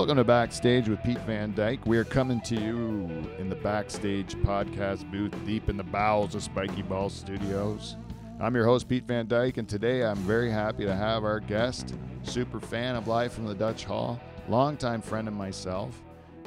Welcome 0.00 0.16
to 0.16 0.24
Backstage 0.24 0.88
with 0.88 1.02
Pete 1.02 1.18
Van 1.26 1.52
Dyk. 1.52 1.84
We 1.84 1.98
are 1.98 2.04
coming 2.04 2.40
to 2.40 2.54
you 2.54 3.28
in 3.38 3.50
the 3.50 3.54
Backstage 3.56 4.34
podcast 4.36 5.08
booth 5.10 5.34
deep 5.44 5.68
in 5.68 5.76
the 5.76 5.84
bowels 5.84 6.34
of 6.34 6.42
Spiky 6.42 6.80
Ball 6.80 7.10
Studios. 7.10 7.96
I'm 8.40 8.54
your 8.54 8.64
host, 8.64 8.88
Pete 8.88 9.04
Van 9.04 9.26
Dyk, 9.26 9.58
and 9.58 9.68
today 9.68 10.02
I'm 10.02 10.16
very 10.16 10.50
happy 10.50 10.86
to 10.86 10.94
have 10.96 11.22
our 11.22 11.38
guest, 11.38 11.94
super 12.22 12.60
fan 12.60 12.96
of 12.96 13.08
Live 13.08 13.34
from 13.34 13.44
the 13.44 13.54
Dutch 13.54 13.84
Hall, 13.84 14.18
longtime 14.48 15.02
friend 15.02 15.28
of 15.28 15.34
myself, 15.34 16.02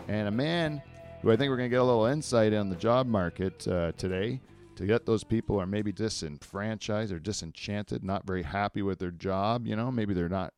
and 0.08 0.28
a 0.28 0.32
man 0.32 0.82
who 1.22 1.32
I 1.32 1.36
think 1.36 1.52
we're 1.52 1.58
going 1.58 1.70
to 1.70 1.76
get 1.76 1.82
a 1.82 1.84
little 1.84 2.08
insight 2.08 2.56
on 2.56 2.72
the 2.72 2.76
job 2.76 3.06
market 3.06 3.68
uh, 3.68 3.92
today 3.92 4.42
to 4.78 4.88
get 4.88 5.06
those 5.06 5.24
people 5.24 5.58
who 5.58 5.62
are 5.62 5.68
maybe 5.68 5.92
disenfranchised 5.92 7.14
or 7.14 7.20
disenchanted, 7.20 8.04
not 8.04 8.26
very 8.26 8.42
happy 8.42 8.82
with 8.82 8.98
their 8.98 9.12
job. 9.12 9.68
You 9.68 9.76
know, 9.76 9.92
maybe 9.92 10.16
they're 10.16 10.28
not 10.28 10.56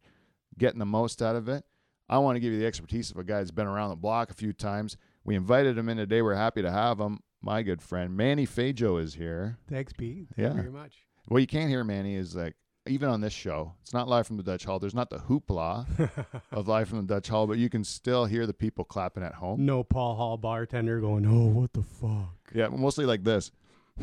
getting 0.57 0.79
the 0.79 0.85
most 0.85 1.21
out 1.21 1.35
of 1.35 1.49
it. 1.49 1.65
I 2.07 2.19
want 2.19 2.35
to 2.35 2.39
give 2.39 2.53
you 2.53 2.59
the 2.59 2.65
expertise 2.67 3.09
of 3.11 3.17
a 3.17 3.23
guy 3.23 3.39
that's 3.39 3.51
been 3.51 3.67
around 3.67 3.89
the 3.89 3.95
block 3.95 4.29
a 4.29 4.33
few 4.33 4.53
times. 4.53 4.95
We 5.23 5.35
invited 5.35 5.77
him 5.77 5.89
in 5.89 5.97
today. 5.97 6.21
We're 6.21 6.35
happy 6.35 6.61
to 6.61 6.71
have 6.71 6.99
him. 6.99 7.19
My 7.41 7.63
good 7.63 7.81
friend 7.81 8.15
Manny 8.15 8.45
Feijo 8.45 9.01
is 9.01 9.15
here. 9.15 9.57
Thanks, 9.69 9.93
Pete. 9.93 10.27
Thank 10.35 10.37
Yeah. 10.37 10.49
you 10.55 10.61
very 10.61 10.71
much. 10.71 10.97
What 11.27 11.39
you 11.39 11.47
can't 11.47 11.69
hear, 11.69 11.83
Manny, 11.83 12.15
is 12.15 12.35
like 12.35 12.55
even 12.87 13.09
on 13.09 13.21
this 13.21 13.33
show, 13.33 13.73
it's 13.81 13.93
not 13.93 14.07
live 14.07 14.27
from 14.27 14.37
the 14.37 14.43
Dutch 14.43 14.65
Hall. 14.65 14.77
There's 14.77 14.93
not 14.93 15.09
the 15.09 15.17
hoopla 15.17 16.09
of 16.51 16.67
live 16.67 16.87
from 16.89 16.99
the 17.07 17.13
Dutch 17.15 17.29
Hall, 17.29 17.47
but 17.47 17.57
you 17.57 17.67
can 17.69 17.83
still 17.83 18.25
hear 18.25 18.45
the 18.45 18.53
people 18.53 18.85
clapping 18.85 19.23
at 19.23 19.33
home. 19.33 19.65
no 19.65 19.83
Paul 19.83 20.15
Hall 20.15 20.37
bartender 20.37 20.99
going, 20.99 21.25
oh, 21.25 21.47
what 21.47 21.73
the 21.73 21.81
fuck? 21.81 22.35
Yeah, 22.53 22.67
mostly 22.67 23.05
like 23.07 23.23
this. 23.23 23.51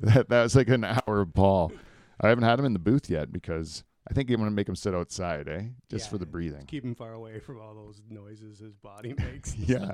that 0.00 0.28
that 0.28 0.42
was 0.42 0.56
like 0.56 0.68
an 0.68 0.84
hour 0.84 1.20
of 1.20 1.34
Paul. 1.34 1.72
I 2.20 2.28
haven't 2.28 2.44
had 2.44 2.58
him 2.58 2.64
in 2.64 2.72
the 2.72 2.78
booth 2.78 3.08
yet 3.08 3.32
because 3.32 3.84
I 4.10 4.12
think 4.12 4.28
you 4.28 4.36
want 4.36 4.50
to 4.50 4.54
make 4.54 4.68
him 4.68 4.76
sit 4.76 4.94
outside, 4.94 5.48
eh? 5.48 5.62
Just 5.88 6.06
Yeah, 6.06 6.10
for 6.10 6.18
the 6.18 6.26
breathing. 6.26 6.66
Keep 6.66 6.84
him 6.84 6.94
far 6.96 7.12
away 7.12 7.38
from 7.38 7.60
all 7.60 7.74
those 7.74 8.02
noises 8.10 8.58
his 8.58 8.74
body 8.74 9.14
makes. 9.18 9.54
yeah. 9.56 9.92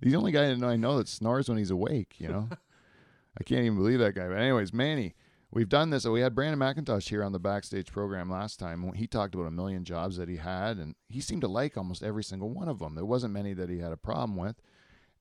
He's 0.00 0.12
the 0.12 0.18
only 0.18 0.30
guy 0.32 0.44
I 0.50 0.54
know, 0.54 0.68
I 0.68 0.76
know 0.76 0.98
that 0.98 1.08
snores 1.08 1.48
when 1.48 1.58
he's 1.58 1.70
awake, 1.70 2.14
you 2.18 2.28
know? 2.28 2.48
I 3.38 3.44
can't 3.44 3.62
even 3.62 3.76
believe 3.76 3.98
that 3.98 4.14
guy. 4.14 4.28
But, 4.28 4.38
anyways, 4.38 4.72
Manny, 4.72 5.14
we've 5.50 5.68
done 5.68 5.90
this. 5.90 6.06
We 6.06 6.20
had 6.20 6.34
Brandon 6.34 6.60
McIntosh 6.60 7.08
here 7.08 7.24
on 7.24 7.32
the 7.32 7.38
backstage 7.40 7.90
program 7.90 8.30
last 8.30 8.58
time. 8.58 8.92
He 8.94 9.06
talked 9.06 9.34
about 9.34 9.46
a 9.46 9.50
million 9.50 9.84
jobs 9.84 10.16
that 10.16 10.28
he 10.28 10.36
had, 10.36 10.76
and 10.76 10.94
he 11.08 11.20
seemed 11.20 11.42
to 11.42 11.48
like 11.48 11.76
almost 11.76 12.02
every 12.02 12.24
single 12.24 12.50
one 12.50 12.68
of 12.68 12.78
them. 12.78 12.94
There 12.94 13.04
wasn't 13.04 13.34
many 13.34 13.52
that 13.54 13.68
he 13.68 13.78
had 13.78 13.92
a 13.92 13.96
problem 13.96 14.36
with. 14.36 14.56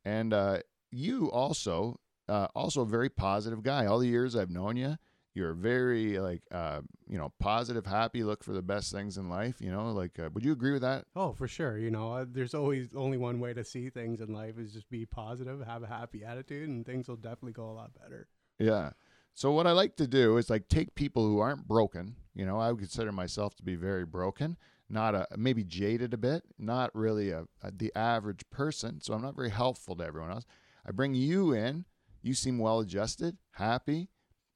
And 0.03 0.33
uh, 0.33 0.59
you 0.91 1.31
also, 1.31 1.99
uh, 2.29 2.47
also 2.53 2.81
a 2.81 2.85
very 2.85 3.09
positive 3.09 3.63
guy. 3.63 3.85
All 3.85 3.99
the 3.99 4.07
years 4.07 4.35
I've 4.35 4.51
known 4.51 4.77
you, 4.77 4.97
you're 5.35 5.53
very 5.53 6.17
like, 6.17 6.41
uh, 6.49 6.79
you 7.07 7.17
know, 7.17 7.31
positive, 7.39 7.85
happy, 7.85 8.23
look 8.23 8.43
for 8.43 8.53
the 8.53 8.61
best 8.61 8.91
things 8.91 9.17
in 9.17 9.29
life. 9.29 9.57
You 9.59 9.69
know, 9.69 9.91
like, 9.91 10.17
uh, 10.17 10.29
would 10.33 10.45
you 10.45 10.53
agree 10.53 10.71
with 10.71 10.81
that? 10.81 11.05
Oh, 11.15 11.33
for 11.33 11.47
sure. 11.47 11.77
You 11.77 11.91
know, 11.91 12.13
uh, 12.13 12.25
there's 12.27 12.53
always 12.53 12.87
only 12.95 13.17
one 13.17 13.41
way 13.41 13.53
to 13.53 13.63
see 13.63 13.89
things 13.89 14.21
in 14.21 14.33
life 14.33 14.57
is 14.57 14.71
just 14.71 14.89
be 14.89 15.05
positive, 15.05 15.61
have 15.65 15.83
a 15.83 15.87
happy 15.87 16.23
attitude, 16.23 16.69
and 16.69 16.85
things 16.85 17.09
will 17.09 17.17
definitely 17.17 17.51
go 17.51 17.69
a 17.69 17.73
lot 17.73 17.91
better. 18.01 18.29
Yeah. 18.57 18.91
So 19.33 19.51
what 19.51 19.67
I 19.67 19.73
like 19.73 19.97
to 19.97 20.07
do 20.07 20.37
is 20.37 20.49
like 20.49 20.69
take 20.69 20.95
people 20.95 21.27
who 21.27 21.39
aren't 21.39 21.67
broken. 21.67 22.15
You 22.33 22.45
know, 22.45 22.57
I 22.57 22.71
would 22.71 22.79
consider 22.79 23.11
myself 23.11 23.55
to 23.57 23.63
be 23.63 23.75
very 23.75 24.05
broken, 24.05 24.55
not 24.89 25.15
a 25.15 25.27
maybe 25.35 25.65
jaded 25.65 26.13
a 26.13 26.17
bit, 26.17 26.43
not 26.57 26.95
really 26.95 27.31
a, 27.31 27.43
a 27.61 27.71
the 27.71 27.91
average 27.93 28.49
person. 28.49 29.01
So 29.01 29.13
I'm 29.13 29.21
not 29.21 29.35
very 29.35 29.49
helpful 29.49 29.97
to 29.97 30.05
everyone 30.05 30.31
else. 30.31 30.45
I 30.87 30.91
bring 30.91 31.13
you 31.13 31.51
in. 31.51 31.83
You 32.21 32.33
seem 32.33 32.57
well 32.57 32.79
adjusted, 32.79 33.37
happy, 33.51 34.07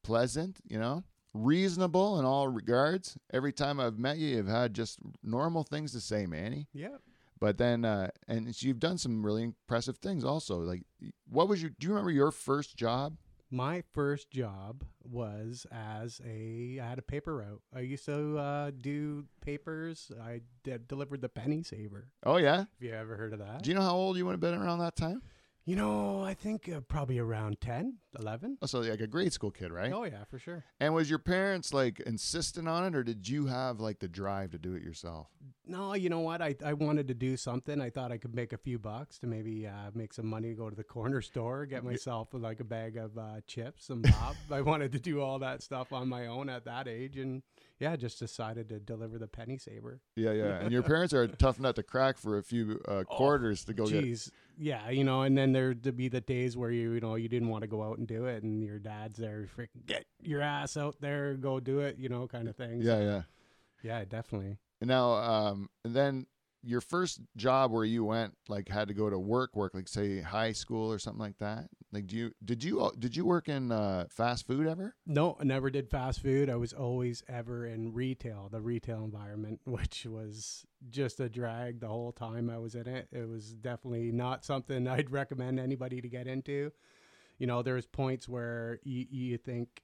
pleasant. 0.03 0.59
You 0.67 0.80
know, 0.80 1.03
reasonable 1.33 2.19
in 2.19 2.25
all 2.25 2.47
regards. 2.47 3.17
Every 3.31 3.53
time 3.53 3.80
I've 3.80 3.97
met 4.00 4.17
you, 4.17 4.36
you've 4.38 4.47
had 4.47 4.73
just 4.73 5.00
normal 5.23 5.64
things 5.64 5.92
to 5.94 6.00
say, 6.02 6.25
Manny. 6.25 6.67
Yeah. 6.73 6.97
But 7.39 7.58
then, 7.58 7.86
uh, 7.86 8.09
and 8.27 8.61
you've 8.61 8.80
done 8.80 8.97
some 8.97 9.26
really 9.26 9.43
impressive 9.43 9.98
things 9.98 10.26
also. 10.26 10.58
Like, 10.58 10.83
what 11.30 11.48
was 11.48 11.61
your? 11.61 11.71
Do 11.80 11.87
you 11.87 11.93
remember 11.93 12.11
your 12.11 12.32
first 12.32 12.76
job? 12.76 13.15
My 13.52 13.82
first 13.93 14.30
job 14.30 14.83
was 15.04 15.65
as 15.71 16.21
a 16.23 16.80
I 16.80 16.87
had 16.87 16.99
a 16.99 17.02
paper 17.02 17.37
route. 17.37 17.61
I 17.76 17.80
used 17.80 18.05
to 18.05 18.37
uh, 18.37 18.71
do 18.80 19.26
papers. 19.42 20.11
I 20.21 20.42
delivered 20.87 21.21
the 21.21 21.30
penny 21.30 21.64
saver. 21.64 22.10
Oh 22.23 22.37
yeah. 22.37 22.58
Have 22.58 22.67
you 22.80 22.92
ever 22.92 23.16
heard 23.16 23.33
of 23.33 23.39
that? 23.39 23.64
Do 23.64 23.71
you 23.71 23.76
know 23.76 23.81
how 23.81 23.95
old 23.95 24.17
you 24.17 24.26
would 24.26 24.33
have 24.33 24.39
been 24.39 24.54
around 24.54 24.80
that 24.80 24.95
time? 24.95 25.23
You 25.65 25.75
know, 25.75 26.23
I 26.23 26.33
think 26.33 26.67
uh, 26.67 26.80
probably 26.80 27.20
around 27.20 27.61
10, 27.61 27.97
11. 28.17 28.58
Oh, 28.61 28.65
so 28.65 28.80
like 28.80 29.02
a 29.02 29.08
grade 29.08 29.33
school 29.33 29.52
kid, 29.52 29.71
right? 29.71 29.92
Oh, 29.93 30.03
yeah, 30.03 30.23
for 30.27 30.39
sure. 30.39 30.64
And 30.80 30.95
was 30.95 31.09
your 31.09 31.20
parents 31.20 31.73
like 31.73 31.99
insistent 31.99 32.67
on 32.67 32.86
it, 32.86 32.95
or 32.95 33.03
did 33.03 33.30
you 33.30 33.45
have 33.45 33.80
like 33.80 33.99
the 33.99 34.08
drive 34.08 34.52
to 34.52 34.58
do 34.58 34.73
it 34.73 34.81
yourself? 34.81 35.27
No, 35.67 35.93
you 35.93 36.09
know 36.09 36.21
what? 36.21 36.42
I, 36.42 36.55
I 36.65 36.73
wanted 36.73 37.08
to 37.09 37.14
do 37.14 37.37
something. 37.37 37.80
I 37.80 37.92
thought 37.92 38.11
I 38.11 38.17
could 38.17 38.33
make 38.33 38.52
a 38.52 38.58
few 38.58 38.80
bucks 38.80 39.19
to 39.19 39.27
maybe 39.27 39.67
uh, 39.67 39.92
make 39.93 40.14
some 40.14 40.25
money, 40.25 40.53
go 40.53 40.69
to 40.69 40.75
the 40.75 40.83
corner 40.95 41.21
store, 41.21 41.67
get 41.67 41.83
myself 41.83 42.30
like 42.33 42.59
a 42.59 42.64
bag 42.64 42.98
of 42.98 43.15
uh, 43.17 43.42
chips, 43.45 43.86
some 43.86 44.02
bob. 44.02 44.36
I 44.52 44.61
wanted 44.61 44.92
to 44.93 44.99
do 44.99 45.21
all 45.21 45.37
that 45.39 45.61
stuff 45.61 45.93
on 45.93 46.09
my 46.09 46.25
own 46.27 46.49
at 46.49 46.65
that 46.65 46.87
age. 46.87 47.17
And 47.17 47.43
yeah, 47.80 47.95
just 47.95 48.20
decided 48.20 48.70
to 48.70 48.80
deliver 48.80 49.17
the 49.17 49.28
penny 49.28 49.58
saver. 49.58 50.02
Yeah, 50.16 50.32
yeah. 50.34 50.60
And 50.60 50.72
your 50.72 50.84
parents 50.94 51.14
are 51.14 51.23
a 51.23 51.28
tough 51.28 51.60
nut 51.60 51.76
to 51.78 51.84
crack 51.84 52.17
for 52.17 52.38
a 52.38 52.44
few 52.44 52.80
uh, 52.88 53.04
quarters 53.06 53.64
to 53.66 53.73
go 53.73 53.88
get. 53.88 54.06
Yeah, 54.58 54.90
you 54.90 55.06
know, 55.06 55.22
and 55.22 55.38
then 55.38 55.54
there'd 55.54 55.95
be 55.95 56.10
the 56.10 56.20
days 56.20 56.58
where 56.58 56.70
you, 56.70 56.92
you 56.92 57.00
know, 57.00 57.16
you 57.16 57.30
didn't 57.30 57.48
want 57.48 57.62
to 57.62 57.67
go 57.67 57.82
out 57.82 57.98
and 57.98 58.06
do 58.06 58.26
it, 58.26 58.44
and 58.44 58.62
your 58.62 58.78
dad's 58.78 59.17
there, 59.17 59.48
freaking 59.58 59.86
get 59.86 60.06
your 60.22 60.42
ass 60.42 60.76
out 60.76 61.00
there, 61.00 61.36
go 61.36 61.62
do 61.62 61.80
it, 61.80 61.98
you 61.98 62.10
know, 62.10 62.28
kind 62.28 62.50
of 62.50 62.58
thing. 62.58 62.82
Yeah, 62.82 62.98
So, 62.98 63.02
yeah. 63.02 63.22
yeah, 63.84 64.04
definitely. 64.06 64.58
And 64.82 64.90
now, 64.90 65.14
um, 65.14 65.70
and 65.86 65.96
then 65.96 66.26
your 66.64 66.81
first 66.81 67.21
job 67.37 67.71
where 67.71 67.86
you 67.86 68.03
went 68.03 68.36
like 68.47 68.67
had 68.67 68.87
to 68.89 68.93
go 68.93 69.09
to 69.09 69.17
work, 69.17 69.55
work 69.55 69.73
like 69.73 69.87
say 69.87 70.21
high 70.21 70.52
school 70.52 70.92
or 70.92 70.99
something 70.99 71.21
like 71.21 71.37
that. 71.37 71.70
Like, 71.92 72.08
do 72.08 72.15
you 72.15 72.31
did 72.43 72.64
you 72.64 72.92
did 72.99 73.15
you 73.15 73.25
work 73.25 73.49
in 73.49 73.71
uh, 73.71 74.05
fast 74.09 74.45
food 74.45 74.67
ever? 74.67 74.95
No, 75.08 75.37
I 75.39 75.43
never 75.43 75.69
did 75.69 75.89
fast 75.89 76.21
food. 76.21 76.49
I 76.49 76.55
was 76.55 76.73
always 76.73 77.23
ever 77.27 77.65
in 77.65 77.93
retail, 77.93 78.49
the 78.52 78.61
retail 78.61 79.03
environment, 79.03 79.61
which 79.65 80.05
was 80.05 80.65
just 80.89 81.19
a 81.19 81.30
drag 81.30 81.80
the 81.80 81.87
whole 81.87 82.11
time 82.11 82.49
I 82.49 82.58
was 82.58 82.75
in 82.75 82.87
it. 82.87 83.08
It 83.11 83.27
was 83.27 83.53
definitely 83.53 84.11
not 84.11 84.45
something 84.45 84.87
I'd 84.87 85.11
recommend 85.11 85.59
anybody 85.59 86.02
to 86.02 86.09
get 86.09 86.27
into. 86.27 86.71
You 87.39 87.48
know, 87.48 87.61
there's 87.61 87.86
points 87.86 88.27
where 88.27 88.80
you, 88.83 89.05
you 89.09 89.37
think, 89.37 89.81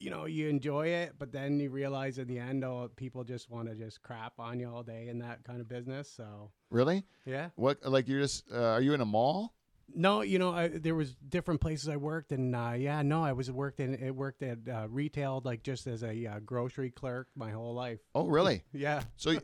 you 0.00 0.10
know, 0.10 0.24
you 0.24 0.48
enjoy 0.48 0.86
it, 0.88 1.14
but 1.18 1.30
then 1.30 1.60
you 1.60 1.70
realize 1.70 2.18
in 2.18 2.26
the 2.26 2.38
end, 2.38 2.64
oh, 2.64 2.90
people 2.96 3.22
just 3.22 3.50
want 3.50 3.68
to 3.68 3.74
just 3.74 4.02
crap 4.02 4.32
on 4.40 4.58
you 4.58 4.68
all 4.68 4.82
day 4.82 5.08
in 5.08 5.18
that 5.20 5.44
kind 5.44 5.60
of 5.60 5.68
business. 5.68 6.10
So, 6.10 6.50
Really? 6.70 7.04
yeah. 7.26 7.50
What 7.56 7.78
like 7.84 8.08
you're 8.08 8.20
just 8.22 8.50
uh, 8.50 8.56
are 8.58 8.80
you 8.80 8.94
in 8.94 9.00
a 9.00 9.04
mall? 9.06 9.54
No, 9.92 10.20
you 10.22 10.38
know, 10.38 10.52
I, 10.54 10.68
there 10.68 10.94
was 10.94 11.16
different 11.28 11.60
places 11.60 11.88
I 11.88 11.96
worked, 11.96 12.30
and 12.32 12.54
uh, 12.54 12.74
yeah, 12.76 13.02
no, 13.02 13.24
I 13.24 13.32
was 13.32 13.50
worked 13.50 13.80
in 13.80 13.94
it 13.94 14.14
worked 14.14 14.42
at 14.42 14.58
uh, 14.72 14.86
retail, 14.88 15.42
like 15.44 15.62
just 15.64 15.86
as 15.88 16.02
a 16.04 16.26
uh, 16.26 16.38
grocery 16.40 16.90
clerk 16.90 17.28
my 17.34 17.50
whole 17.50 17.74
life. 17.74 17.98
Oh, 18.14 18.26
really? 18.26 18.62
Yeah, 18.72 19.02
So, 19.16 19.30
you, 19.32 19.40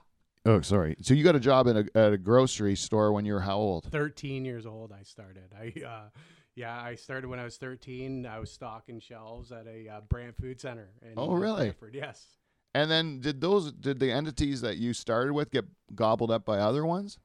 oh, 0.46 0.60
sorry. 0.62 0.96
So 1.02 1.12
you 1.14 1.22
got 1.22 1.36
a 1.36 1.40
job 1.40 1.66
in 1.66 1.76
a, 1.76 1.84
at 1.94 2.12
a 2.14 2.18
grocery 2.18 2.76
store 2.76 3.12
when 3.12 3.26
you 3.26 3.34
were 3.34 3.40
how 3.40 3.58
old? 3.58 3.84
thirteen 3.92 4.44
years 4.46 4.64
old, 4.66 4.90
I 4.90 5.02
started. 5.02 5.52
I 5.54 5.84
uh, 5.86 6.08
yeah, 6.54 6.80
I 6.80 6.94
started 6.94 7.28
when 7.28 7.38
I 7.38 7.44
was 7.44 7.56
thirteen. 7.56 8.26
I 8.26 8.38
was 8.38 8.50
stocking 8.50 9.00
shelves 9.00 9.52
at 9.52 9.66
a 9.66 9.88
uh, 9.88 10.00
Brant 10.08 10.36
Food 10.36 10.60
Center. 10.60 10.90
In, 11.02 11.14
Oh, 11.16 11.32
really? 11.34 11.66
Brantford, 11.66 11.94
Yes. 11.94 12.26
And 12.72 12.88
then 12.88 13.20
did 13.20 13.40
those 13.40 13.72
did 13.72 13.98
the 13.98 14.12
entities 14.12 14.60
that 14.60 14.76
you 14.76 14.92
started 14.92 15.32
with 15.32 15.50
get 15.50 15.64
gobbled 15.94 16.30
up 16.30 16.44
by 16.44 16.58
other 16.58 16.86
ones? 16.86 17.18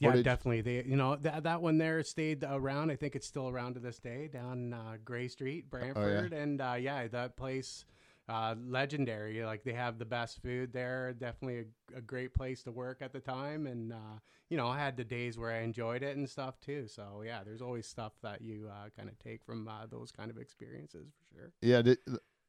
Yeah, 0.00 0.16
definitely. 0.16 0.62
They, 0.62 0.82
you 0.88 0.96
know, 0.96 1.14
that 1.16 1.42
that 1.44 1.60
one 1.62 1.78
there 1.78 2.02
stayed 2.02 2.42
around. 2.42 2.90
I 2.90 2.96
think 2.96 3.14
it's 3.14 3.26
still 3.26 3.48
around 3.48 3.74
to 3.74 3.80
this 3.80 3.98
day 3.98 4.28
down 4.32 4.72
uh, 4.72 4.96
Gray 5.04 5.28
Street, 5.28 5.70
Brantford, 5.70 6.32
and 6.32 6.60
uh, 6.60 6.74
yeah, 6.80 7.06
that 7.08 7.36
place, 7.36 7.84
uh, 8.30 8.54
legendary. 8.66 9.44
Like 9.44 9.64
they 9.64 9.72
have 9.72 9.98
the 9.98 10.04
best 10.04 10.40
food 10.40 10.72
there. 10.72 11.12
Definitely 11.12 11.64
a, 11.94 11.98
a 11.98 12.00
great 12.00 12.32
place 12.32 12.62
to 12.62 12.70
work 12.70 13.02
at 13.02 13.12
the 13.12 13.20
time, 13.20 13.66
and 13.66 13.92
uh, 13.92 14.18
you 14.48 14.56
know, 14.56 14.68
I 14.68 14.78
had 14.78 14.96
the 14.96 15.04
days 15.04 15.36
where 15.36 15.50
I 15.50 15.62
enjoyed 15.62 16.02
it 16.02 16.16
and 16.16 16.28
stuff 16.28 16.60
too. 16.60 16.86
So 16.86 17.22
yeah, 17.24 17.42
there's 17.44 17.62
always 17.62 17.86
stuff 17.86 18.12
that 18.22 18.40
you 18.40 18.68
uh, 18.70 18.88
kind 18.96 19.08
of 19.08 19.18
take 19.18 19.42
from 19.44 19.66
uh, 19.66 19.86
those 19.90 20.12
kind 20.12 20.30
of 20.30 20.38
experiences 20.38 21.12
for 21.18 21.34
sure. 21.34 21.52
Yeah, 21.60 21.82
did, 21.82 21.98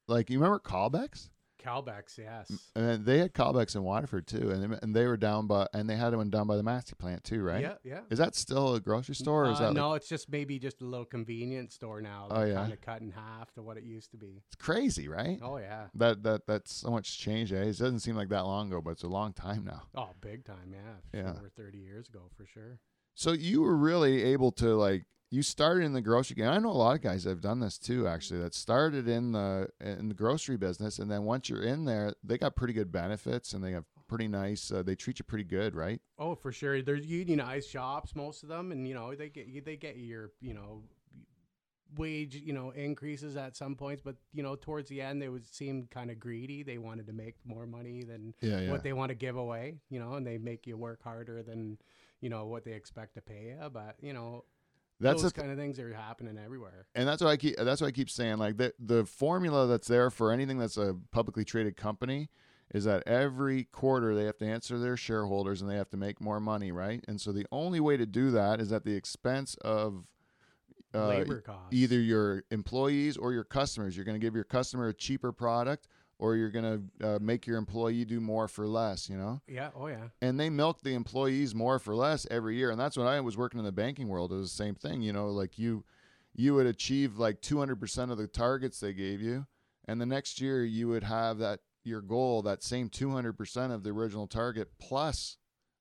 like 0.07 0.29
you 0.29 0.37
remember 0.37 0.59
Callbacks? 0.59 1.29
Calbex, 1.63 2.17
yes. 2.17 2.51
And 2.75 3.05
they 3.05 3.19
had 3.19 3.33
Callbacks 3.33 3.75
in 3.75 3.83
Waterford 3.83 4.27
too, 4.27 4.49
and 4.51 4.73
they, 4.73 4.77
and 4.81 4.95
they 4.95 5.05
were 5.05 5.17
down 5.17 5.47
by 5.47 5.67
and 5.73 5.89
they 5.89 5.95
had 5.95 6.15
one 6.15 6.29
down 6.29 6.47
by 6.47 6.57
the 6.57 6.63
Massey 6.63 6.93
plant 6.97 7.23
too, 7.23 7.41
right? 7.43 7.61
Yeah, 7.61 7.73
yeah. 7.83 7.99
Is 8.09 8.17
that 8.19 8.35
still 8.35 8.75
a 8.75 8.79
grocery 8.79 9.15
store? 9.15 9.45
Or 9.45 9.51
is 9.51 9.57
Uh, 9.57 9.59
that 9.61 9.65
like- 9.67 9.75
no, 9.75 9.93
it's 9.93 10.07
just 10.07 10.29
maybe 10.31 10.59
just 10.59 10.81
a 10.81 10.85
little 10.85 11.05
convenience 11.05 11.75
store 11.75 12.01
now. 12.01 12.27
Oh, 12.29 12.43
yeah. 12.43 12.55
kind 12.55 12.73
of 12.73 12.81
cut 12.81 13.01
in 13.01 13.11
half 13.11 13.51
to 13.53 13.61
what 13.61 13.77
it 13.77 13.83
used 13.83 14.11
to 14.11 14.17
be. 14.17 14.41
it's 14.47 14.55
crazy, 14.55 15.07
right? 15.07 15.39
Oh 15.41 15.57
yeah. 15.57 15.87
That 15.95 16.23
that 16.23 16.47
that's 16.47 16.73
so 16.73 16.89
much 16.91 17.19
change. 17.19 17.51
Eh? 17.53 17.61
It 17.61 17.77
doesn't 17.77 17.99
seem 17.99 18.15
like 18.15 18.29
that 18.29 18.41
long 18.45 18.67
ago, 18.67 18.81
but 18.81 18.91
it's 18.91 19.03
a 19.03 19.07
long 19.07 19.33
time 19.33 19.63
now. 19.65 19.83
Oh, 19.95 20.09
big 20.21 20.43
time, 20.45 20.73
yeah. 20.73 21.19
Yeah. 21.21 21.31
Over 21.31 21.49
30 21.55 21.77
years 21.77 22.07
ago, 22.09 22.29
for 22.35 22.45
sure. 22.45 22.79
So 23.13 23.33
you 23.33 23.61
were 23.61 23.75
really 23.75 24.23
able 24.23 24.51
to 24.53 24.75
like 24.75 25.05
you 25.33 25.41
started 25.41 25.85
in 25.85 25.93
the 25.93 26.01
grocery 26.01 26.35
game. 26.35 26.49
I 26.49 26.57
know 26.59 26.69
a 26.69 26.73
lot 26.73 26.95
of 26.95 27.01
guys 27.01 27.23
that 27.23 27.29
have 27.29 27.41
done 27.41 27.61
this 27.61 27.77
too, 27.77 28.05
actually. 28.07 28.41
That 28.41 28.53
started 28.53 29.07
in 29.07 29.31
the 29.31 29.69
in 29.79 30.09
the 30.09 30.13
grocery 30.13 30.57
business, 30.57 30.99
and 30.99 31.09
then 31.09 31.23
once 31.23 31.49
you're 31.49 31.63
in 31.63 31.85
there, 31.85 32.13
they 32.23 32.37
got 32.37 32.55
pretty 32.55 32.73
good 32.73 32.91
benefits 32.91 33.53
and 33.53 33.63
they 33.63 33.71
have 33.71 33.85
pretty 34.09 34.27
nice. 34.27 34.71
Uh, 34.71 34.83
they 34.83 34.93
treat 34.93 35.19
you 35.19 35.23
pretty 35.25 35.45
good, 35.45 35.73
right? 35.73 36.01
Oh, 36.19 36.35
for 36.35 36.51
sure. 36.51 36.81
There's 36.81 37.05
unionized 37.05 37.69
shops, 37.69 38.13
most 38.13 38.43
of 38.43 38.49
them, 38.49 38.73
and 38.73 38.85
you 38.85 38.93
know 38.93 39.15
they 39.15 39.29
get 39.29 39.63
they 39.65 39.77
get 39.77 39.95
your 39.97 40.31
you 40.41 40.53
know 40.53 40.83
wage 41.97 42.35
you 42.35 42.53
know 42.53 42.69
increases 42.71 43.35
at 43.37 43.55
some 43.55 43.75
points, 43.75 44.01
but 44.03 44.15
you 44.33 44.43
know 44.43 44.55
towards 44.55 44.89
the 44.89 45.01
end 45.01 45.21
they 45.21 45.29
would 45.29 45.45
seem 45.47 45.87
kind 45.91 46.11
of 46.11 46.19
greedy. 46.19 46.63
They 46.63 46.77
wanted 46.77 47.07
to 47.07 47.13
make 47.13 47.35
more 47.45 47.65
money 47.65 48.03
than 48.03 48.33
Yeah, 48.41 48.59
yeah. 48.59 48.71
what 48.71 48.83
they 48.83 48.93
want 48.93 49.09
to 49.09 49.15
give 49.15 49.37
away, 49.37 49.75
you 49.89 49.99
know, 49.99 50.13
and 50.15 50.25
they 50.27 50.37
make 50.37 50.67
you 50.67 50.75
work 50.77 51.01
harder 51.03 51.41
than 51.41 51.77
you 52.19 52.29
know 52.29 52.45
what 52.47 52.65
they 52.65 52.73
expect 52.73 53.15
to 53.15 53.21
pay 53.21 53.55
you. 53.57 53.69
But 53.69 53.95
you 54.01 54.13
know 54.13 54.43
That's 55.01 55.21
those 55.21 55.33
the 55.33 55.41
kind 55.41 55.51
of 55.51 55.57
things 55.57 55.79
are 55.79 55.93
happening 55.93 56.37
everywhere. 56.37 56.85
and 56.95 57.07
that's 57.07 57.21
what 57.21 57.29
I 57.29 57.37
keep. 57.37 57.57
That's 57.57 57.81
what 57.81 57.87
I 57.87 57.91
keep 57.91 58.09
saying. 58.09 58.37
Like 58.37 58.57
the 58.57 58.73
the 58.79 59.05
formula 59.05 59.67
that's 59.67 59.87
there 59.87 60.09
for 60.09 60.31
anything 60.31 60.57
that's 60.57 60.77
a 60.77 60.95
publicly 61.11 61.43
traded 61.43 61.75
company 61.75 62.29
is 62.73 62.85
that 62.85 63.03
every 63.05 63.65
quarter 63.65 64.15
they 64.15 64.23
have 64.23 64.37
to 64.37 64.45
answer 64.45 64.79
their 64.79 64.95
shareholders 64.95 65.61
and 65.61 65.69
they 65.69 65.75
have 65.75 65.89
to 65.89 65.97
make 65.97 66.21
more 66.21 66.39
money, 66.39 66.71
right? 66.71 67.03
And 67.07 67.19
so 67.19 67.33
the 67.33 67.45
only 67.51 67.81
way 67.81 67.97
to 67.97 68.05
do 68.05 68.31
that 68.31 68.61
is 68.61 68.71
at 68.71 68.85
the 68.85 68.95
expense 68.95 69.55
of 69.55 70.05
uh, 70.93 71.07
Labor 71.07 71.41
costs. 71.41 71.67
either 71.71 71.99
your 71.99 72.43
employees 72.51 73.17
or 73.17 73.33
your 73.33 73.43
customers. 73.43 73.95
You're 73.95 74.05
going 74.05 74.19
to 74.19 74.25
give 74.25 74.35
your 74.35 74.43
customer 74.43 74.87
a 74.87 74.93
cheaper 74.93 75.31
product, 75.31 75.87
or 76.21 76.35
you're 76.35 76.51
going 76.51 76.89
to 76.99 77.07
uh, 77.07 77.19
make 77.19 77.45
your 77.47 77.57
employee 77.57 78.05
do 78.05 78.21
more 78.21 78.47
for 78.47 78.65
less. 78.67 79.09
You 79.09 79.17
know 79.17 79.41
Yeah. 79.47 79.71
Oh 79.75 79.87
yeah. 79.87 80.07
and 80.21 80.39
they 80.39 80.49
milk 80.49 80.81
the 80.83 80.93
employees 80.93 81.53
more 81.53 81.79
for 81.79 81.93
less 81.95 82.25
every 82.31 82.55
year 82.55 82.69
and 82.71 82.79
that's 82.79 82.95
when 82.95 83.07
i 83.07 83.19
was 83.19 83.35
working 83.35 83.59
in 83.59 83.65
the 83.65 83.71
banking 83.71 84.07
world 84.07 84.31
it 84.31 84.35
was 84.35 84.51
the 84.51 84.63
same 84.63 84.75
thing 84.75 85.01
you 85.01 85.11
know 85.11 85.27
like 85.27 85.57
you 85.59 85.83
you 86.33 86.53
would 86.53 86.65
achieve 86.67 87.17
like 87.17 87.41
200% 87.41 88.09
of 88.11 88.17
the 88.17 88.27
targets 88.27 88.79
they 88.79 88.93
gave 88.93 89.19
you 89.21 89.45
and 89.85 89.99
the 89.99 90.05
next 90.05 90.39
year 90.39 90.63
you 90.63 90.87
would 90.87 91.03
have 91.03 91.39
that 91.39 91.59
your 91.83 92.01
goal 92.01 92.41
that 92.43 92.63
same 92.63 92.87
200% 92.89 93.73
of 93.73 93.83
the 93.83 93.89
original 93.89 94.27
target 94.27 94.69
plus 94.79 95.37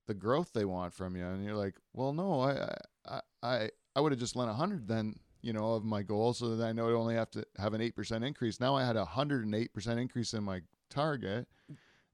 the 0.06 0.14
growth 0.14 0.52
they 0.52 0.64
want 0.64 0.92
from 0.94 1.14
you 1.16 1.24
and 1.24 1.44
you're 1.44 1.54
like 1.54 1.76
well 1.92 2.12
no 2.12 2.40
i 2.40 2.74
i 3.06 3.20
i, 3.42 3.70
I 3.94 4.00
would 4.00 4.10
have 4.12 4.18
just 4.20 4.34
lent 4.36 4.48
100 4.48 4.88
then 4.88 5.16
you 5.42 5.52
know 5.52 5.74
of 5.74 5.84
my 5.84 6.02
goal 6.02 6.32
so 6.32 6.54
that 6.56 6.64
i 6.66 6.72
know 6.72 6.88
i 6.88 6.92
only 6.92 7.14
have 7.14 7.30
to 7.30 7.44
have 7.58 7.74
an 7.74 7.80
8% 7.80 8.24
increase 8.24 8.60
now 8.60 8.74
i 8.74 8.84
had 8.84 8.96
a 8.96 9.04
108% 9.04 9.98
increase 9.98 10.34
in 10.34 10.44
my 10.44 10.60
target 10.90 11.46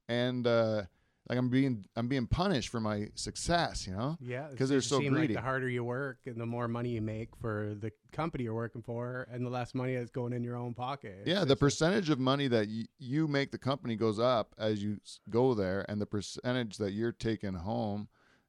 and 0.07 0.45
uh 0.47 0.83
like 1.29 1.37
I'm 1.37 1.49
being 1.49 1.83
I'm 1.97 2.07
being 2.07 2.25
punished 2.25 2.69
for 2.69 2.79
my 2.79 3.09
success, 3.15 3.85
you 3.85 3.91
know? 3.93 4.17
Yeah, 4.21 4.47
it 4.47 4.57
'Cause 4.57 4.69
they're 4.69 4.79
so 4.79 4.99
seem 4.99 5.11
like 5.11 5.19
greedy. 5.23 5.33
the 5.33 5.41
harder 5.41 5.67
you 5.67 5.83
work 5.83 6.19
and 6.25 6.39
the 6.39 6.45
more 6.45 6.69
money 6.69 6.91
you 6.91 7.01
make 7.01 7.35
for 7.35 7.75
the 7.77 7.91
company 8.13 8.45
you're 8.45 8.53
working 8.55 8.81
for, 8.81 9.27
and 9.29 9.45
the 9.45 9.49
less 9.49 9.75
money 9.75 9.95
that's 9.97 10.09
going 10.09 10.31
in 10.31 10.41
your 10.41 10.55
own 10.55 10.73
pocket. 10.73 11.17
It's 11.19 11.27
Yeah, 11.27 11.43
the 11.43 11.57
percentage 11.57 12.09
of 12.09 12.17
money 12.17 12.47
that 12.47 12.69
y- 12.69 12.85
you 12.97 13.27
make 13.27 13.51
the 13.51 13.57
company 13.57 13.97
goes 13.97 14.19
up 14.19 14.55
as 14.57 14.81
you 14.81 15.01
go 15.29 15.53
there, 15.53 15.85
and 15.89 15.99
the 15.99 16.05
percentage 16.05 16.77
that 16.77 16.93
you're 16.93 17.11
taking 17.11 17.55
home 17.55 18.07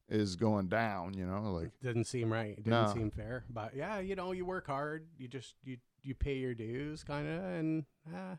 is 0.08 0.36
going 0.36 0.68
down. 0.68 1.14
You 1.14 1.26
know, 1.26 1.52
like 1.52 1.70
doesn't 1.82 2.06
seem 2.06 2.32
right. 2.32 2.56
It 2.58 2.66
No. 2.66 2.82
doesn't 2.82 2.96
seem 2.98 3.10
fair. 3.10 3.44
But 3.50 3.74
yeah, 3.74 3.98
you 4.00 4.14
know, 4.16 4.32
you 4.32 4.44
work 4.44 4.66
hard. 4.66 5.06
You 5.18 5.28
just 5.28 5.54
you 5.64 5.78
you 6.02 6.14
pay 6.14 6.36
your 6.36 6.54
dues, 6.54 7.04
kind 7.04 7.28
of, 7.28 7.42
and 7.44 7.84
ah, 8.14 8.38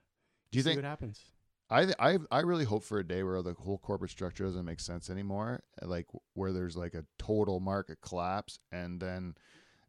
do 0.52 0.58
you 0.58 0.64
see 0.64 0.70
think 0.70 0.78
what 0.78 0.86
happens? 0.86 1.22
I 1.70 1.94
I 2.00 2.18
I 2.32 2.40
really 2.40 2.66
hope 2.66 2.84
for 2.84 3.00
a 3.00 3.04
day 3.08 3.22
where 3.24 3.42
the 3.42 3.54
whole 3.54 3.78
corporate 3.78 4.12
structure 4.12 4.44
doesn't 4.46 4.66
make 4.66 4.80
sense 4.80 5.10
anymore, 5.10 5.62
like 5.82 6.08
where 6.34 6.52
there's 6.52 6.76
like 6.76 6.96
a 6.96 7.06
total 7.20 7.60
market 7.60 8.00
collapse, 8.02 8.58
and 8.72 9.00
then 9.00 9.36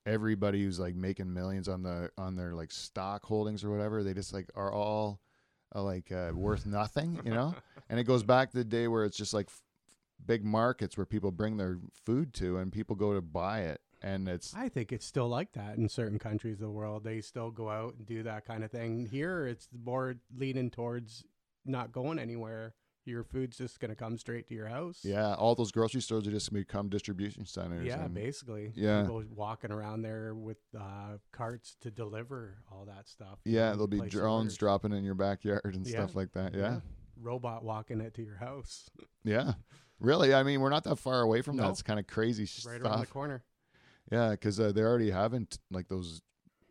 everybody 0.07 0.63
who's 0.65 0.79
like 0.81 0.95
making 0.95 1.33
millions 1.33 1.69
on 1.69 1.83
the 1.83 2.11
on 2.19 2.37
their 2.37 2.55
like 2.55 2.71
stock 2.73 3.25
holdings 3.25 3.65
or 3.65 3.71
whatever, 3.71 4.03
they 4.03 4.13
just 4.13 4.35
like 4.35 4.49
are 4.55 4.73
all 4.73 5.21
uh, 5.75 5.83
like 5.83 6.11
uh, 6.13 6.33
worth 6.35 6.67
nothing, 6.67 7.19
you 7.25 7.31
know. 7.33 7.55
and 7.89 7.99
it 8.01 8.05
goes 8.05 8.23
back 8.23 8.51
to 8.51 8.59
the 8.59 8.65
day 8.65 8.89
where 8.89 9.05
it's 9.05 9.17
just 9.17 9.33
like 9.33 9.49
big 10.27 10.45
markets 10.45 10.97
where 10.97 11.07
people 11.07 11.31
bring 11.31 11.57
their 11.57 11.79
food 12.05 12.33
to 12.35 12.57
and 12.59 12.73
people 12.73 12.97
go 12.97 13.15
to 13.15 13.21
buy 13.21 13.61
it, 13.61 13.81
and 14.03 14.29
it's 14.29 14.55
I 14.55 14.69
think 14.69 14.93
it's 14.93 15.07
still 15.07 15.29
like 15.29 15.53
that 15.53 15.77
in 15.79 15.89
certain 15.89 16.19
countries 16.19 16.55
of 16.57 16.61
the 16.67 16.71
world. 16.71 17.05
They 17.05 17.21
still 17.21 17.51
go 17.51 17.69
out 17.69 17.95
and 17.97 18.07
do 18.07 18.23
that 18.25 18.45
kind 18.45 18.65
of 18.65 18.71
thing. 18.71 19.07
Here, 19.11 19.47
it's 19.47 19.69
more 19.85 20.17
leaning 20.37 20.71
towards 20.71 21.25
not 21.65 21.93
going 21.93 22.19
anywhere. 22.19 22.75
Your 23.07 23.25
food's 23.25 23.57
just 23.57 23.81
gonna 23.81 23.97
come 23.97 24.19
straight 24.19 24.47
to 24.49 24.55
your 24.55 24.69
house. 24.69 25.01
yeah, 25.03 25.35
all 25.35 25.55
those 25.55 25.73
grocery 25.73 26.03
stores 26.03 26.29
are 26.29 26.31
just 26.31 26.51
gonna 26.51 26.61
become 26.61 26.89
distribution 26.91 27.47
centers. 27.47 27.87
Yeah, 27.87 28.05
and- 28.05 28.15
basically. 28.15 28.73
Yeah. 28.77 29.03
People 29.03 29.25
walking 29.35 29.73
around 29.73 30.03
there 30.03 30.35
with 30.35 30.59
uh, 30.79 31.17
carts 31.33 31.77
to 31.81 31.91
deliver 31.91 32.59
all 32.71 32.85
that 32.85 33.09
stuff. 33.09 33.39
yeah, 33.45 33.71
there'll 33.71 33.87
be 33.89 34.01
drones 34.01 34.43
orders. 34.53 34.57
dropping 34.59 34.93
in 34.93 35.03
your 35.03 35.15
backyard 35.15 35.63
and 35.75 35.87
Yeah. 35.87 35.93
stuff 36.05 36.15
like 36.15 36.33
that. 36.33 36.55
yeah. 36.55 36.81
Robot 37.19 37.65
walking 37.65 38.01
it 38.01 38.15
to 38.15 38.23
your 38.23 38.37
house. 38.37 38.89
Yeah, 39.25 39.55
really. 40.01 40.35
I 40.35 40.43
mean, 40.43 40.61
we're 40.61 40.71
not 40.71 40.85
that 40.85 40.97
far 40.97 41.21
away 41.21 41.43
from 41.43 41.57
that. 41.57 41.69
It's 41.71 41.83
kind 41.83 42.01
of 42.01 42.07
crazy 42.07 42.49
right 42.69 42.81
around 42.81 43.01
the 43.01 43.07
corner. 43.07 43.43
Yeah, 44.11 44.31
because 44.31 44.59
uh, 44.59 44.73
they're 44.73 44.89
already 44.89 45.11
having 45.11 45.47
t- 45.47 45.59
like 45.71 45.89
those. 45.89 46.21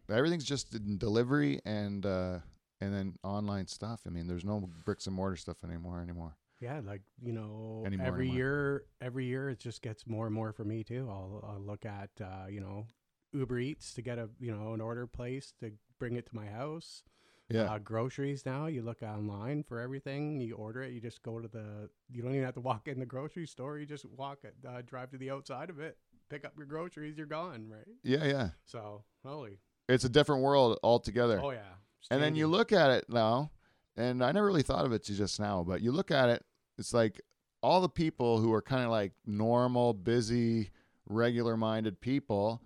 Everything's 0.10 0.44
just 0.44 0.74
in 0.74 0.98
delivery 0.98 1.60
and 1.66 2.06
uh, 2.06 2.40
and 2.82 2.94
then 2.94 3.14
online 3.24 3.68
stuff. 3.68 4.02
I 4.06 4.10
mean, 4.10 4.28
there's 4.28 4.44
no 4.46 4.70
bricks 4.84 5.08
and 5.08 5.16
mortar 5.16 5.36
stuff 5.36 5.64
anymore 5.64 6.02
anymore. 6.02 6.36
Yeah, 6.60 6.82
like 6.84 7.02
you 7.24 7.32
know, 7.32 7.84
Anymore, 7.86 8.08
every 8.08 8.26
anymore. 8.26 8.38
year, 8.38 8.84
every 9.02 9.26
year 9.26 9.50
it 9.50 9.60
just 9.60 9.82
gets 9.82 10.06
more 10.06 10.26
and 10.26 10.36
more 10.36 10.52
for 10.52 10.66
me 10.66 10.84
too. 10.84 11.08
I'll, 11.10 11.42
I'll 11.48 11.62
look 11.62 11.86
at 11.86 12.10
uh, 12.22 12.48
you 12.50 12.60
know 12.60 12.88
Uber 13.32 13.60
Eats 13.60 13.94
to 13.94 14.02
get 14.02 14.18
a 14.20 14.30
you 14.40 14.54
know 14.54 14.74
an 14.74 14.82
order 14.82 15.08
placed 15.08 15.60
to 15.62 15.72
bring 16.00 16.16
it 16.18 16.26
to 16.26 16.36
my 16.36 16.48
house. 16.48 17.04
Yeah, 17.50 17.64
Uh, 17.74 17.80
groceries 17.80 18.46
now, 18.46 18.68
you 18.68 18.84
look 18.84 19.02
online 19.02 19.64
for 19.64 19.80
everything. 19.80 20.40
You 20.40 20.56
order 20.56 20.84
it. 20.84 20.92
You 20.94 21.02
just 21.02 21.24
go 21.24 21.40
to 21.40 21.48
the. 21.48 21.90
You 22.12 22.22
don't 22.22 22.32
even 22.34 22.44
have 22.46 22.54
to 22.56 22.60
walk 22.62 22.88
in 22.88 23.00
the 23.00 23.06
grocery 23.08 23.48
store. 23.48 23.80
You 23.80 23.86
just 23.88 24.06
walk 24.06 24.40
it, 24.44 24.54
uh, 24.68 24.82
drive 24.86 25.10
to 25.12 25.18
the 25.18 25.32
outside 25.32 25.70
of 25.72 25.80
it, 25.80 25.98
pick 26.30 26.46
up 26.46 26.54
your 26.58 26.68
groceries. 26.68 27.18
You're 27.18 27.26
gone, 27.26 27.68
right? 27.68 27.88
yeah, 28.04 28.26
yeah. 28.26 28.50
So 28.66 29.04
holy, 29.26 29.60
It's 29.88 30.04
a 30.04 30.10
different 30.10 30.44
world 30.44 30.78
altogether. 30.84 31.40
oh 31.44 31.50
yeah. 31.52 31.74
And 32.12 32.22
then 32.22 32.36
you 32.36 32.48
look 32.48 32.72
at 32.72 32.92
it 32.92 33.06
now, 33.10 33.52
and 33.98 34.24
I 34.24 34.32
never 34.32 34.46
really 34.48 34.64
thought 34.64 34.86
of 34.86 34.92
it 34.94 35.04
till 35.04 35.16
just 35.16 35.40
now, 35.40 35.64
but 35.68 35.82
you 35.82 35.92
look 35.92 36.12
at 36.12 36.30
it, 36.30 36.46
it's 36.78 36.94
like 36.94 37.20
all 37.62 37.82
the 37.82 37.90
people 37.90 38.40
who 38.40 38.54
are 38.54 38.62
kind 38.62 38.84
of 38.84 38.90
like 38.92 39.12
normal, 39.26 39.94
busy, 39.94 40.70
regular 41.08 41.58
minded 41.58 42.00
people 42.00 42.62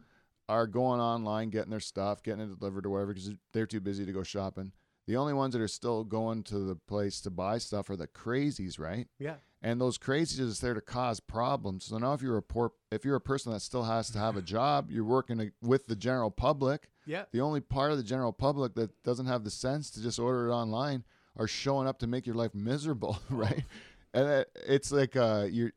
are 0.49 0.67
going 0.67 0.99
online, 0.99 1.49
getting 1.49 1.71
their 1.71 1.79
stuff, 1.79 2.23
getting 2.23 2.41
it 2.41 2.59
delivered 2.59 2.85
or 2.85 2.89
whatever 2.89 3.13
because 3.13 3.31
they're 3.53 3.65
too 3.65 3.79
busy 3.79 4.05
to 4.05 4.11
go 4.11 4.23
shopping. 4.23 4.71
The 5.05 5.17
only 5.17 5.33
ones 5.33 5.53
that 5.53 5.61
are 5.61 5.67
still 5.67 6.03
going 6.03 6.43
to 6.43 6.59
the 6.59 6.75
place 6.75 7.19
to 7.21 7.29
buy 7.29 7.57
stuff 7.57 7.89
are 7.89 7.95
the 7.95 8.07
crazies, 8.07 8.79
right? 8.79 9.07
Yeah. 9.19 9.35
And 9.61 9.79
those 9.79 9.97
crazies 9.97 10.39
are 10.39 10.47
just 10.47 10.61
there 10.61 10.73
to 10.73 10.81
cause 10.81 11.19
problems. 11.19 11.85
So 11.85 11.97
now, 11.97 12.13
if 12.13 12.21
you're 12.21 12.37
a 12.37 12.41
poor, 12.41 12.71
if 12.91 13.03
you're 13.05 13.15
a 13.15 13.21
person 13.21 13.51
that 13.53 13.61
still 13.61 13.83
has 13.83 14.09
to 14.11 14.19
have 14.19 14.37
a 14.37 14.41
job, 14.55 14.89
you're 14.91 15.03
working 15.03 15.51
with 15.61 15.87
the 15.87 15.95
general 15.95 16.31
public. 16.31 16.89
Yeah. 17.05 17.23
The 17.31 17.41
only 17.41 17.61
part 17.61 17.91
of 17.91 17.97
the 17.97 18.03
general 18.03 18.33
public 18.33 18.75
that 18.75 19.03
doesn't 19.03 19.25
have 19.25 19.43
the 19.43 19.49
sense 19.51 19.89
to 19.91 20.01
just 20.01 20.19
order 20.19 20.47
it 20.47 20.53
online 20.53 21.03
are 21.37 21.47
showing 21.47 21.87
up 21.87 21.99
to 21.99 22.07
make 22.07 22.25
your 22.25 22.35
life 22.35 22.53
miserable, 22.53 23.19
right? 23.29 23.63
And 24.13 24.45
it's 24.67 24.91
like 24.91 25.15
uh, 25.15 25.47
you're, 25.49 25.71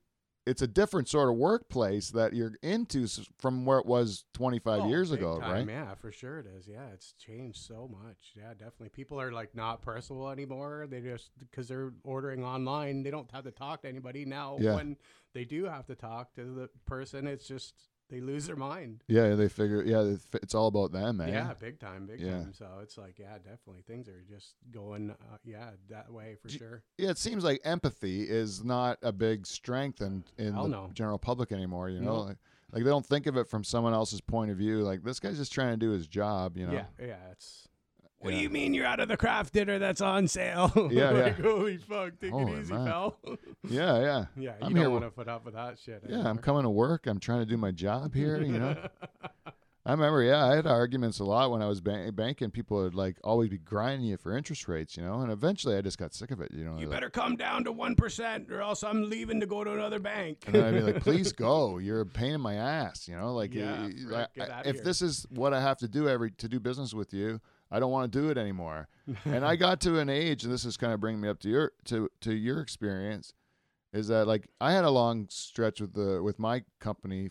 it's 0.47 0.63
a 0.63 0.67
different 0.67 1.09
sort 1.09 1.29
of 1.29 1.35
workplace 1.35 2.11
that 2.11 2.33
you're 2.33 2.55
into 2.63 3.09
from 3.39 3.65
where 3.67 3.79
it 3.79 3.87
was 3.87 4.25
25 4.35 4.83
Oh, 4.83 4.89
years 4.89 5.11
ago, 5.11 5.41
time, 5.41 5.51
right? 5.51 5.69
Yeah, 5.69 5.95
for 5.95 6.13
sure 6.13 6.39
it 6.39 6.47
is. 6.47 6.69
Yeah, 6.69 6.87
it's 6.95 7.13
changed 7.19 7.59
so 7.59 7.91
much. 7.91 8.33
Yeah, 8.37 8.51
definitely. 8.51 8.91
People 8.91 9.21
are 9.21 9.33
like 9.33 9.55
not 9.57 9.83
personal 9.83 10.29
anymore. 10.31 10.87
They 10.89 11.01
just 11.01 11.31
because 11.39 11.67
they're 11.67 11.93
ordering 12.05 12.45
online, 12.45 13.03
they 13.03 13.11
don't 13.11 13.31
have 13.33 13.45
to 13.45 13.51
talk 13.51 13.83
to 13.83 13.89
anybody 13.89 14.25
now. 14.25 14.57
Yeah. 14.61 14.77
When 14.77 14.97
they 15.35 15.45
do 15.45 15.65
have 15.65 15.87
to 15.87 15.97
talk 15.97 16.35
to 16.37 16.45
the 16.45 16.71
person, 16.87 17.27
it's 17.27 17.49
just 17.49 17.75
they 18.09 18.21
lose 18.21 18.47
their 18.47 18.57
mind. 18.57 19.03
Yeah, 19.09 19.35
they 19.35 19.49
figure, 19.49 19.83
yeah, 19.83 20.03
it's- 20.03 20.55
all 20.55 20.69
about 20.69 20.93
them, 20.93 21.17
man. 21.19 21.29
Yeah, 21.31 21.53
big 21.55 21.81
time, 21.81 22.07
big 22.07 22.21
Yeah. 22.21 22.39
time. 22.43 22.53
So 22.53 22.67
it's 22.83 22.97
like, 22.97 23.19
yeah, 23.19 23.37
definitely 23.39 23.83
things 23.83 24.09
are 24.09 24.23
just 24.29 24.55
going, 24.71 25.11
uh, 25.11 25.39
yeah, 25.45 25.71
that 25.89 26.13
way 26.13 26.37
for 26.41 26.49
sure. 26.49 26.83
Yeah, 26.99 27.11
it 27.11 27.19
seems 27.19 27.43
like 27.45 27.61
empathy 27.65 28.23
is 28.23 28.63
not 28.65 28.99
a 29.03 29.13
big 29.13 29.47
strength 29.47 30.01
in, 30.01 30.25
in 30.39 30.55
Hell 30.55 30.65
the 30.65 30.69
no. 30.69 30.91
general 30.95 31.19
public 31.19 31.51
anymore. 31.53 31.91
You 31.91 32.01
know, 32.01 32.15
No. 32.17 32.23
like, 32.23 32.37
like 32.73 32.85
they 32.85 32.91
don't 32.91 33.07
think 33.07 33.27
of 33.27 33.37
it 33.37 33.49
from 33.49 33.65
someone 33.65 33.93
else's 33.95 34.21
point 34.21 34.51
of 34.51 34.57
view. 34.57 34.83
Like 34.83 35.03
this 35.03 35.19
guy's 35.21 35.39
just 35.39 35.53
trying 35.53 35.73
to 35.73 35.77
do 35.77 35.91
his 35.91 36.07
job. 36.07 36.57
You 36.57 36.67
know, 36.67 36.73
Yeah, 36.73 36.87
yeah, 37.01 37.31
it's. 37.33 37.69
What 38.21 38.31
do 38.31 38.37
you 38.39 38.49
mean 38.51 38.75
you're 38.75 38.87
out 38.87 38.99
of 38.99 39.09
the 39.09 39.17
craft 39.17 39.53
dinner 39.53 39.79
that's 39.79 40.01
on 40.01 40.27
sale? 40.27 40.73
Yeah, 40.91 41.11
like, 41.11 41.39
yeah. 41.39 41.43
holy 41.45 41.77
fuck, 41.77 42.19
take 42.21 42.31
Holy 42.31 42.53
it 42.55 42.61
easy, 42.63 42.73
man. 42.73 42.87
pal. 42.87 43.17
yeah, 43.69 44.01
yeah. 44.01 44.25
yeah, 44.37 44.53
you 44.61 44.67
I'm 44.67 44.75
don't 44.75 44.93
want 44.93 45.05
to 45.05 45.11
put 45.11 45.29
up 45.29 45.45
with 45.45 45.55
that 45.55 45.79
shit. 45.79 46.03
Yeah, 46.09 46.27
I'm 46.29 46.39
coming 46.39 46.63
to 46.63 46.71
work. 46.71 47.07
I'm 47.07 47.21
trying 47.21 47.41
to 47.41 47.47
do 47.47 47.57
my 47.57 47.71
job 47.71 48.15
here. 48.15 48.41
You 48.43 48.59
know, 48.59 48.77
I 49.87 49.93
remember. 49.93 50.23
Yeah, 50.23 50.45
I 50.47 50.57
had 50.57 50.67
arguments 50.67 51.21
a 51.21 51.25
lot 51.25 51.51
when 51.51 51.63
I 51.63 51.67
was 51.69 51.81
ban- 51.81 52.13
banking. 52.15 52.51
People 52.51 52.79
would 52.79 52.95
like 52.95 53.19
always 53.23 53.51
be 53.51 53.59
grinding 53.59 54.09
you 54.09 54.17
for 54.17 54.37
interest 54.37 54.67
rates. 54.67 54.97
You 54.97 55.05
know, 55.05 55.21
and 55.21 55.31
eventually 55.31 55.77
I 55.77 55.81
just 55.81 55.99
got 55.99 56.13
sick 56.15 56.31
of 56.33 56.41
it. 56.41 56.51
You 56.53 56.65
know, 56.65 56.79
You 56.79 56.87
like- 56.87 56.97
better 56.97 57.11
come 57.11 57.37
down 57.37 57.65
to 57.65 57.73
one 57.73 57.95
percent, 57.95 58.51
or 58.51 58.61
else 58.61 58.83
I'm 58.83 59.09
leaving 59.09 59.39
to 59.41 59.47
go 59.47 59.63
to 59.63 59.73
another 59.73 59.99
bank. 60.01 60.45
And 60.47 60.57
I'd 60.57 60.75
be 60.75 60.81
like, 60.81 61.01
please 61.03 61.33
go. 61.33 61.79
You're 61.79 62.01
a 62.01 62.07
pain 62.07 62.33
in 62.35 62.41
my 62.41 62.55
ass. 62.55 63.07
You 63.07 63.17
know, 63.17 63.33
like, 63.35 63.55
Yeah, 63.55 63.89
frick, 64.09 64.29
I- 64.41 64.63
if 64.65 64.77
here. 64.77 64.85
this 64.85 65.03
is 65.03 65.27
what 65.31 65.53
I 65.55 65.61
have 65.61 65.77
to 65.79 65.89
do 65.89 66.09
every 66.09 66.31
to 66.33 66.49
do 66.49 66.59
business 66.59 66.93
with 66.95 67.13
you, 67.15 67.41
I 67.71 67.81
don't 67.81 67.91
want 67.91 68.13
to 68.13 68.21
do 68.21 68.31
it 68.31 68.39
anymore. 68.39 68.89
and 69.25 69.45
I 69.45 69.57
got 69.57 69.81
to 69.83 69.99
an 69.99 70.09
age, 70.09 70.45
and 70.45 70.53
this 70.53 70.65
is 70.65 70.77
kind 70.77 70.93
of 70.93 71.01
bringing 71.01 71.21
me 71.21 71.29
up 71.29 71.41
to 71.41 71.49
your 71.49 71.73
to 71.87 72.09
to 72.21 72.35
your 72.35 72.61
experience, 72.61 73.33
is 73.93 74.09
that 74.09 74.27
like 74.27 74.49
I 74.61 74.73
had 74.73 74.85
a 74.85 74.91
long 74.91 75.27
stretch 75.31 75.81
with 75.81 75.95
the 75.95 76.23
with 76.23 76.39
my 76.39 76.65
company, 76.81 77.31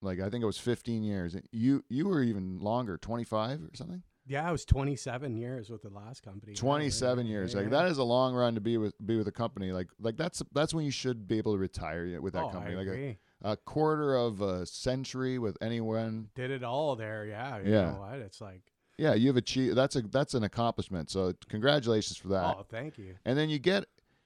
like 0.00 0.20
I 0.20 0.28
think 0.30 0.42
it 0.42 0.46
was 0.46 0.58
15 0.58 1.02
years. 1.02 1.36
You 1.50 1.84
you 1.88 2.06
were 2.08 2.22
even 2.22 2.58
longer, 2.58 2.96
25 2.96 3.60
or 3.62 3.70
something. 3.74 4.02
Yeah, 4.24 4.48
I 4.48 4.52
was 4.52 4.64
27 4.64 5.36
years 5.36 5.68
with 5.68 5.82
the 5.82 5.88
last 5.88 6.22
company. 6.22 6.54
27 6.54 7.26
yeah, 7.26 7.32
years. 7.32 7.54
Like 7.56 7.70
that 7.70 7.86
is 7.86 7.98
a 7.98 8.04
long 8.04 8.34
run 8.34 8.54
to 8.54 8.60
be 8.60 8.76
with 8.78 8.94
be 9.04 9.16
with 9.16 9.26
a 9.26 9.32
company. 9.32 9.72
Like 9.72 9.88
like 10.00 10.16
that's 10.16 10.42
that's 10.52 10.72
when 10.72 10.84
you 10.84 10.92
should 10.92 11.26
be 11.26 11.38
able 11.38 11.54
to 11.54 11.58
retire 11.58 12.20
with 12.20 12.34
that 12.34 12.44
oh, 12.44 12.48
company. 12.50 12.74
I 12.74 12.78
Like 12.78 12.86
a, 12.86 12.92
agree. 12.92 13.18
a 13.42 13.56
quarter 13.56 14.14
of 14.14 14.40
a 14.40 14.64
century 14.64 15.38
with 15.40 15.56
anyone. 15.60 16.28
Did 16.36 16.52
it 16.52 16.62
all 16.62 16.94
there. 16.94 17.26
Yeah. 17.26 17.58
You 17.58 17.72
Yeah. 17.72 17.90
know 17.90 17.98
what? 17.98 18.20
It's 18.20 18.40
like, 18.40 18.62
Yeah, 18.98 19.14
you've 19.14 19.36
achieved. 19.36 19.76
That's 19.76 19.96
a 19.96 20.02
that's 20.02 20.34
an 20.34 20.44
accomplishment. 20.44 21.10
So 21.10 21.32
congratulations 21.48 22.16
for 22.18 22.28
that. 22.28 22.44
oh, 22.44 22.66
thank 22.68 22.98
you. 22.98 23.14
and 23.24 23.36
then 23.38 23.48
you 23.48 23.58
get 23.58 23.84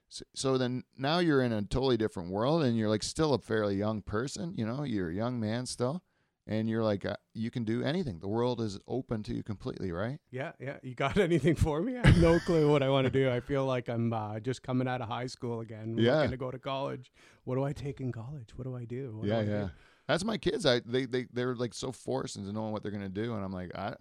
so, 0.08 0.24
so 0.34 0.58
then 0.58 0.84
now 0.96 1.18
you're 1.18 1.42
in 1.42 1.52
a 1.52 1.62
totally 1.62 1.96
different 1.96 2.30
world 2.30 2.62
and 2.62 2.76
you're 2.76 2.88
like 2.88 3.02
still 3.02 3.34
a 3.34 3.38
fairly 3.38 3.74
young 3.76 4.02
person 4.02 4.54
you 4.56 4.64
know 4.64 4.84
you're 4.84 5.10
a 5.10 5.14
young 5.14 5.40
man 5.40 5.66
still 5.66 6.00
and 6.46 6.70
you're 6.70 6.84
like 6.84 7.04
uh, 7.04 7.16
you 7.34 7.50
can 7.50 7.64
do 7.64 7.82
anything 7.82 8.20
the 8.20 8.28
world 8.28 8.60
is 8.60 8.78
open 8.86 9.24
to 9.24 9.34
you 9.34 9.42
completely 9.42 9.90
right 9.90 10.20
Yeah, 10.30 10.52
yeah. 10.60 10.76
You 10.82 10.94
got 10.94 11.18
anything 11.30 11.56
for 11.56 11.82
me? 11.82 11.96
I 11.98 12.06
have 12.06 12.18
no 12.18 12.38
clue 12.38 12.70
what 12.70 12.84
I 12.84 12.88
want 12.88 13.06
to 13.06 13.10
do. 13.10 13.28
I 13.28 13.40
feel 13.40 13.66
like 13.66 13.88
I'm 13.88 14.12
uh, 14.12 14.38
just 14.38 14.62
coming 14.62 14.86
out 14.86 15.00
of 15.00 15.08
high 15.08 15.26
school 15.26 15.58
again. 15.60 15.96
Yeah. 15.98 16.18
going 16.18 16.30
to 16.30 16.36
go 16.36 16.52
to 16.52 16.58
college. 16.60 17.10
What 17.42 17.56
do 17.56 17.64
I 17.64 17.72
take 17.72 18.00
in 18.00 18.12
college? 18.12 18.50
What 18.54 18.64
do 18.64 18.76
I 18.76 18.84
do? 18.84 19.16
What 19.16 19.24
do 19.24 19.28
yeah 19.28 19.42
do? 19.42 19.50
yeah 19.50 19.68
that's 20.06 20.22
my 20.22 20.38
kids 20.38 20.64
i 20.64 20.80
they 20.86 21.04
they 21.04 21.26
they're 21.32 21.56
like 21.56 21.74
so 21.74 21.90
forced 21.90 22.36
into 22.36 22.52
knowing 22.52 22.70
what 22.70 22.80
they're 22.84 22.92
gonna 22.92 23.08
do 23.08 23.34
and 23.34 23.44
i'm 23.44 23.50
like 23.50 23.74
i 23.74 23.92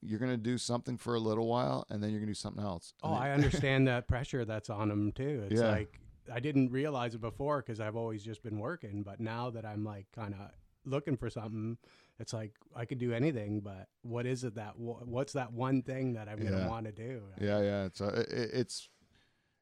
you're 0.00 0.18
gonna 0.18 0.36
do 0.36 0.56
something 0.58 0.96
for 0.96 1.14
a 1.14 1.20
little 1.20 1.46
while 1.46 1.84
and 1.90 2.02
then 2.02 2.10
you're 2.10 2.20
gonna 2.20 2.30
do 2.30 2.34
something 2.34 2.64
else 2.64 2.94
Oh, 3.02 3.12
I 3.12 3.30
understand 3.32 3.86
that 3.88 4.08
pressure 4.08 4.44
that's 4.44 4.70
on 4.70 4.88
them 4.88 5.12
too. 5.12 5.44
It's 5.50 5.60
Yeah. 5.60 5.68
like 5.68 6.00
I 6.32 6.40
didn't 6.40 6.72
realize 6.72 7.14
it 7.14 7.20
before 7.20 7.58
because 7.62 7.80
I've 7.80 7.94
always 7.96 8.24
just 8.24 8.42
been 8.42 8.58
working, 8.58 9.02
but 9.02 9.20
now 9.20 9.50
that 9.50 9.64
I'm 9.64 9.84
like 9.84 10.06
kind 10.12 10.34
of 10.34 10.50
looking 10.84 11.16
for 11.16 11.30
something, 11.30 11.78
it's 12.18 12.32
like 12.32 12.52
I 12.74 12.84
could 12.84 12.98
do 12.98 13.12
anything. 13.12 13.60
But 13.60 13.88
what 14.02 14.26
is 14.26 14.44
it 14.44 14.54
that 14.56 14.78
what's 14.78 15.34
that 15.34 15.52
one 15.52 15.82
thing 15.82 16.14
that 16.14 16.28
I'm 16.28 16.40
Yeah. 16.42 16.50
gonna 16.50 16.68
want 16.68 16.86
to 16.86 16.92
do? 16.92 17.22
Yeah, 17.40 17.60
yeah. 17.60 17.84
It's 17.84 18.00
uh, 18.00 18.24
it, 18.28 18.50
it's, 18.52 18.88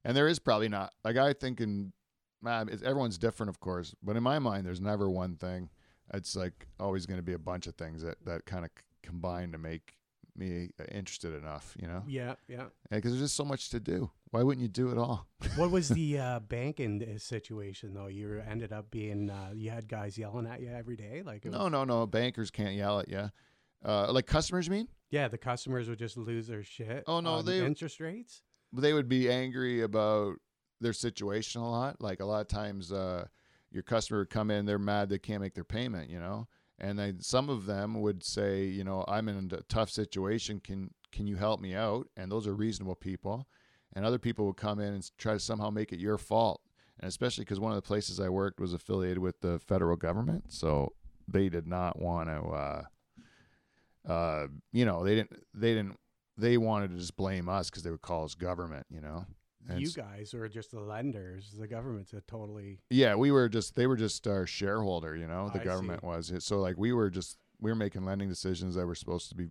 and 0.04 0.16
there 0.16 0.28
is 0.28 0.38
probably 0.38 0.68
not 0.68 0.92
like 1.04 1.16
I 1.16 1.32
think 1.32 1.60
in, 1.60 1.92
everyone's 2.46 3.18
different, 3.18 3.50
of 3.50 3.60
course, 3.60 3.94
but 4.02 4.16
in 4.16 4.22
my 4.22 4.38
mind, 4.38 4.66
there's 4.66 4.80
never 4.80 5.10
one 5.10 5.36
thing. 5.36 5.70
It's 6.12 6.36
like 6.36 6.66
always 6.78 7.06
going 7.06 7.18
to 7.18 7.22
be 7.22 7.32
a 7.32 7.38
bunch 7.38 7.66
of 7.66 7.74
things 7.74 8.02
that 8.02 8.24
that 8.24 8.46
kind 8.46 8.64
of 8.64 8.70
combine 9.02 9.52
to 9.52 9.58
make 9.58 9.96
me 10.36 10.70
uh, 10.80 10.84
interested 10.92 11.34
enough, 11.34 11.76
you 11.80 11.86
know? 11.86 12.02
Yeah, 12.06 12.34
yeah. 12.48 12.64
Because 12.90 13.12
there's 13.12 13.22
just 13.22 13.36
so 13.36 13.44
much 13.44 13.70
to 13.70 13.80
do. 13.80 14.10
Why 14.30 14.42
wouldn't 14.42 14.62
you 14.62 14.68
do 14.68 14.90
it 14.90 14.98
all? 14.98 15.26
what 15.56 15.70
was 15.70 15.88
the 15.88 16.18
uh, 16.18 16.40
banking 16.40 17.02
uh, 17.02 17.18
situation 17.18 17.94
though? 17.94 18.08
You 18.08 18.42
ended 18.48 18.72
up 18.72 18.90
being 18.90 19.30
uh, 19.30 19.50
you 19.54 19.70
had 19.70 19.88
guys 19.88 20.18
yelling 20.18 20.46
at 20.46 20.60
you 20.60 20.70
every 20.70 20.96
day, 20.96 21.22
like 21.24 21.44
it 21.46 21.52
No, 21.52 21.64
was- 21.64 21.72
no, 21.72 21.84
no. 21.84 22.06
Bankers 22.06 22.50
can't 22.50 22.74
yell 22.74 22.98
at 23.00 23.08
you. 23.08 23.30
Uh, 23.84 24.10
like 24.12 24.26
customers, 24.26 24.68
mean? 24.70 24.88
yeah, 25.10 25.28
the 25.28 25.38
customers 25.38 25.88
would 25.88 25.98
just 25.98 26.16
lose 26.16 26.46
their 26.48 26.64
shit. 26.64 27.04
Oh, 27.06 27.20
no, 27.20 27.34
on 27.34 27.44
they- 27.44 27.64
interest 27.64 28.00
rates. 28.00 28.42
they 28.72 28.92
would 28.92 29.08
be 29.08 29.30
angry 29.30 29.82
about 29.82 30.36
their 30.80 30.92
situation 30.94 31.60
a 31.60 31.70
lot. 31.70 32.00
Like 32.00 32.20
a 32.20 32.24
lot 32.24 32.40
of 32.40 32.48
times, 32.48 32.90
uh, 32.90 33.26
your 33.70 33.82
customer 33.82 34.20
would 34.20 34.30
come 34.30 34.50
in, 34.50 34.66
they're 34.66 34.78
mad 34.78 35.08
they 35.08 35.18
can't 35.18 35.40
make 35.42 35.54
their 35.54 35.64
payment, 35.64 36.08
you 36.10 36.18
know, 36.18 36.48
and 36.78 36.98
then 36.98 37.20
some 37.20 37.48
of 37.48 37.66
them 37.66 38.00
would 38.00 38.24
say, 38.24 38.64
you 38.64 38.84
know, 38.84 39.04
I'm 39.06 39.28
in 39.28 39.50
a 39.52 39.62
tough 39.62 39.90
situation. 39.90 40.60
Can 40.60 40.90
can 41.12 41.26
you 41.26 41.36
help 41.36 41.60
me 41.60 41.74
out? 41.74 42.08
And 42.16 42.30
those 42.30 42.46
are 42.46 42.54
reasonable 42.54 42.96
people. 42.96 43.46
And 43.94 44.04
other 44.04 44.18
people 44.18 44.46
would 44.46 44.56
come 44.56 44.80
in 44.80 44.92
and 44.92 45.10
try 45.16 45.34
to 45.34 45.38
somehow 45.40 45.70
make 45.70 45.92
it 45.92 46.00
your 46.00 46.18
fault. 46.18 46.60
And 46.98 47.08
especially 47.08 47.44
because 47.44 47.60
one 47.60 47.70
of 47.70 47.76
the 47.76 47.82
places 47.82 48.18
I 48.18 48.28
worked 48.28 48.60
was 48.60 48.72
affiliated 48.72 49.18
with 49.18 49.40
the 49.40 49.60
federal 49.60 49.96
government, 49.96 50.52
so 50.52 50.92
they 51.28 51.48
did 51.48 51.66
not 51.66 52.00
want 52.00 52.28
to, 52.28 52.40
uh, 52.48 54.12
uh, 54.12 54.46
you 54.72 54.84
know, 54.84 55.04
they 55.04 55.14
didn't, 55.14 55.32
they 55.54 55.74
didn't, 55.74 55.96
they 56.36 56.56
wanted 56.56 56.90
to 56.90 56.98
just 56.98 57.16
blame 57.16 57.48
us 57.48 57.70
because 57.70 57.84
they 57.84 57.90
would 57.90 58.02
call 58.02 58.24
us 58.24 58.34
government, 58.34 58.86
you 58.90 59.00
know. 59.00 59.26
And 59.68 59.80
you 59.80 59.90
guys 59.90 60.34
were 60.34 60.48
just 60.48 60.72
the 60.72 60.80
lenders. 60.80 61.54
The 61.58 61.66
government's 61.66 62.12
a 62.12 62.20
totally 62.22 62.80
Yeah, 62.90 63.14
we 63.14 63.30
were 63.30 63.48
just 63.48 63.76
they 63.76 63.86
were 63.86 63.96
just 63.96 64.26
our 64.26 64.46
shareholder, 64.46 65.16
you 65.16 65.26
know. 65.26 65.50
The 65.52 65.60
I 65.60 65.64
government 65.64 66.00
see. 66.02 66.06
was. 66.06 66.32
So 66.40 66.60
like 66.60 66.76
we 66.76 66.92
were 66.92 67.10
just 67.10 67.38
we 67.60 67.70
were 67.70 67.76
making 67.76 68.04
lending 68.04 68.28
decisions 68.28 68.74
that 68.74 68.86
were 68.86 68.94
supposed 68.94 69.28
to 69.30 69.34
be 69.34 69.48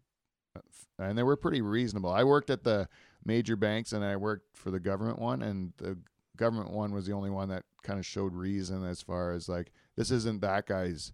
uh, 0.56 0.62
and 1.00 1.18
they 1.18 1.24
were 1.24 1.36
pretty 1.36 1.62
reasonable. 1.62 2.12
I 2.12 2.24
worked 2.24 2.50
at 2.50 2.64
the 2.64 2.88
major 3.26 3.56
banks 3.56 3.92
and 3.94 4.04
I 4.04 4.16
worked 4.18 4.56
for 4.56 4.70
the 4.70 4.80
government 4.80 5.20
one 5.20 5.42
and 5.42 5.74
the 5.78 5.98
government 6.38 6.72
one 6.72 6.94
was 6.94 7.06
the 7.06 7.14
only 7.14 7.30
one 7.30 7.50
that 7.50 7.64
kind 7.84 8.00
of 8.00 8.06
showed 8.06 8.34
reason 8.34 8.86
as 8.86 9.02
far 9.02 9.32
as 9.32 9.48
like 9.50 9.72
this 9.96 10.12
isn't 10.12 10.42
that 10.42 10.68
guy's 10.68 11.14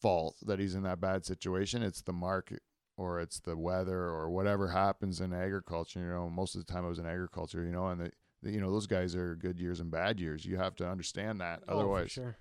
fault 0.00 0.36
that 0.42 0.58
he's 0.58 0.74
in 0.74 0.82
that 0.82 1.00
bad 1.00 1.24
situation. 1.24 1.82
It's 1.82 2.02
the 2.02 2.12
market 2.12 2.62
or 3.02 3.20
it's 3.20 3.40
the 3.40 3.56
weather 3.56 3.98
or 3.98 4.30
whatever 4.30 4.68
happens 4.68 5.20
in 5.20 5.32
agriculture. 5.32 5.98
You 5.98 6.06
know, 6.06 6.30
most 6.30 6.54
of 6.54 6.64
the 6.64 6.72
time 6.72 6.84
I 6.84 6.88
was 6.88 7.00
in 7.00 7.06
agriculture, 7.06 7.64
you 7.64 7.72
know, 7.72 7.88
and 7.88 8.00
the, 8.00 8.12
the 8.42 8.52
you 8.52 8.60
know 8.60 8.70
those 8.70 8.86
guys 8.86 9.16
are 9.16 9.34
good 9.34 9.58
years 9.58 9.80
and 9.80 9.90
bad 9.90 10.20
years. 10.20 10.44
You 10.44 10.56
have 10.56 10.76
to 10.76 10.88
understand 10.88 11.40
that. 11.40 11.62
Oh, 11.64 11.72
for 11.72 11.72
Otherwise, 11.72 12.12
sure. 12.12 12.36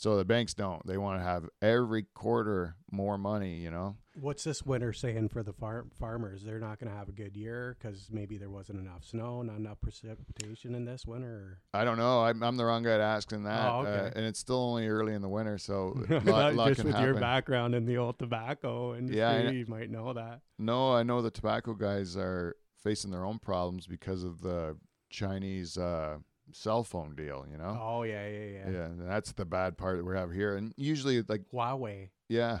So 0.00 0.16
the 0.16 0.24
banks 0.24 0.54
don't. 0.54 0.84
They 0.86 0.96
want 0.96 1.20
to 1.20 1.24
have 1.24 1.46
every 1.60 2.04
quarter 2.14 2.76
more 2.90 3.18
money. 3.18 3.56
You 3.56 3.70
know. 3.70 3.96
What's 4.18 4.44
this 4.44 4.62
winter 4.62 4.94
saying 4.94 5.28
for 5.28 5.42
the 5.42 5.52
far- 5.52 5.84
farmers? 5.98 6.42
They're 6.42 6.58
not 6.58 6.78
going 6.78 6.90
to 6.90 6.96
have 6.96 7.10
a 7.10 7.12
good 7.12 7.36
year 7.36 7.76
because 7.78 8.08
maybe 8.10 8.38
there 8.38 8.48
wasn't 8.48 8.80
enough 8.80 9.04
snow, 9.04 9.42
not 9.42 9.56
enough 9.56 9.78
precipitation 9.82 10.74
in 10.74 10.86
this 10.86 11.06
winter. 11.06 11.60
I 11.74 11.84
don't 11.84 11.98
know. 11.98 12.22
I'm, 12.24 12.42
I'm 12.42 12.56
the 12.56 12.64
wrong 12.64 12.82
guy 12.82 12.96
to 12.96 13.02
ask 13.02 13.30
in 13.32 13.44
that. 13.44 13.70
Oh, 13.70 13.80
okay. 13.80 13.90
uh, 14.08 14.10
and 14.16 14.24
it's 14.24 14.38
still 14.40 14.56
only 14.56 14.88
early 14.88 15.12
in 15.14 15.22
the 15.22 15.28
winter, 15.28 15.58
so 15.58 16.02
lot, 16.24 16.54
lot 16.54 16.68
just 16.68 16.84
with 16.84 16.94
happen. 16.94 17.04
your 17.04 17.20
background 17.20 17.74
in 17.74 17.84
the 17.84 17.98
old 17.98 18.18
tobacco 18.18 18.94
industry, 18.94 19.18
Yeah, 19.18 19.50
you 19.50 19.66
might 19.68 19.90
know 19.90 20.12
that. 20.14 20.40
No, 20.58 20.92
I 20.92 21.02
know 21.02 21.22
the 21.22 21.30
tobacco 21.30 21.74
guys 21.74 22.16
are 22.16 22.56
facing 22.82 23.10
their 23.10 23.24
own 23.24 23.38
problems 23.38 23.86
because 23.86 24.24
of 24.24 24.40
the 24.40 24.76
Chinese 25.10 25.76
uh, 25.78 26.16
cell 26.52 26.84
phone 26.84 27.14
deal. 27.14 27.46
You 27.50 27.58
know. 27.58 27.78
Oh 27.80 28.02
yeah, 28.02 28.26
yeah, 28.28 28.44
yeah. 28.44 28.70
Yeah, 28.70 28.84
and 28.86 29.08
that's 29.08 29.32
the 29.32 29.44
bad 29.44 29.76
part 29.76 29.98
that 29.98 30.04
we 30.04 30.16
have 30.16 30.32
here. 30.32 30.56
And 30.56 30.72
usually, 30.76 31.22
like, 31.22 31.42
Huawei. 31.52 32.10
yeah, 32.28 32.60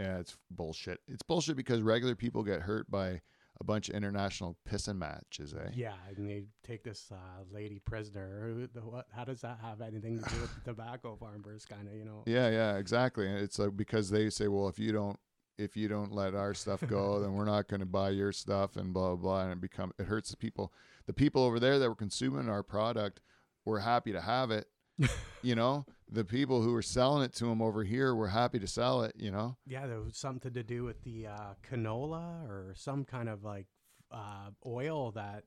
yeah, 0.00 0.18
it's 0.18 0.36
bullshit. 0.50 1.00
It's 1.08 1.22
bullshit 1.22 1.56
because 1.56 1.80
regular 1.82 2.14
people 2.14 2.42
get 2.42 2.62
hurt 2.62 2.90
by 2.90 3.20
a 3.60 3.64
bunch 3.64 3.88
of 3.88 3.96
international 3.96 4.56
pissing 4.68 4.98
matches, 4.98 5.52
eh? 5.52 5.70
Yeah, 5.74 5.94
and 6.08 6.28
they 6.28 6.44
take 6.64 6.84
this 6.84 7.10
uh, 7.10 7.42
lady 7.52 7.80
prisoner. 7.84 8.52
Who, 8.54 8.68
the, 8.72 8.86
what, 8.86 9.06
how 9.14 9.24
does 9.24 9.40
that 9.40 9.58
have 9.60 9.80
anything 9.80 10.22
to 10.22 10.30
do 10.30 10.40
with 10.40 10.54
the 10.54 10.70
tobacco 10.70 11.16
farmers? 11.20 11.64
Kind 11.64 11.88
of, 11.88 11.94
you 11.94 12.04
know. 12.04 12.22
Yeah, 12.26 12.50
yeah, 12.50 12.76
exactly. 12.76 13.26
And 13.26 13.38
it's 13.38 13.58
like 13.58 13.76
because 13.76 14.10
they 14.10 14.30
say, 14.30 14.48
well, 14.48 14.68
if 14.68 14.78
you 14.78 14.92
don't 14.92 15.18
if 15.58 15.76
you 15.76 15.88
don't 15.88 16.12
let 16.12 16.36
our 16.36 16.54
stuff 16.54 16.84
go, 16.86 17.18
then 17.20 17.34
we're 17.34 17.44
not 17.44 17.66
going 17.66 17.80
to 17.80 17.86
buy 17.86 18.10
your 18.10 18.30
stuff 18.30 18.76
and 18.76 18.94
blah 18.94 19.08
blah 19.08 19.16
blah. 19.16 19.42
And 19.42 19.52
it 19.52 19.60
become 19.60 19.92
it 19.98 20.06
hurts 20.06 20.30
the 20.30 20.36
people. 20.36 20.72
The 21.06 21.12
people 21.12 21.42
over 21.42 21.58
there 21.58 21.78
that 21.78 21.88
were 21.88 21.96
consuming 21.96 22.48
our 22.48 22.62
product 22.62 23.20
were 23.68 23.80
happy 23.80 24.12
to 24.12 24.20
have 24.20 24.50
it. 24.50 24.66
you 25.42 25.54
know, 25.54 25.84
the 26.10 26.24
people 26.24 26.62
who 26.62 26.72
were 26.72 26.82
selling 26.82 27.22
it 27.22 27.32
to 27.34 27.44
them 27.44 27.62
over 27.62 27.84
here 27.84 28.14
were 28.14 28.28
happy 28.28 28.58
to 28.58 28.66
sell 28.66 29.02
it. 29.02 29.14
You 29.16 29.30
know, 29.30 29.56
Yeah, 29.66 29.86
there 29.86 30.00
was 30.00 30.16
something 30.16 30.52
to 30.52 30.62
do 30.62 30.84
with 30.84 31.02
the 31.04 31.28
uh, 31.28 31.54
canola 31.68 32.48
or 32.48 32.74
some 32.76 33.04
kind 33.04 33.28
of 33.28 33.44
like 33.44 33.66
uh, 34.10 34.50
oil 34.66 35.12
that 35.12 35.44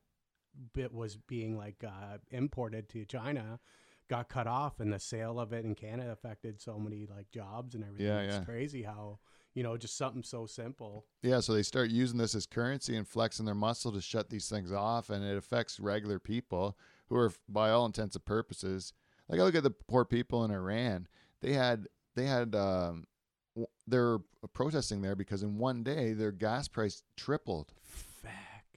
bit 0.73 0.93
was 0.93 1.17
being 1.17 1.57
like 1.57 1.83
uh, 1.85 2.17
imported 2.29 2.89
to 2.89 3.05
China, 3.05 3.59
got 4.09 4.29
cut 4.29 4.47
off, 4.47 4.79
and 4.79 4.93
the 4.93 4.99
sale 4.99 5.39
of 5.39 5.53
it 5.53 5.65
in 5.65 5.75
Canada 5.75 6.11
affected 6.11 6.61
so 6.61 6.77
many 6.77 7.07
like 7.07 7.31
jobs 7.31 7.75
and 7.75 7.83
everything. 7.83 8.07
Yeah, 8.07 8.21
it's 8.21 8.35
yeah. 8.35 8.43
crazy 8.43 8.83
how 8.83 9.19
you 9.53 9.63
know 9.63 9.77
just 9.77 9.97
something 9.97 10.23
so 10.23 10.45
simple. 10.45 11.05
Yeah, 11.23 11.39
so 11.39 11.53
they 11.53 11.63
start 11.63 11.89
using 11.89 12.17
this 12.17 12.35
as 12.35 12.45
currency 12.45 12.95
and 12.95 13.07
flexing 13.07 13.45
their 13.45 13.55
muscle 13.55 13.91
to 13.91 14.01
shut 14.01 14.29
these 14.29 14.47
things 14.47 14.71
off, 14.71 15.09
and 15.09 15.23
it 15.23 15.37
affects 15.37 15.79
regular 15.79 16.19
people 16.19 16.77
who 17.11 17.17
are, 17.17 17.31
by 17.49 17.69
all 17.69 17.85
intents 17.85 18.15
and 18.15 18.23
purposes, 18.23 18.93
like 19.27 19.39
I 19.39 19.43
look 19.43 19.53
at 19.55 19.63
the 19.63 19.69
poor 19.71 20.05
people 20.05 20.45
in 20.45 20.51
Iran. 20.51 21.07
They 21.41 21.51
had 21.53 21.87
they 22.15 22.25
had 22.25 22.55
um, 22.55 23.05
they're 23.85 24.19
protesting 24.53 25.01
there 25.01 25.15
because 25.15 25.43
in 25.43 25.57
one 25.57 25.83
day 25.83 26.13
their 26.13 26.31
gas 26.31 26.67
price 26.69 27.03
tripled. 27.17 27.73
Fuck. 27.83 28.31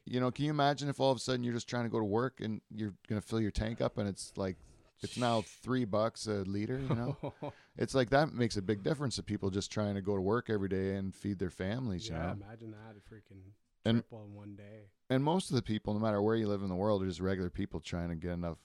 You 0.05 0.19
know, 0.21 0.31
can 0.33 0.45
you 0.47 0.51
imagine 0.51 0.89
if 0.89 0.99
all 0.99 1.13
of 1.13 1.17
a 1.17 1.21
sudden 1.21 1.45
you're 1.45 1.55
just 1.55 1.69
trying 1.69 1.85
to 1.85 1.91
go 1.91 1.99
to 1.99 2.05
work 2.05 2.41
and 2.41 2.61
you're 2.75 2.95
gonna 3.09 3.21
fill 3.21 3.41
your 3.41 3.53
tank 3.53 3.81
up 3.81 3.99
and 3.99 4.09
it's 4.09 4.33
like 4.37 4.57
it's 5.03 5.17
now 5.17 5.43
three 5.63 5.85
bucks 5.85 6.27
a 6.27 6.43
liter. 6.43 6.79
You 6.89 6.95
know, 6.97 7.35
it's 7.79 7.95
like 7.95 8.11
that 8.11 8.33
makes 8.33 8.57
a 8.57 8.63
big 8.63 8.83
difference 8.83 9.15
to 9.17 9.23
people 9.23 9.51
just 9.51 9.71
trying 9.71 9.95
to 9.95 10.03
go 10.03 10.17
to 10.17 10.21
work 10.23 10.51
every 10.51 10.69
day 10.69 10.97
and 10.97 11.15
feed 11.15 11.39
their 11.39 11.51
families. 11.51 12.09
You 12.09 12.17
yeah, 12.17 12.27
know, 12.27 12.33
imagine 12.45 12.73
that 12.73 12.97
freaking 13.09 13.53
And- 13.85 13.99
triple 13.99 14.25
in 14.25 14.35
one 14.35 14.57
day. 14.57 14.89
And 15.15 15.25
most 15.25 15.51
of 15.51 15.57
the 15.57 15.63
people, 15.63 15.95
no 15.95 16.01
matter 16.01 16.21
where 16.21 16.37
you 16.37 16.49
live 16.49 16.63
in 16.63 16.69
the 16.69 16.75
world, 16.75 17.03
are 17.03 17.07
just 17.07 17.21
regular 17.21 17.51
people 17.51 17.81
trying 17.81 18.09
to 18.11 18.15
get 18.17 18.33
enough 18.33 18.59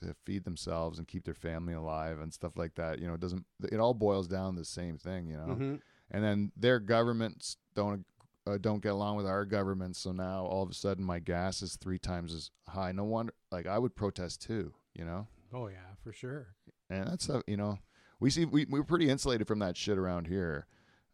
to 0.00 0.14
feed 0.24 0.44
themselves 0.44 0.98
and 0.98 1.08
keep 1.08 1.24
their 1.24 1.34
family 1.34 1.72
alive 1.72 2.20
and 2.20 2.32
stuff 2.32 2.56
like 2.56 2.74
that. 2.74 2.98
You 2.98 3.06
know, 3.08 3.14
it 3.14 3.20
doesn't. 3.20 3.44
It 3.72 3.80
all 3.80 3.94
boils 3.94 4.28
down 4.28 4.54
to 4.54 4.60
the 4.60 4.64
same 4.64 4.98
thing. 4.98 5.26
You 5.28 5.36
know, 5.38 5.54
Mhm. 5.54 5.80
and 6.10 6.24
then 6.24 6.52
their 6.56 6.78
governments 6.80 7.56
don't 7.74 8.04
uh, 8.46 8.58
don't 8.58 8.80
get 8.82 8.92
along 8.92 9.16
with 9.16 9.26
our 9.26 9.44
government. 9.44 9.96
So 9.96 10.12
now 10.12 10.44
all 10.44 10.62
of 10.62 10.70
a 10.70 10.74
sudden 10.74 11.02
my 11.04 11.18
gas 11.18 11.62
is 11.62 11.76
three 11.76 11.98
times 11.98 12.32
as 12.32 12.50
high. 12.68 12.92
No 12.92 13.04
wonder. 13.04 13.32
Like 13.50 13.66
I 13.66 13.78
would 13.78 13.96
protest 13.96 14.42
too. 14.42 14.74
You 14.94 15.04
know. 15.04 15.26
Oh 15.52 15.68
yeah, 15.68 15.94
for 16.02 16.12
sure. 16.12 16.48
And 16.90 17.08
that's 17.08 17.28
uh, 17.30 17.40
you 17.46 17.56
know, 17.56 17.78
we 18.20 18.30
see 18.30 18.44
we 18.44 18.66
we're 18.66 18.84
pretty 18.84 19.08
insulated 19.08 19.46
from 19.48 19.58
that 19.60 19.76
shit 19.76 19.98
around 19.98 20.26
here, 20.26 20.66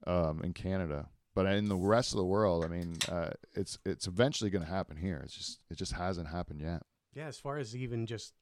um, 0.07 0.43
in 0.43 0.53
Canada. 0.53 1.09
But 1.35 1.47
in 1.47 1.69
the 1.69 1.77
rest 1.77 2.13
of 2.13 2.19
the 2.19 2.25
world, 2.25 2.65
I 2.65 2.69
mean, 2.69 2.97
uh, 3.11 3.31
it's 3.55 3.79
it's 3.87 4.07
eventually 4.07 4.51
going 4.51 4.65
to 4.65 4.71
happen 4.71 4.97
here. 4.97 5.21
It's 5.25 5.35
just 5.35 5.61
it 5.71 5.77
just 5.79 5.93
hasn't 5.93 6.29
happened 6.29 6.61
yet. 6.61 6.83
Yeah, 7.15 7.27
as 7.27 7.39
far 7.39 7.57
as 7.59 7.75
even 7.77 8.07
just 8.07 8.35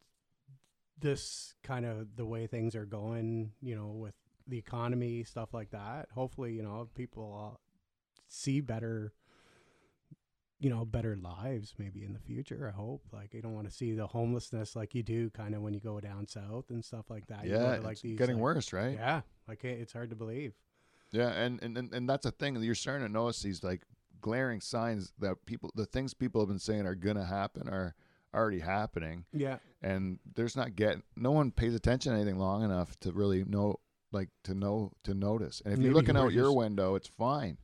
this 0.99 1.55
kind 1.63 1.87
of 1.87 2.17
the 2.17 2.27
way 2.27 2.47
things 2.47 2.75
are 2.77 2.85
going, 2.87 3.53
you 3.61 3.75
know, 3.77 3.89
with 3.89 4.15
the 4.47 4.59
economy 4.59 5.23
stuff 5.25 5.55
like 5.55 5.71
that. 5.71 6.09
Hopefully, 6.15 6.53
you 6.53 6.63
know, 6.63 6.89
people 6.95 7.53
uh, 7.55 7.57
see 8.29 8.61
better 8.61 9.13
you 10.63 10.69
know 10.69 10.85
better 10.85 11.17
lives 11.17 11.73
maybe 11.79 12.05
in 12.05 12.13
the 12.13 12.19
future 12.19 12.71
i 12.71 12.77
hope 12.77 13.03
like 13.15 13.33
you 13.33 13.41
don't 13.41 13.55
want 13.55 13.67
to 13.67 13.75
see 13.75 13.93
the 13.95 14.07
homelessness 14.07 14.77
like 14.77 14.95
you 14.95 15.03
do 15.03 15.31
kind 15.31 15.55
of 15.55 15.63
when 15.63 15.73
you 15.73 15.81
go 15.81 15.99
down 16.01 16.27
south 16.27 16.67
and 16.69 16.85
stuff 16.85 17.07
like 17.09 17.27
that 17.29 17.45
You 17.47 17.53
go 17.53 17.61
yeah, 17.63 17.79
like 17.79 17.93
it's 17.93 18.03
these 18.03 18.19
getting 18.19 18.37
like- 18.37 18.43
worse, 18.43 18.73
right? 18.75 18.93
yeah 18.95 19.23
like 19.49 19.65
it- 19.65 19.81
it's 19.81 19.95
hard 19.95 20.11
to 20.11 20.17
believe 20.17 20.53
Yeah, 21.13 21.29
and, 21.31 21.61
and 21.63 21.77
and 21.93 22.09
that's 22.09 22.27
a 22.27 22.31
thing. 22.31 22.57
You're 22.63 22.75
starting 22.75 23.07
to 23.07 23.13
notice 23.13 23.43
these 23.43 23.65
like 23.65 23.83
glaring 24.21 24.61
signs 24.61 25.13
that 25.19 25.45
people, 25.47 25.73
the 25.75 25.87
things 25.87 26.15
people 26.15 26.41
have 26.41 26.49
been 26.49 26.59
saying 26.59 26.87
are 26.87 26.95
gonna 26.95 27.25
happen, 27.25 27.69
are 27.69 27.95
already 28.33 28.61
happening, 28.61 29.25
yeah 29.33 29.57
and 29.83 30.19
there's 30.35 30.57
not 30.57 30.77
getting. 30.77 31.03
No 31.17 31.33
one 31.33 31.51
pays 31.51 31.75
attention 31.75 32.13
to 32.13 32.19
anything 32.19 32.39
long 32.39 32.63
enough 32.63 32.99
to 33.01 33.13
really 33.13 33.45
know, 33.45 33.81
like 34.13 34.29
to 34.45 34.55
know 34.55 34.93
to 35.05 35.15
notice. 35.15 35.63
And 35.65 35.75
if 35.75 35.81
you're 35.81 35.95
looking 35.95 36.17
out 36.17 36.33
your 36.33 36.53
window, 36.53 36.95
it's 36.95 37.09
fine 37.09 37.57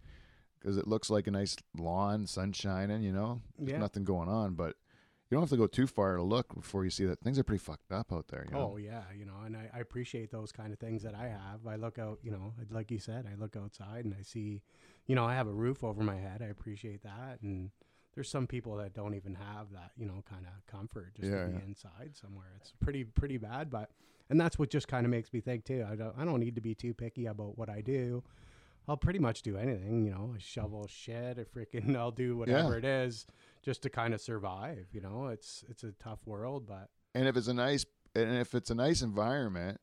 because 0.59 0.77
it 0.77 0.89
looks 0.89 1.11
like 1.11 1.27
a 1.27 1.31
nice 1.31 1.57
lawn, 1.77 2.27
sun 2.27 2.53
shining. 2.53 3.03
You 3.03 3.13
know, 3.13 3.43
there's 3.59 3.73
yeah 3.73 3.79
nothing 3.79 4.05
going 4.05 4.29
on, 4.29 4.55
but. 4.55 4.77
You 5.29 5.35
don't 5.35 5.43
have 5.43 5.51
to 5.51 5.57
go 5.57 5.67
too 5.67 5.89
far 5.89 6.17
to 6.17 6.23
look 6.23 6.55
before 6.55 6.85
you 6.85 6.91
see 6.91 7.05
that 7.07 7.21
things 7.21 7.37
are 7.39 7.43
pretty 7.43 7.63
fucked 7.63 7.91
up 7.91 8.13
out 8.13 8.29
there. 8.29 8.47
You 8.49 8.55
know? 8.57 8.73
Oh 8.73 8.77
yeah, 8.77 9.03
you 9.17 9.25
know, 9.25 9.35
and 9.45 9.57
I, 9.57 9.69
I 9.75 9.81
appreciate 9.81 10.31
those 10.31 10.53
kind 10.53 10.73
of 10.73 10.79
things 10.79 11.03
that 11.03 11.15
I 11.17 11.29
have. 11.29 11.67
I 11.67 11.75
look 11.77 11.99
out, 11.99 12.21
you 12.23 12.31
know, 12.31 12.53
like 12.71 12.91
you 12.93 12.99
said, 13.01 13.27
I 13.31 13.35
look 13.35 13.57
outside 13.57 14.05
and 14.05 14.15
I 14.17 14.23
see, 14.23 14.63
you 15.07 15.17
know, 15.17 15.25
I 15.25 15.35
have 15.35 15.49
a 15.49 15.53
roof 15.53 15.83
over 15.83 16.03
my 16.05 16.17
head. 16.17 16.43
I 16.43 16.47
appreciate 16.47 17.03
that, 17.03 17.39
and 17.43 17.71
there's 18.15 18.29
some 18.31 18.47
people 18.47 18.77
that 18.77 18.95
don't 18.95 19.15
even 19.15 19.35
have 19.35 19.73
that, 19.73 19.91
you 19.97 20.07
know, 20.07 20.23
kind 20.31 20.47
of 20.47 20.65
comfort 20.67 21.15
just 21.17 21.29
Yeah, 21.31 21.43
to 21.43 21.49
be 21.49 21.55
yeah. 21.55 21.65
inside 21.67 22.13
somewhere. 22.15 22.53
It's 22.61 22.73
pretty 22.81 23.03
pretty 23.03 23.37
bad, 23.37 23.69
but 23.69 23.91
and 24.31 24.41
that's 24.41 24.61
what 24.61 24.71
just 24.71 24.87
kind 24.87 25.05
of 25.05 25.11
makes 25.11 25.33
me 25.33 25.41
think 25.41 25.65
too. 25.65 25.85
I 25.91 25.97
don't 25.97 26.15
I 26.17 26.25
don't 26.25 26.39
need 26.39 26.55
to 26.55 26.61
be 26.61 26.75
too 26.77 26.95
picky 26.95 27.27
about 27.27 27.59
what 27.59 27.69
I 27.69 27.81
do. 27.81 28.23
I'll 28.89 28.97
pretty 28.97 29.19
much 29.19 29.43
do 29.43 29.57
anything, 29.57 30.05
you 30.05 30.13
know, 30.13 30.33
I 30.37 30.39
shovel 30.39 30.87
shit, 30.87 31.37
or 31.41 31.45
freaking, 31.47 31.97
I'll 31.99 32.13
do 32.13 32.37
whatever 32.37 32.79
it 32.79 32.85
is 32.85 33.27
just 33.67 33.83
to 33.83 33.91
kind 33.91 34.15
of 34.15 34.21
survive. 34.23 34.87
You 34.93 35.03
know, 35.03 35.27
it's 35.27 35.63
it's 35.69 35.83
a 35.85 35.93
tough 35.93 36.21
world, 36.25 36.67
but 36.67 36.89
and 37.15 37.29
if 37.29 37.37
it's 37.37 37.49
a 37.49 37.55
nice 37.55 37.85
and 38.15 38.39
if 38.39 38.55
it's 38.55 38.71
a 38.71 38.75
nice 38.75 39.03
environment 39.03 39.79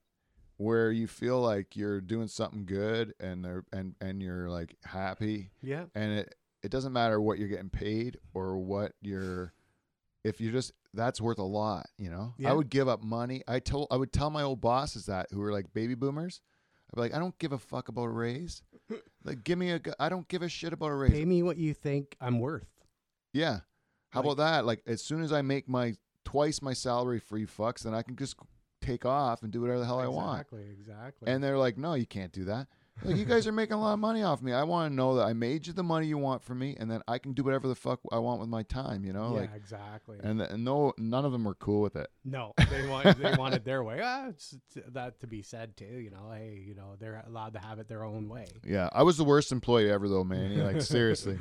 where 0.57 0.91
you 0.91 1.05
feel 1.07 1.39
like 1.41 1.75
you're 1.75 1.99
doing 2.01 2.27
something 2.27 2.65
good 2.65 3.13
and 3.19 3.43
they're 3.45 3.63
and 3.71 3.93
and 4.01 4.23
you're 4.23 4.49
like 4.49 4.75
happy 4.83 5.51
yeah, 5.61 5.83
and 5.93 6.11
it 6.19 6.35
it 6.63 6.71
doesn't 6.71 6.93
matter 6.93 7.19
what 7.21 7.37
you're 7.37 7.47
getting 7.49 7.69
paid 7.69 8.17
or 8.33 8.57
what 8.57 8.93
you're 9.01 9.53
if 10.23 10.39
you're 10.39 10.51
just 10.53 10.71
that's 10.93 11.19
worth 11.19 11.39
a 11.39 11.43
lot 11.43 11.87
you 11.97 12.09
know 12.09 12.33
Yeah. 12.37 12.51
i 12.51 12.53
would 12.53 12.69
give 12.69 12.87
up 12.87 13.03
money 13.03 13.41
i 13.47 13.59
told 13.59 13.87
i 13.91 13.97
would 13.97 14.13
tell 14.13 14.29
my 14.29 14.43
old 14.43 14.61
bosses 14.61 15.07
that 15.07 15.27
who 15.31 15.39
were 15.39 15.51
like 15.51 15.73
baby 15.73 15.95
boomers 15.95 16.39
i'd 16.91 16.95
be 16.95 17.01
like 17.01 17.13
i 17.15 17.19
don't 17.19 17.37
give 17.39 17.51
a 17.51 17.57
fuck 17.57 17.89
about 17.89 18.03
a 18.05 18.09
raise 18.09 18.61
like 19.25 19.43
give 19.43 19.57
me 19.57 19.71
a 19.71 19.81
i 19.99 20.07
don't 20.07 20.27
give 20.29 20.41
a 20.43 20.47
shit 20.47 20.71
about 20.71 20.91
a 20.91 20.95
raise 20.95 21.11
pay 21.11 21.25
me 21.25 21.41
what 21.43 21.57
you 21.57 21.73
think 21.73 22.15
I'm 22.21 22.39
worth. 22.39 22.67
yeah. 23.33 23.61
How 24.13 24.19
Like- 24.21 24.33
about 24.33 24.37
that? 24.43 24.65
Like 24.65 24.83
as 24.85 25.01
soon 25.03 25.21
as 25.23 25.31
I 25.33 25.41
make 25.41 25.67
my 25.67 25.95
twice 26.23 26.61
my 26.61 26.73
salary 26.73 27.19
free 27.19 27.45
fucks, 27.45 27.81
then 27.83 27.93
I 27.93 28.01
can 28.03 28.15
just 28.15 28.35
take 28.81 29.05
off 29.05 29.43
and 29.43 29.51
do 29.51 29.61
whatever 29.61 29.79
the 29.79 29.85
hell 29.85 29.99
I 29.99 30.07
want. 30.07 30.41
Exactly, 30.41 30.65
exactly. 30.71 31.31
And 31.31 31.43
they're 31.43 31.57
like, 31.57 31.77
"No, 31.77 31.93
you 31.95 32.05
can't 32.05 32.31
do 32.31 32.45
that. 32.45 32.67
Like 33.03 33.15
you 33.17 33.25
guys 33.25 33.47
are 33.47 33.51
making 33.51 33.73
a 33.73 33.81
lot 33.81 33.93
of 33.93 33.99
money 33.99 34.21
off 34.21 34.43
me. 34.43 34.53
I 34.53 34.61
want 34.63 34.91
to 34.91 34.95
know 34.95 35.15
that 35.15 35.23
I 35.23 35.33
made 35.33 35.65
you 35.65 35.73
the 35.73 35.81
money 35.83 36.05
you 36.05 36.17
want 36.19 36.43
from 36.43 36.59
me, 36.59 36.75
and 36.79 36.91
then 36.91 37.01
I 37.07 37.17
can 37.17 37.33
do 37.33 37.41
whatever 37.43 37.67
the 37.67 37.73
fuck 37.73 37.99
I 38.11 38.19
want 38.19 38.39
with 38.39 38.49
my 38.49 38.61
time. 38.61 39.03
You 39.03 39.13
know, 39.13 39.33
yeah, 39.33 39.39
like." 39.41 39.49
exactly. 39.55 40.19
And, 40.21 40.39
the, 40.39 40.51
and 40.53 40.63
no, 40.63 40.93
none 40.99 41.25
of 41.25 41.31
them 41.31 41.43
were 41.43 41.55
cool 41.55 41.81
with 41.81 41.95
it. 41.95 42.07
no, 42.23 42.53
they 42.69 42.85
want 42.87 43.17
they 43.17 43.35
wanted 43.35 43.65
their 43.65 43.83
way. 43.83 43.99
Ah, 44.03 44.27
that 44.89 45.19
to 45.21 45.27
be 45.27 45.41
said 45.41 45.75
too. 45.75 45.85
You 45.85 46.11
know, 46.11 46.31
hey, 46.31 46.63
you 46.65 46.75
know, 46.75 46.95
they're 46.99 47.23
allowed 47.25 47.53
to 47.53 47.59
have 47.59 47.79
it 47.79 47.87
their 47.87 48.03
own 48.03 48.29
way. 48.29 48.45
Yeah, 48.63 48.89
I 48.91 49.01
was 49.03 49.17
the 49.17 49.23
worst 49.25 49.51
employee 49.51 49.89
ever, 49.89 50.07
though, 50.07 50.23
man. 50.23 50.57
Like 50.63 50.81
seriously, 50.95 51.39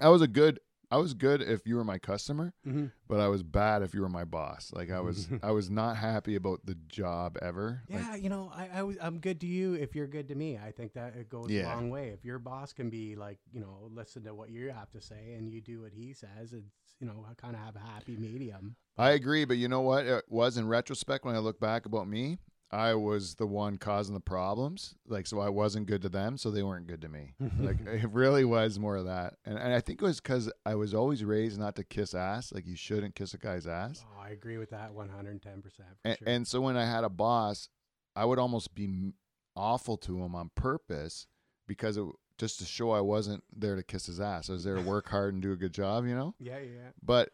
I 0.00 0.08
was 0.10 0.20
a 0.22 0.28
good. 0.28 0.60
I 0.90 0.96
was 0.98 1.14
good 1.14 1.40
if 1.42 1.66
you 1.66 1.76
were 1.76 1.84
my 1.84 1.98
customer, 1.98 2.52
Mm-hmm. 2.66 2.86
but 3.08 3.20
I 3.20 3.28
was 3.28 3.42
bad 3.42 3.82
if 3.82 3.94
you 3.94 4.00
were 4.02 4.08
my 4.08 4.24
boss. 4.24 4.70
Like 4.74 4.90
I 4.90 5.00
was, 5.00 5.28
I 5.42 5.50
was 5.50 5.70
not 5.70 5.96
happy 5.96 6.34
about 6.36 6.64
the 6.66 6.74
job 6.88 7.36
ever. 7.42 7.82
Like, 7.88 8.00
Yeah, 8.02 8.14
you 8.16 8.28
know, 8.28 8.50
I, 8.54 8.68
I 8.74 8.82
was, 8.82 8.96
I'm 9.00 9.18
good 9.18 9.40
to 9.40 9.46
you 9.46 9.74
if 9.74 9.94
you're 9.94 10.06
good 10.06 10.28
to 10.28 10.34
me. 10.34 10.58
I 10.58 10.70
think 10.72 10.92
that 10.94 11.14
it 11.16 11.28
goes 11.28 11.50
Yeah. 11.50 11.64
a 11.66 11.74
long 11.74 11.90
way. 11.90 12.08
If 12.08 12.24
your 12.24 12.38
boss 12.38 12.72
can 12.72 12.90
be 12.90 13.16
like, 13.16 13.38
you 13.52 13.60
know, 13.60 13.88
listen 13.92 14.24
to 14.24 14.34
what 14.34 14.50
you 14.50 14.70
have 14.70 14.90
to 14.92 15.00
say 15.00 15.34
and 15.36 15.48
you 15.50 15.60
do 15.60 15.82
what 15.82 15.92
he 15.92 16.12
says, 16.12 16.52
it's, 16.52 16.96
you 17.00 17.06
know, 17.06 17.26
kind 17.36 17.54
of 17.54 17.60
have 17.62 17.76
a 17.76 17.80
happy 17.80 18.16
medium. 18.16 18.76
I 18.96 19.10
agree, 19.10 19.44
but 19.44 19.56
you 19.56 19.66
know 19.68 19.80
what? 19.80 20.06
It 20.06 20.24
was 20.28 20.56
in 20.56 20.68
retrospect 20.68 21.24
when 21.24 21.34
I 21.34 21.38
look 21.38 21.58
back 21.58 21.84
about 21.86 22.06
me, 22.08 22.38
I 22.70 22.94
was 22.94 23.36
the 23.36 23.46
one 23.46 23.76
causing 23.76 24.14
the 24.14 24.20
problems. 24.20 24.94
Like, 25.06 25.26
so 25.26 25.38
I 25.40 25.48
wasn't 25.48 25.86
good 25.86 26.02
to 26.02 26.08
them, 26.08 26.36
so 26.36 26.50
they 26.50 26.62
weren't 26.62 26.86
good 26.88 27.02
to 27.02 27.08
me. 27.08 27.34
like, 27.60 27.76
it 27.86 28.10
really 28.10 28.44
was 28.44 28.78
more 28.78 28.96
of 28.96 29.04
that. 29.06 29.34
And, 29.44 29.56
and 29.58 29.72
I 29.72 29.80
think 29.80 30.02
it 30.02 30.04
was 30.04 30.20
because 30.20 30.50
I 30.66 30.74
was 30.74 30.92
always 30.94 31.22
raised 31.24 31.58
not 31.58 31.76
to 31.76 31.84
kiss 31.84 32.14
ass. 32.14 32.52
Like, 32.52 32.66
you 32.66 32.74
shouldn't 32.76 33.14
kiss 33.14 33.32
a 33.34 33.38
guy's 33.38 33.66
ass. 33.66 34.04
Oh, 34.04 34.20
I 34.22 34.30
agree 34.30 34.58
with 34.58 34.70
that 34.70 34.92
110%. 34.92 35.62
For 35.62 35.70
And, 36.04 36.18
sure. 36.18 36.28
and 36.28 36.48
so 36.48 36.60
when 36.60 36.76
I 36.76 36.84
had 36.84 37.04
a 37.04 37.08
boss, 37.08 37.68
I 38.16 38.24
would 38.24 38.38
almost 38.40 38.74
be 38.74 39.12
awful 39.56 39.96
to 39.98 40.20
him 40.22 40.34
on 40.34 40.50
purpose 40.56 41.26
because 41.68 41.96
it, 41.96 42.04
just 42.38 42.58
to 42.58 42.64
show 42.64 42.90
I 42.90 43.00
wasn't 43.00 43.44
there 43.54 43.76
to 43.76 43.82
kiss 43.84 44.06
his 44.06 44.20
ass. 44.20 44.50
I 44.50 44.54
was 44.54 44.64
there 44.64 44.74
to 44.74 44.82
work 44.82 45.08
hard 45.08 45.34
and 45.34 45.42
do 45.42 45.52
a 45.52 45.56
good 45.56 45.72
job, 45.72 46.06
you 46.06 46.14
know? 46.16 46.34
yeah, 46.40 46.58
yeah. 46.58 46.90
But 47.00 47.30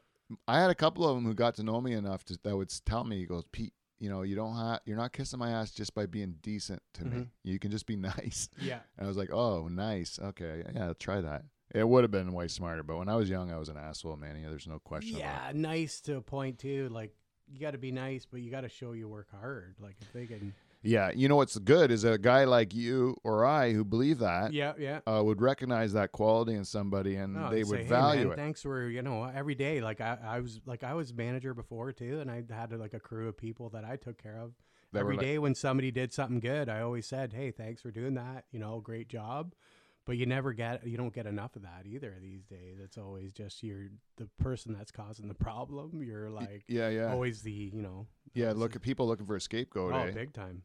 I 0.46 0.60
had 0.60 0.70
a 0.70 0.74
couple 0.74 1.08
of 1.08 1.16
them 1.16 1.24
who 1.24 1.32
got 1.34 1.54
to 1.56 1.62
know 1.62 1.80
me 1.80 1.94
enough 1.94 2.24
to 2.26 2.38
that 2.44 2.56
would 2.56 2.70
tell 2.84 3.04
me, 3.04 3.18
he 3.18 3.24
goes, 3.26 3.44
Pete, 3.50 3.72
you 4.00 4.08
know, 4.10 4.22
you 4.22 4.34
don't 4.34 4.56
have, 4.56 4.80
you're 4.86 4.96
not 4.96 5.12
kissing 5.12 5.38
my 5.38 5.50
ass 5.50 5.70
just 5.70 5.94
by 5.94 6.06
being 6.06 6.34
decent 6.42 6.82
to 6.94 7.04
me. 7.04 7.16
Mhm. 7.18 7.28
You 7.44 7.58
can 7.58 7.70
just 7.70 7.86
be 7.86 7.96
nice. 8.16 8.48
Yeah. 8.60 8.80
And 8.96 9.04
I 9.04 9.08
was 9.08 9.16
like, 9.16 9.30
oh, 9.32 9.68
nice. 9.68 10.18
Okay, 10.18 10.64
yeah, 10.74 10.86
I'll 10.86 10.94
try 10.94 11.20
that. 11.20 11.44
It 11.72 11.88
would 11.88 12.02
have 12.02 12.10
been 12.10 12.32
way 12.32 12.48
smarter, 12.48 12.82
but 12.82 12.96
when 12.96 13.08
I 13.08 13.14
was 13.14 13.30
young, 13.30 13.52
I 13.52 13.58
was 13.58 13.68
an 13.68 13.76
asshole, 13.76 14.16
man. 14.16 14.36
Yeah, 14.42 14.48
there's 14.48 14.66
no 14.66 14.80
question 14.80 15.16
about 15.16 15.24
Yeah, 15.24 15.52
nice 15.54 16.00
to 16.02 16.16
a 16.16 16.20
point 16.20 16.58
too. 16.58 16.88
Like 16.90 17.14
you 17.46 17.60
got 17.60 17.72
to 17.72 17.78
be 17.78 17.92
nice, 17.92 18.26
but 18.26 18.40
you 18.40 18.50
got 18.50 18.62
to 18.62 18.68
show 18.68 18.92
you 18.92 19.08
work 19.08 19.28
hard. 19.30 19.76
Like 19.78 19.96
if 20.00 20.12
they 20.12 20.26
can. 20.26 20.52
Yeah, 20.82 21.10
you 21.14 21.28
know 21.28 21.36
what's 21.36 21.58
good 21.58 21.90
is 21.90 22.04
a 22.04 22.16
guy 22.16 22.44
like 22.44 22.74
you 22.74 23.16
or 23.22 23.44
I 23.44 23.72
who 23.72 23.84
believe 23.84 24.18
that 24.20 24.54
yeah, 24.54 24.72
yeah. 24.78 25.00
uh, 25.06 25.22
would 25.22 25.42
recognize 25.42 25.92
that 25.92 26.12
quality 26.12 26.54
in 26.54 26.64
somebody 26.64 27.16
and 27.16 27.34
No, 27.34 27.50
they 27.50 27.64
would 27.64 27.80
say, 27.80 27.82
"Hey, 27.82 27.88
value 27.88 28.24
man, 28.24 28.32
it. 28.32 28.36
Thanks 28.36 28.62
for 28.62 28.88
you 28.88 29.02
know 29.02 29.24
every 29.24 29.54
day. 29.54 29.82
Like 29.82 30.00
I, 30.00 30.16
I 30.22 30.40
was 30.40 30.60
like 30.64 30.82
I 30.82 30.94
was 30.94 31.12
manager 31.12 31.52
before 31.52 31.92
too, 31.92 32.20
and 32.20 32.30
I 32.30 32.44
had 32.50 32.72
like 32.72 32.94
a 32.94 33.00
crew 33.00 33.28
of 33.28 33.36
people 33.36 33.68
that 33.70 33.84
I 33.84 33.96
took 33.96 34.22
care 34.22 34.38
of. 34.38 34.54
That 34.92 35.00
Every 35.00 35.16
like- 35.16 35.26
day 35.26 35.38
when 35.38 35.54
somebody 35.54 35.90
did 35.90 36.12
something 36.14 36.40
good, 36.40 36.68
I 36.70 36.80
always 36.80 37.06
said, 37.06 37.34
"Hey, 37.34 37.50
thanks 37.50 37.82
for 37.82 37.90
doing 37.90 38.14
that. 38.14 38.46
You 38.50 38.58
know, 38.58 38.80
great 38.80 39.08
job." 39.08 39.54
But 40.06 40.16
you 40.16 40.24
never 40.24 40.54
get 40.54 40.86
you 40.86 40.96
don't 40.96 41.12
get 41.12 41.26
enough 41.26 41.56
of 41.56 41.62
that 41.62 41.84
either 41.84 42.16
these 42.20 42.46
days. 42.46 42.78
It's 42.82 42.96
always 42.96 43.34
just 43.34 43.62
you're 43.62 43.88
the 44.16 44.28
person 44.42 44.72
that's 44.72 44.90
causing 44.90 45.28
the 45.28 45.34
problem. 45.34 46.02
You're 46.02 46.30
like 46.30 46.64
yeah, 46.68 46.88
yeah, 46.88 47.12
always 47.12 47.42
the 47.42 47.52
you 47.52 47.82
know 47.82 48.06
yeah. 48.32 48.52
Look 48.56 48.74
at 48.74 48.82
people 48.82 49.06
looking 49.06 49.26
for 49.26 49.36
a 49.36 49.40
scapegoat. 49.40 49.92
oh 49.92 49.98
eh? 49.98 50.10
big 50.12 50.32
time. 50.32 50.62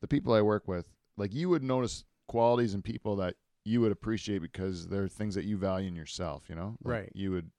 The 0.00 0.08
people 0.08 0.32
I 0.32 0.42
work 0.42 0.66
with, 0.66 0.88
like 1.16 1.34
you 1.34 1.48
would 1.48 1.62
notice 1.62 2.04
qualities 2.28 2.74
in 2.74 2.82
people 2.82 3.16
that 3.16 3.34
you 3.64 3.80
would 3.80 3.92
appreciate 3.92 4.40
because 4.40 4.86
they're 4.88 5.08
things 5.08 5.34
that 5.34 5.44
you 5.44 5.56
value 5.56 5.88
in 5.88 5.96
yourself, 5.96 6.44
you 6.48 6.54
know? 6.54 6.76
Like 6.82 6.94
Right. 6.94 7.12
You 7.14 7.32
would, 7.32 7.50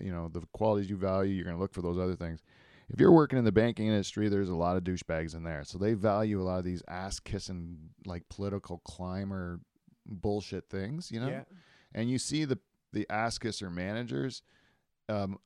you 0.00 0.12
know, 0.12 0.28
the 0.28 0.42
qualities 0.52 0.88
you 0.88 0.96
value, 0.96 1.34
you're 1.34 1.44
going 1.44 1.56
to 1.56 1.60
look 1.60 1.74
for 1.74 1.82
those 1.82 1.98
other 1.98 2.16
things. 2.16 2.40
If 2.88 3.00
you're 3.00 3.12
working 3.12 3.38
in 3.38 3.44
the 3.44 3.52
banking 3.52 3.86
industry, 3.88 4.28
there's 4.28 4.48
a 4.48 4.54
lot 4.54 4.76
of 4.76 4.84
douchebags 4.84 5.34
in 5.34 5.42
there. 5.42 5.64
So 5.64 5.78
they 5.78 5.94
value 5.94 6.40
a 6.40 6.44
lot 6.44 6.58
of 6.58 6.64
these 6.64 6.82
ass 6.88 7.18
kissing, 7.18 7.78
like 8.06 8.22
political 8.28 8.78
climber 8.84 9.60
bullshit 10.06 10.68
things, 10.70 11.10
you 11.10 11.20
know? 11.20 11.28
Yeah. 11.28 11.42
And 11.94 12.10
you 12.10 12.18
see 12.18 12.44
the, 12.44 12.58
the 12.92 13.06
ass 13.10 13.38
kisser 13.38 13.70
managers, 13.70 14.42
um, 15.08 15.38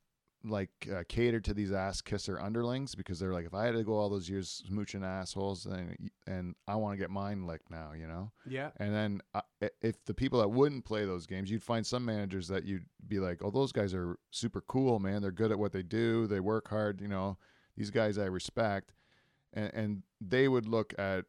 like 0.43 0.69
uh, 0.93 1.03
cater 1.07 1.39
to 1.41 1.53
these 1.53 1.71
ass 1.71 2.01
kisser 2.01 2.39
underlings 2.39 2.95
because 2.95 3.19
they're 3.19 3.33
like, 3.33 3.45
if 3.45 3.53
I 3.53 3.65
had 3.65 3.75
to 3.75 3.83
go 3.83 3.93
all 3.93 4.09
those 4.09 4.29
years 4.29 4.63
smooching 4.69 5.03
assholes, 5.03 5.63
then 5.63 6.09
and 6.27 6.55
I 6.67 6.75
want 6.75 6.93
to 6.93 6.97
get 6.97 7.09
mine 7.09 7.45
licked 7.45 7.69
now, 7.69 7.91
you 7.93 8.07
know. 8.07 8.31
Yeah. 8.47 8.69
And 8.77 8.93
then 8.93 9.21
uh, 9.33 9.41
if 9.81 10.03
the 10.05 10.13
people 10.13 10.39
that 10.39 10.49
wouldn't 10.49 10.85
play 10.85 11.05
those 11.05 11.25
games, 11.25 11.51
you'd 11.51 11.63
find 11.63 11.85
some 11.85 12.05
managers 12.05 12.47
that 12.47 12.65
you'd 12.65 12.85
be 13.07 13.19
like, 13.19 13.43
oh, 13.43 13.51
those 13.51 13.71
guys 13.71 13.93
are 13.93 14.17
super 14.31 14.61
cool, 14.61 14.99
man. 14.99 15.21
They're 15.21 15.31
good 15.31 15.51
at 15.51 15.59
what 15.59 15.73
they 15.73 15.83
do. 15.83 16.27
They 16.27 16.39
work 16.39 16.69
hard. 16.69 17.01
You 17.01 17.09
know, 17.09 17.37
these 17.75 17.91
guys 17.91 18.17
I 18.17 18.25
respect, 18.25 18.93
and 19.53 19.71
and 19.73 20.03
they 20.21 20.47
would 20.47 20.67
look 20.67 20.93
at 20.97 21.25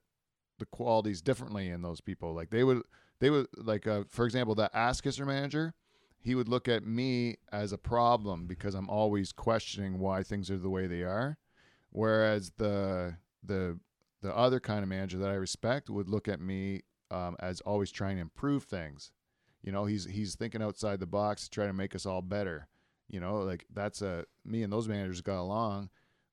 the 0.59 0.67
qualities 0.67 1.21
differently 1.21 1.69
in 1.71 1.83
those 1.83 2.01
people. 2.01 2.35
Like 2.35 2.51
they 2.51 2.63
would, 2.63 2.83
they 3.19 3.31
would 3.31 3.47
like, 3.57 3.87
uh, 3.87 4.05
for 4.09 4.25
example, 4.25 4.55
that 4.57 4.71
ass 4.75 5.01
kisser 5.01 5.27
manager. 5.27 5.75
He 6.23 6.35
would 6.35 6.49
look 6.49 6.69
at 6.69 6.85
me 6.85 7.37
as 7.51 7.73
a 7.73 7.79
problem 7.79 8.47
because 8.47 8.75
I'm 8.75 8.91
always 8.91 9.33
questioning 9.33 9.99
why 9.99 10.23
things 10.23 10.51
are 10.51 10.59
the 10.59 10.71
way 10.71 10.87
they 10.87 11.03
are. 11.03 11.39
Whereas 11.91 12.53
the 12.59 13.17
the 13.43 13.79
the 14.23 14.37
other 14.37 14.61
kind 14.61 14.83
of 14.83 14.89
manager 14.89 15.19
that 15.19 15.31
I 15.31 15.35
respect 15.35 15.89
would 15.89 16.09
look 16.09 16.29
at 16.29 16.41
me 16.41 16.83
um, 17.11 17.37
as 17.41 17.61
always 17.63 17.91
trying 17.91 18.17
to 18.17 18.23
improve 18.23 18.65
things. 18.65 19.13
You 19.63 19.73
know, 19.73 19.87
he's 19.87 20.05
he's 20.05 20.35
thinking 20.35 20.63
outside 20.63 21.01
the 21.01 21.07
box 21.07 21.45
to 21.45 21.51
try 21.51 21.67
to 21.67 21.73
make 21.73 21.95
us 21.95 22.07
all 22.07 22.23
better. 22.23 22.69
You 23.09 23.21
know, 23.21 23.39
like 23.39 23.65
that's 23.73 24.03
a 24.03 24.25
me 24.45 24.63
and 24.63 24.73
those 24.73 24.89
managers 24.89 25.23
got 25.23 25.41
along. 25.41 25.89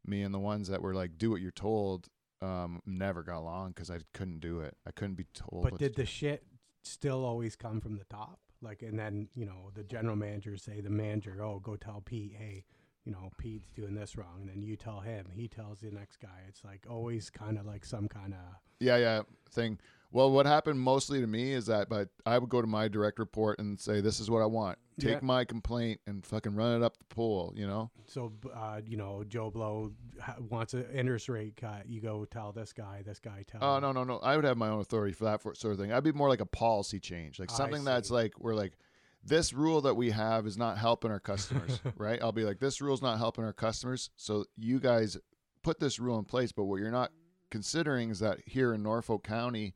Me 0.06 0.22
and 0.22 0.34
the 0.34 0.40
ones 0.40 0.68
that 0.70 0.82
were 0.82 0.94
like, 0.94 1.18
do 1.18 1.32
what 1.32 1.42
you're 1.42 1.52
told, 1.52 2.08
um, 2.42 2.82
never 2.86 3.24
got 3.24 3.40
along 3.40 3.70
because 3.70 3.90
I 3.90 4.00
couldn't 4.14 4.40
do 4.40 4.62
it. 4.62 4.78
I 4.86 4.92
couldn't 4.92 5.16
be 5.16 5.26
told. 5.34 5.64
But 5.64 5.80
did 5.80 5.96
to 5.96 6.02
the 6.02 6.06
shit 6.06 6.44
still 6.84 7.26
always 7.26 7.56
come 7.56 7.82
from 7.82 7.98
the 7.98 8.06
top? 8.06 8.40
Like, 8.62 8.82
and 8.82 8.98
then 8.98 9.28
you 9.36 9.46
know 9.46 9.72
the 9.76 9.84
general 9.84 10.16
manager 10.16 10.58
say 10.58 10.82
the 10.82 10.90
manager, 10.90 11.44
oh, 11.44 11.60
go 11.60 11.76
tell 11.76 12.02
Pete, 12.06 12.34
hey, 12.38 12.66
you 13.06 13.12
know 13.12 13.30
Pete's 13.38 13.72
doing 13.72 13.96
this 13.96 14.18
wrong, 14.18 14.40
and 14.42 14.50
then 14.50 14.62
you 14.62 14.76
tell 14.76 15.00
him, 15.00 15.28
he 15.34 15.48
tells 15.48 15.80
the 15.80 15.92
next 15.92 16.18
guy. 16.18 16.44
It's 16.48 16.64
like 16.64 16.86
always 16.90 17.30
kind 17.30 17.58
of 17.58 17.66
like 17.66 17.86
some 17.86 18.08
kind 18.08 18.34
of 18.34 18.40
yeah, 18.80 18.98
yeah 18.98 19.22
thing. 19.52 19.80
Well, 20.12 20.32
what 20.32 20.46
happened 20.46 20.80
mostly 20.80 21.20
to 21.20 21.28
me 21.28 21.52
is 21.52 21.66
that, 21.66 21.90
but 21.90 22.10
I 22.26 22.38
would 22.38 22.50
go 22.50 22.62
to 22.62 22.68
my 22.68 22.88
direct 22.88 23.20
report 23.20 23.60
and 23.60 23.80
say, 23.80 24.00
"This 24.02 24.20
is 24.20 24.30
what 24.30 24.42
I 24.42 24.46
want. 24.46 24.78
Take 25.00 25.16
Yeah. 25.16 25.20
my 25.22 25.44
complaint 25.44 26.00
and 26.08 26.26
fucking 26.26 26.56
run 26.56 26.82
it 26.82 26.84
up 26.86 26.98
the 26.98 27.04
pool." 27.06 27.54
You 27.56 27.68
know? 27.68 27.92
so 28.06 28.32
uh, 28.56 28.80
you 28.86 28.96
know 28.96 29.24
Joe 29.28 29.52
Blow 29.52 29.92
wants 30.50 30.74
an 30.74 30.86
interest 30.94 31.28
rate 31.28 31.58
cut. 31.58 31.88
You 31.90 32.00
go 32.02 32.24
tell 32.26 32.52
this 32.54 32.72
guy, 32.72 33.02
this 33.06 33.20
guy 33.20 33.44
tell. 33.46 33.60
Oh 33.62 33.76
him. 33.78 33.82
no, 33.84 33.92
no, 33.92 34.04
no. 34.06 34.18
I 34.20 34.36
would 34.38 34.46
have 34.46 34.58
my 34.58 34.70
own 34.70 34.80
authority 34.80 35.14
for 35.14 35.26
that 35.26 35.42
sort 35.42 35.66
of 35.66 35.78
thing. 35.78 35.92
I'd 35.92 36.04
be 36.06 36.14
more 36.14 36.30
like 36.30 36.42
a 36.42 36.46
policy 36.46 37.00
change, 37.02 37.38
like 37.40 37.52
something 37.52 37.84
that's 37.84 38.10
like 38.10 38.40
we're 38.40 38.56
like, 38.56 38.78
this 39.26 39.52
rule 39.52 39.82
that 39.82 39.96
we 39.96 40.12
have 40.12 40.48
is 40.48 40.58
not 40.58 40.78
helping 40.78 41.12
our 41.12 41.20
customers, 41.20 41.82
right? 41.98 42.22
I'll 42.24 42.32
be 42.32 42.46
like, 42.46 42.60
this 42.60 42.80
rule's 42.80 43.02
not 43.02 43.18
helping 43.18 43.44
our 43.44 43.52
customers, 43.54 44.10
so 44.16 44.46
you 44.56 44.80
guys 44.80 45.18
put 45.64 45.80
this 45.82 46.00
rule 46.00 46.18
in 46.18 46.24
place. 46.24 46.54
But 46.54 46.64
what 46.64 46.78
you're 46.80 46.92
not 46.92 47.12
considering 47.52 48.10
is 48.10 48.20
that 48.20 48.40
here 48.46 48.74
in 48.74 48.82
Norfolk 48.84 49.24
County, 49.26 49.74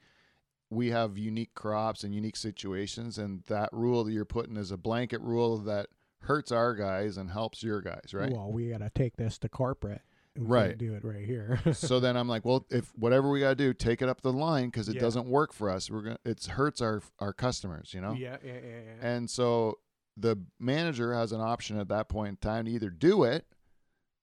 we 0.71 0.89
have 0.89 1.17
unique 1.17 1.53
crops 1.53 2.03
and 2.03 2.15
unique 2.15 2.37
situations, 2.37 3.17
and 3.19 3.43
that 3.47 3.69
rule 3.71 4.03
that 4.05 4.11
you're 4.13 4.25
putting 4.25 4.57
is 4.57 4.71
a 4.71 4.77
blanket 4.77 5.21
rule 5.21 5.57
that 5.57 5.87
hurts 6.21 6.51
our 6.51 6.73
guys 6.73 7.17
and 7.17 7.29
helps 7.29 7.61
your 7.61 7.81
guys, 7.81 8.13
right? 8.13 8.31
Well, 8.31 8.51
we 8.51 8.69
gotta 8.69 8.89
take 8.95 9.17
this 9.17 9.37
to 9.39 9.49
corporate. 9.49 10.01
We 10.37 10.45
Right. 10.45 10.77
do 10.77 10.93
it 10.93 11.03
right 11.03 11.25
here. 11.25 11.59
so 11.73 11.99
then 11.99 12.15
I'm 12.15 12.29
like, 12.29 12.45
well, 12.45 12.65
if 12.69 12.97
whatever 12.97 13.29
we 13.29 13.41
gotta 13.41 13.55
do, 13.55 13.73
take 13.73 14.01
it 14.01 14.07
up 14.07 14.21
the 14.21 14.31
line 14.31 14.67
because 14.69 14.87
it 14.87 14.95
Yeah. 14.95 15.01
doesn't 15.01 15.25
work 15.27 15.51
for 15.51 15.69
us. 15.69 15.91
We're 15.91 16.03
gonna 16.03 16.19
it 16.23 16.45
hurts 16.45 16.79
our 16.81 17.01
our 17.19 17.33
customers, 17.33 17.93
you 17.93 17.99
know. 18.01 18.13
yeah, 18.13 18.37
yeah, 18.43 18.53
yeah, 18.53 18.79
yeah. 18.85 19.07
And 19.07 19.29
so 19.29 19.79
the 20.15 20.37
manager 20.59 21.13
has 21.13 21.31
an 21.33 21.41
option 21.41 21.77
at 21.79 21.89
that 21.89 22.07
point 22.07 22.29
in 22.29 22.37
time 22.37 22.65
to 22.65 22.71
either 22.71 22.89
do 22.89 23.23
it 23.23 23.45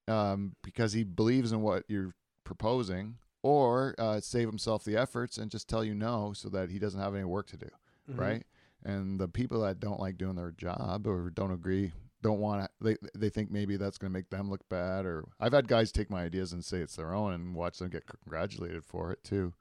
um, 0.07 0.55
because 0.63 0.93
he 0.93 1.03
believes 1.03 1.51
in 1.51 1.61
what 1.61 1.83
you're 1.87 2.13
proposing, 2.43 3.17
or 3.41 3.95
uh, 3.97 4.19
save 4.19 4.47
himself 4.47 4.83
the 4.83 4.97
efforts 4.97 5.37
and 5.37 5.49
just 5.51 5.67
tell 5.69 5.83
you 5.83 5.93
no, 5.93 6.33
so 6.33 6.49
that 6.49 6.69
he 6.69 6.79
doesn't 6.79 6.99
have 6.99 7.15
any 7.15 7.23
work 7.23 7.47
to 7.47 7.57
do, 7.57 7.69
Mhm. 8.11 8.17
right? 8.17 8.43
And 8.83 9.19
the 9.19 9.27
people 9.27 9.61
that 9.61 9.79
don't 9.79 9.99
like 9.99 10.17
doing 10.17 10.35
their 10.35 10.51
job 10.51 11.05
or 11.07 11.29
don't 11.29 11.51
agree. 11.51 11.91
Don't 12.21 12.39
want 12.39 12.63
to. 12.63 12.69
They 12.83 12.97
they 13.15 13.29
think 13.29 13.49
maybe 13.49 13.77
that's 13.77 13.97
going 13.97 14.11
to 14.11 14.17
make 14.17 14.29
them 14.29 14.49
look 14.49 14.67
bad. 14.67 15.05
Or 15.05 15.25
I've 15.39 15.53
had 15.53 15.67
guys 15.69 15.91
take 15.91 16.09
my 16.09 16.23
ideas 16.23 16.51
and 16.51 16.63
say 16.65 16.79
it's 16.79 16.95
their 16.97 17.13
own, 17.13 17.31
and 17.33 17.55
watch 17.55 17.77
them 17.79 17.89
get 17.89 18.05
congratulated 18.07 18.83
for 18.83 19.11
it 19.13 19.23
too. 19.23 19.53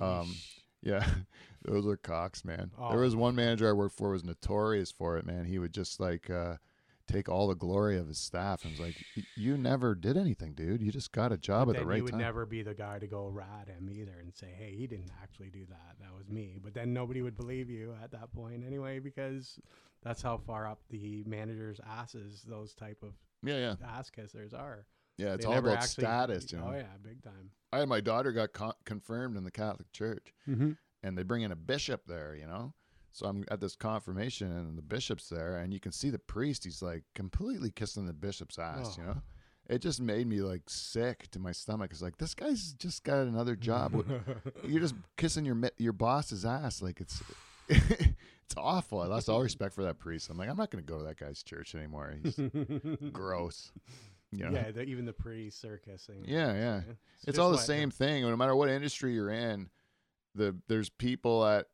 Um, 0.00 0.34
Yeah, 0.80 1.06
those 1.64 1.86
are 1.86 1.96
cocks, 1.96 2.44
man. 2.44 2.72
Oh. 2.78 2.90
There 2.90 3.00
was 3.00 3.14
one 3.14 3.34
manager 3.36 3.68
I 3.68 3.72
worked 3.72 3.96
for 3.96 4.10
was 4.10 4.24
notorious 4.24 4.90
for 4.90 5.16
it, 5.18 5.24
man. 5.26 5.44
He 5.44 5.58
would 5.58 5.72
just 5.72 6.00
like 6.00 6.28
uh, 6.30 6.56
take 7.12 7.28
all 7.28 7.48
the 7.48 7.54
glory 7.54 7.98
of 7.98 8.08
his 8.08 8.18
staff 8.18 8.64
and 8.64 8.72
was 8.72 8.80
like, 8.80 8.96
"You 9.36 9.56
never 9.56 9.94
did 9.94 10.16
anything, 10.16 10.54
dude. 10.54 10.80
You 10.82 10.90
just 10.90 11.12
got 11.12 11.32
a 11.32 11.36
job 11.38 11.66
But 11.68 11.76
at 11.76 11.80
the 11.82 11.86
right 11.86 11.96
you 11.98 12.04
would 12.04 12.10
time." 12.12 12.20
never 12.20 12.46
be 12.46 12.62
the 12.62 12.74
guy 12.74 12.98
to 12.98 13.06
go 13.06 13.26
rat 13.28 13.68
him 13.68 13.88
either 13.90 14.18
and 14.20 14.34
say, 14.34 14.48
"Hey, 14.56 14.74
he 14.76 14.86
didn't 14.86 15.10
actually 15.22 15.50
do 15.50 15.64
that. 15.66 15.96
That 16.00 16.14
was 16.16 16.28
me." 16.28 16.58
But 16.62 16.74
then 16.74 16.92
nobody 16.92 17.22
would 17.22 17.36
believe 17.36 17.68
you 17.70 17.94
at 18.02 18.10
that 18.12 18.32
point 18.32 18.64
anyway, 18.66 18.98
because 18.98 19.58
that's 20.02 20.22
how 20.22 20.38
far 20.38 20.66
up 20.66 20.80
the 20.90 21.22
manager's 21.26 21.80
asses 21.88 22.42
those 22.48 22.74
type 22.74 23.02
of 23.02 23.12
yeah, 23.42 23.58
yeah, 23.58 23.74
ass 23.88 24.10
kissers 24.10 24.52
are. 24.54 24.86
yeah. 25.18 25.34
It's 25.34 25.44
They 25.44 25.50
all 25.52 25.58
about 25.58 25.78
actually- 25.78 26.04
status, 26.04 26.52
you 26.52 26.58
know. 26.58 26.68
Oh 26.68 26.74
yeah, 26.76 26.96
big 27.02 27.22
time. 27.22 27.50
I 27.72 27.78
had 27.78 27.88
my 27.88 28.00
daughter 28.00 28.32
got 28.32 28.52
con- 28.52 28.74
confirmed 28.84 29.36
in 29.36 29.44
the 29.44 29.50
Catholic 29.50 29.90
Church, 29.92 30.32
Mm-hmm. 30.48 30.72
and 31.02 31.16
they 31.18 31.22
bring 31.22 31.42
in 31.42 31.52
a 31.52 31.56
bishop 31.56 32.06
there, 32.06 32.34
you 32.34 32.46
know. 32.46 32.74
So 33.12 33.26
I'm 33.26 33.44
at 33.50 33.60
this 33.60 33.76
confirmation, 33.76 34.50
and 34.50 34.76
the 34.76 34.82
bishop's 34.82 35.28
there, 35.28 35.56
and 35.58 35.72
you 35.72 35.80
can 35.80 35.92
see 35.92 36.08
the 36.10 36.18
priest. 36.18 36.64
He's 36.64 36.80
like 36.82 37.04
completely 37.14 37.70
kissing 37.70 38.06
the 38.06 38.12
bishop's 38.12 38.58
ass, 38.58 38.96
you 38.96 39.04
Oh. 39.04 39.06
know. 39.08 39.22
It 39.68 39.78
just 39.80 40.00
made 40.00 40.26
me 40.26 40.40
like 40.40 40.62
sick 40.68 41.30
to 41.30 41.38
my 41.38 41.52
stomach. 41.52 41.92
It's 41.92 42.02
like 42.02 42.18
this 42.18 42.34
guy's 42.34 42.72
just 42.72 43.04
got 43.04 43.18
another 43.26 43.54
job. 43.54 44.04
You're 44.64 44.80
just 44.80 44.94
kissing 45.16 45.44
your 45.44 45.56
your 45.78 45.92
boss's 45.92 46.44
ass 46.44 46.82
like 46.82 47.00
it's 47.00 47.22
it's 47.68 48.54
awful. 48.56 49.00
I 49.00 49.06
lost 49.06 49.28
all 49.28 49.40
respect 49.42 49.74
for 49.74 49.84
that 49.84 49.98
priest. 49.98 50.30
I'm 50.30 50.36
like, 50.36 50.48
I'm 50.48 50.56
not 50.56 50.70
going 50.70 50.84
to 50.84 50.90
go 50.92 50.98
to 50.98 51.04
that 51.04 51.16
guy's 51.18 51.42
church 51.42 51.74
anymore. 51.74 52.14
He's 52.22 52.38
gross. 53.12 53.70
You 54.32 54.46
know? 54.46 54.50
Yeah, 54.50 54.70
the, 54.72 54.82
even 54.82 55.04
the 55.04 55.12
priests 55.12 55.64
are 55.64 55.78
kissing. 55.78 56.24
Yeah, 56.26 56.52
yeah. 56.54 56.80
It's, 57.18 57.28
it's 57.28 57.38
all 57.38 57.50
the 57.50 57.58
same 57.58 57.90
thing. 57.90 58.22
No 58.22 58.36
matter 58.36 58.56
what 58.56 58.68
industry 58.68 59.14
you're 59.14 59.30
in, 59.30 59.68
the 60.34 60.56
there's 60.68 60.88
people 60.88 61.42
that 61.44 61.66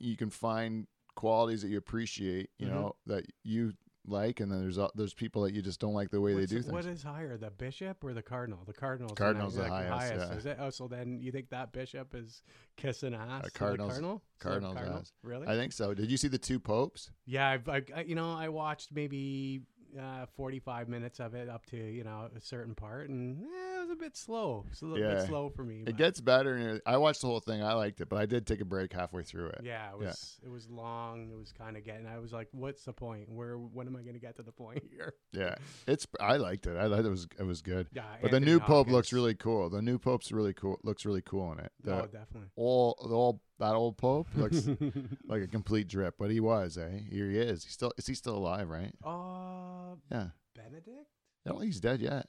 you 0.00 0.16
can 0.16 0.30
find 0.30 0.86
qualities 1.14 1.62
that 1.62 1.68
you 1.68 1.78
appreciate. 1.78 2.50
You 2.58 2.66
Mhm. 2.68 2.70
know 2.70 2.96
that 3.06 3.24
you 3.42 3.72
like, 4.06 4.40
and 4.40 4.52
then 4.52 4.60
there's 4.60 4.78
o- 4.78 4.90
there's 4.94 5.14
people 5.14 5.40
that 5.44 5.54
you 5.54 5.62
just 5.62 5.80
don't 5.80 5.94
like 5.94 6.10
the 6.10 6.20
way 6.20 6.34
What's 6.34 6.50
they 6.50 6.56
do 6.56 6.62
things. 6.62 6.72
What 6.74 6.84
is 6.84 7.02
higher, 7.02 7.38
the 7.38 7.50
bishop 7.50 8.04
or 8.04 8.12
the 8.12 8.22
cardinal? 8.22 8.62
The 8.66 8.74
cardinal's 8.74 9.12
the 9.12 9.16
Cardinal's 9.16 9.56
next- 9.56 9.66
the 9.66 9.72
like 9.74 9.88
highest, 9.88 10.30
yeah. 10.30 10.36
Is 10.36 10.44
it? 10.46 10.56
Oh, 10.60 10.68
so 10.70 10.88
then 10.88 11.20
you 11.22 11.32
think 11.32 11.48
that 11.50 11.72
bishop 11.72 12.14
is 12.14 12.42
kissing 12.76 13.14
ass? 13.14 13.44
to 13.44 13.50
the 13.50 13.58
cardinal's- 13.58 13.92
cardinal? 13.92 14.16
Is 14.16 14.20
that 14.40 14.42
cardinal's 14.46 14.74
cardinal? 14.74 14.98
ass. 14.98 15.12
Really? 15.22 15.46
I 15.46 15.54
think 15.54 15.72
so. 15.72 15.94
Did 15.94 16.10
you 16.10 16.18
see 16.18 16.28
the 16.28 16.36
two 16.38 16.60
popes? 16.60 17.12
yeah, 17.24 17.48
I've, 17.48 17.66
I, 17.66 17.82
I, 17.94 18.00
you 18.02 18.14
know, 18.14 18.30
I 18.32 18.50
watched 18.50 18.92
maybe 18.92 19.62
uh, 19.98 20.26
45 20.36 20.88
minutes 20.88 21.20
of 21.20 21.34
it 21.34 21.48
up 21.48 21.66
to 21.66 21.76
you 21.76 22.04
know 22.04 22.28
a 22.36 22.40
certain 22.40 22.74
part, 22.74 23.08
and 23.08 23.42
eh, 23.42 23.46
it 23.78 23.80
was 23.80 23.90
a 23.90 23.96
bit 23.96 24.16
slow. 24.16 24.64
It's 24.70 24.82
a 24.82 24.86
little 24.86 25.06
Yeah. 25.06 25.14
bit 25.16 25.26
slow 25.28 25.48
for 25.50 25.62
me. 25.64 25.80
It 25.80 25.84
but- 25.86 25.96
gets 25.96 26.20
better. 26.20 26.54
And 26.56 26.80
I 26.86 26.96
watched 26.96 27.20
the 27.20 27.26
whole 27.26 27.40
thing. 27.40 27.62
I 27.62 27.74
liked 27.74 28.00
it, 28.00 28.08
but 28.08 28.16
I 28.18 28.26
did 28.26 28.46
take 28.46 28.60
a 28.60 28.64
break 28.64 28.92
halfway 28.92 29.22
through 29.22 29.46
it. 29.48 29.60
yeah, 29.64 29.88
it 29.90 29.96
yeah. 30.00 30.06
was 30.08 30.40
it 30.44 30.48
was 30.50 30.68
long. 30.68 31.30
It 31.30 31.38
was 31.38 31.52
kind 31.52 31.76
of 31.76 31.84
getting. 31.84 32.06
I 32.06 32.18
was 32.18 32.32
like, 32.32 32.48
"What's 32.52 32.84
the 32.84 32.92
point? 32.92 33.28
Where? 33.30 33.56
When 33.56 33.86
am 33.86 33.96
I 33.96 34.00
going 34.02 34.14
to 34.14 34.20
get 34.20 34.36
to 34.36 34.42
the 34.42 34.52
point 34.52 34.82
here?" 34.90 35.14
Yeah, 35.32 35.54
it's. 35.86 36.06
I 36.20 36.36
liked 36.36 36.66
it. 36.66 36.76
I 36.76 36.88
thought 36.88 37.04
it 37.04 37.08
was. 37.10 37.26
It 37.38 37.44
was 37.44 37.62
good. 37.62 37.88
Yeah, 37.92 38.02
But 38.20 38.30
the 38.30 38.36
Anthony 38.38 38.52
new 38.52 38.60
pope 38.60 38.88
looks 38.88 39.12
really 39.12 39.34
cool. 39.34 39.70
The 39.70 39.82
new 39.82 39.98
pope's 39.98 40.32
really 40.32 40.54
cool. 40.54 40.78
Looks 40.82 41.04
really 41.04 41.22
cool 41.22 41.52
in 41.52 41.58
it. 41.60 41.72
The 41.82 41.94
oh, 42.02 42.06
definitely. 42.06 42.48
All 42.56 42.96
the 43.06 43.14
old, 43.14 43.40
that 43.58 43.74
old 43.74 43.96
pope 43.96 44.28
looks 44.34 44.68
like 45.26 45.42
a 45.42 45.46
complete 45.48 45.88
drip, 45.88 46.14
but 46.18 46.30
he 46.30 46.40
was. 46.40 46.76
Eh, 46.78 47.00
here 47.10 47.30
he 47.30 47.38
is. 47.38 47.64
He's 47.64 47.72
still. 47.72 47.92
Is 47.96 48.06
he 48.06 48.14
still 48.14 48.36
alive? 48.36 48.68
Right? 48.68 48.92
uh, 49.04 49.94
Yeah. 50.10 50.28
Benedict? 50.54 51.08
I 51.46 51.50
don't 51.50 51.58
think 51.60 51.72
he's 51.72 51.80
dead 51.80 52.00
yet. 52.00 52.26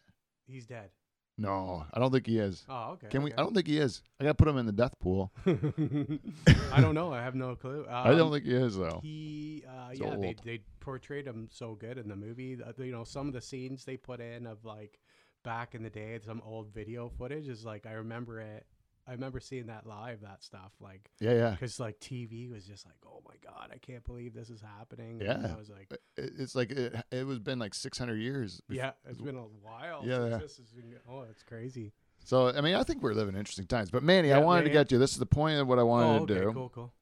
He's 0.47 0.65
dead. 0.65 0.89
No, 1.37 1.85
I 1.93 1.99
don't 1.99 2.11
think 2.11 2.27
he 2.27 2.39
is. 2.39 2.63
Oh, 2.69 2.91
okay. 2.93 3.07
Can 3.09 3.21
we? 3.23 3.31
okay. 3.31 3.37
I 3.37 3.43
don't 3.43 3.53
think 3.53 3.67
he 3.67 3.77
is. 3.77 4.01
I 4.19 4.23
gotta 4.23 4.35
put 4.35 4.47
him 4.47 4.57
in 4.57 4.65
the 4.65 4.71
death 4.71 4.97
pool. 4.99 5.33
I 5.45 6.79
don't 6.81 6.95
know. 6.95 7.11
I 7.13 7.21
have 7.21 7.35
no 7.35 7.55
clue. 7.55 7.85
I 7.89 8.11
don't 8.11 8.21
Um, 8.27 8.31
think 8.31 8.45
he 8.45 8.53
is 8.53 8.77
though. 8.77 8.99
He, 9.03 9.63
uh, 9.67 9.89
He's 9.89 9.99
yeah, 9.99 10.15
they, 10.15 10.35
they 10.45 10.59
portrayed 10.79 11.27
him 11.27 11.49
so 11.51 11.75
good 11.75 11.97
in 11.97 12.07
the 12.07 12.15
movie. 12.15 12.57
Uh, 12.65 12.71
you 12.81 12.91
know, 12.93 13.03
some 13.03 13.27
of 13.27 13.33
the 13.33 13.41
scenes 13.41 13.83
they 13.83 13.97
put 13.97 14.21
in 14.21 14.47
of 14.47 14.63
like 14.63 14.99
back 15.43 15.75
in 15.75 15.83
the 15.83 15.89
day, 15.89 16.17
some 16.25 16.41
old 16.45 16.73
video 16.73 17.09
footage 17.09 17.47
is 17.49 17.65
like 17.65 17.85
I 17.85 17.93
remember 17.93 18.39
it. 18.39 18.65
I 19.07 19.11
remember 19.11 19.39
seeing 19.39 19.67
that 19.67 19.85
live, 19.85 20.21
that 20.21 20.43
stuff, 20.43 20.71
like 20.79 21.11
Yeah, 21.19 21.33
yeah. 21.33 21.49
because 21.51 21.79
like 21.79 21.99
TV 21.99 22.49
was 22.51 22.65
just 22.65 22.85
like, 22.85 22.95
oh 23.05 23.21
my 23.27 23.35
god, 23.43 23.69
I 23.73 23.77
can't 23.77 24.03
believe 24.03 24.33
this 24.33 24.49
is 24.49 24.61
happening. 24.61 25.21
Yeah. 25.21 25.33
and 25.35 25.47
I 25.47 25.55
was 25.55 25.69
like, 25.69 25.91
It's 26.17 26.55
like 26.55 26.71
it. 26.71 26.95
It 27.11 27.25
was 27.27 27.37
been 27.39 27.59
like 27.59 27.73
600 27.75 28.15
years. 28.15 28.61
yeah, 28.69 28.91
it's 29.07 29.21
been 29.21 29.35
a 29.37 29.41
while. 29.61 30.01
Yeah, 30.03 30.27
yeah. 30.27 30.37
This 30.37 30.57
has 30.57 30.71
been, 30.71 30.95
oh, 31.09 31.21
it's 31.29 31.43
crazy. 31.43 31.93
So 32.23 32.47
I 32.49 32.61
mean, 32.61 32.73
I 32.75 32.81
think 32.83 33.03
we're 33.03 33.13
living 33.13 33.35
interesting 33.35 33.67
times. 33.67 33.91
But 33.91 34.01
Manny, 34.01 34.33
I 34.33 34.39
Yeah, 34.39 34.43
wanted 34.43 34.63
to 34.63 34.69
yeah. 34.69 34.73
get 34.73 34.89
to. 34.89 34.97
This 34.97 35.11
is 35.11 35.17
the 35.19 35.25
point 35.27 35.59
of 35.59 35.67
what 35.67 35.77
I 35.77 35.83
wanted 35.83 36.07
oh, 36.07 36.23
okay, 36.23 36.33
to 36.33 36.39
do. 36.45 36.51
cool, 36.53 36.69
cool. 36.69 36.93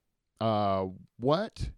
Uh, 0.41 0.87
what 1.19 1.69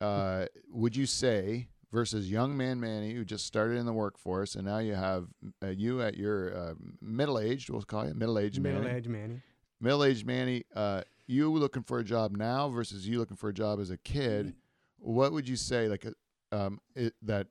uh, 0.00 0.46
would 0.70 0.94
you 0.96 1.06
say 1.06 1.66
versus 1.92 2.30
young 2.30 2.56
man 2.56 2.80
Manny 2.80 3.12
who 3.12 3.24
just 3.24 3.46
started 3.46 3.76
in 3.76 3.86
the 3.86 3.92
workforce 3.92 4.54
and 4.54 4.64
now 4.64 4.78
you 4.78 4.94
have 4.94 5.26
uh, 5.62 5.68
you 5.68 6.02
at 6.02 6.16
your 6.16 6.56
uh, 6.56 6.74
middle 7.00 7.38
aged, 7.38 7.70
we'll 7.70 7.82
call 7.82 8.06
you 8.06 8.14
middle 8.14 8.38
aged 8.38 8.60
Manny. 8.60 8.78
Middle 8.78 8.96
aged 8.96 9.08
Manny. 9.08 9.40
middle 9.80 10.04
aged 10.04 10.26
Manny. 10.26 10.64
Uh, 10.74 11.02
you 11.26 11.50
looking 11.50 11.82
for 11.82 11.98
a 11.98 12.04
job 12.04 12.36
now 12.36 12.68
versus 12.68 13.06
you 13.06 13.18
looking 13.18 13.36
for 13.36 13.48
a 13.48 13.54
job 13.54 13.80
as 13.80 13.90
a 13.90 13.96
kid. 13.96 14.54
What 14.98 15.32
would 15.32 15.48
you 15.48 15.56
say 15.56 15.88
like 15.88 16.06
uh, 16.06 16.56
um 16.56 16.80
it, 16.94 17.14
that 17.22 17.46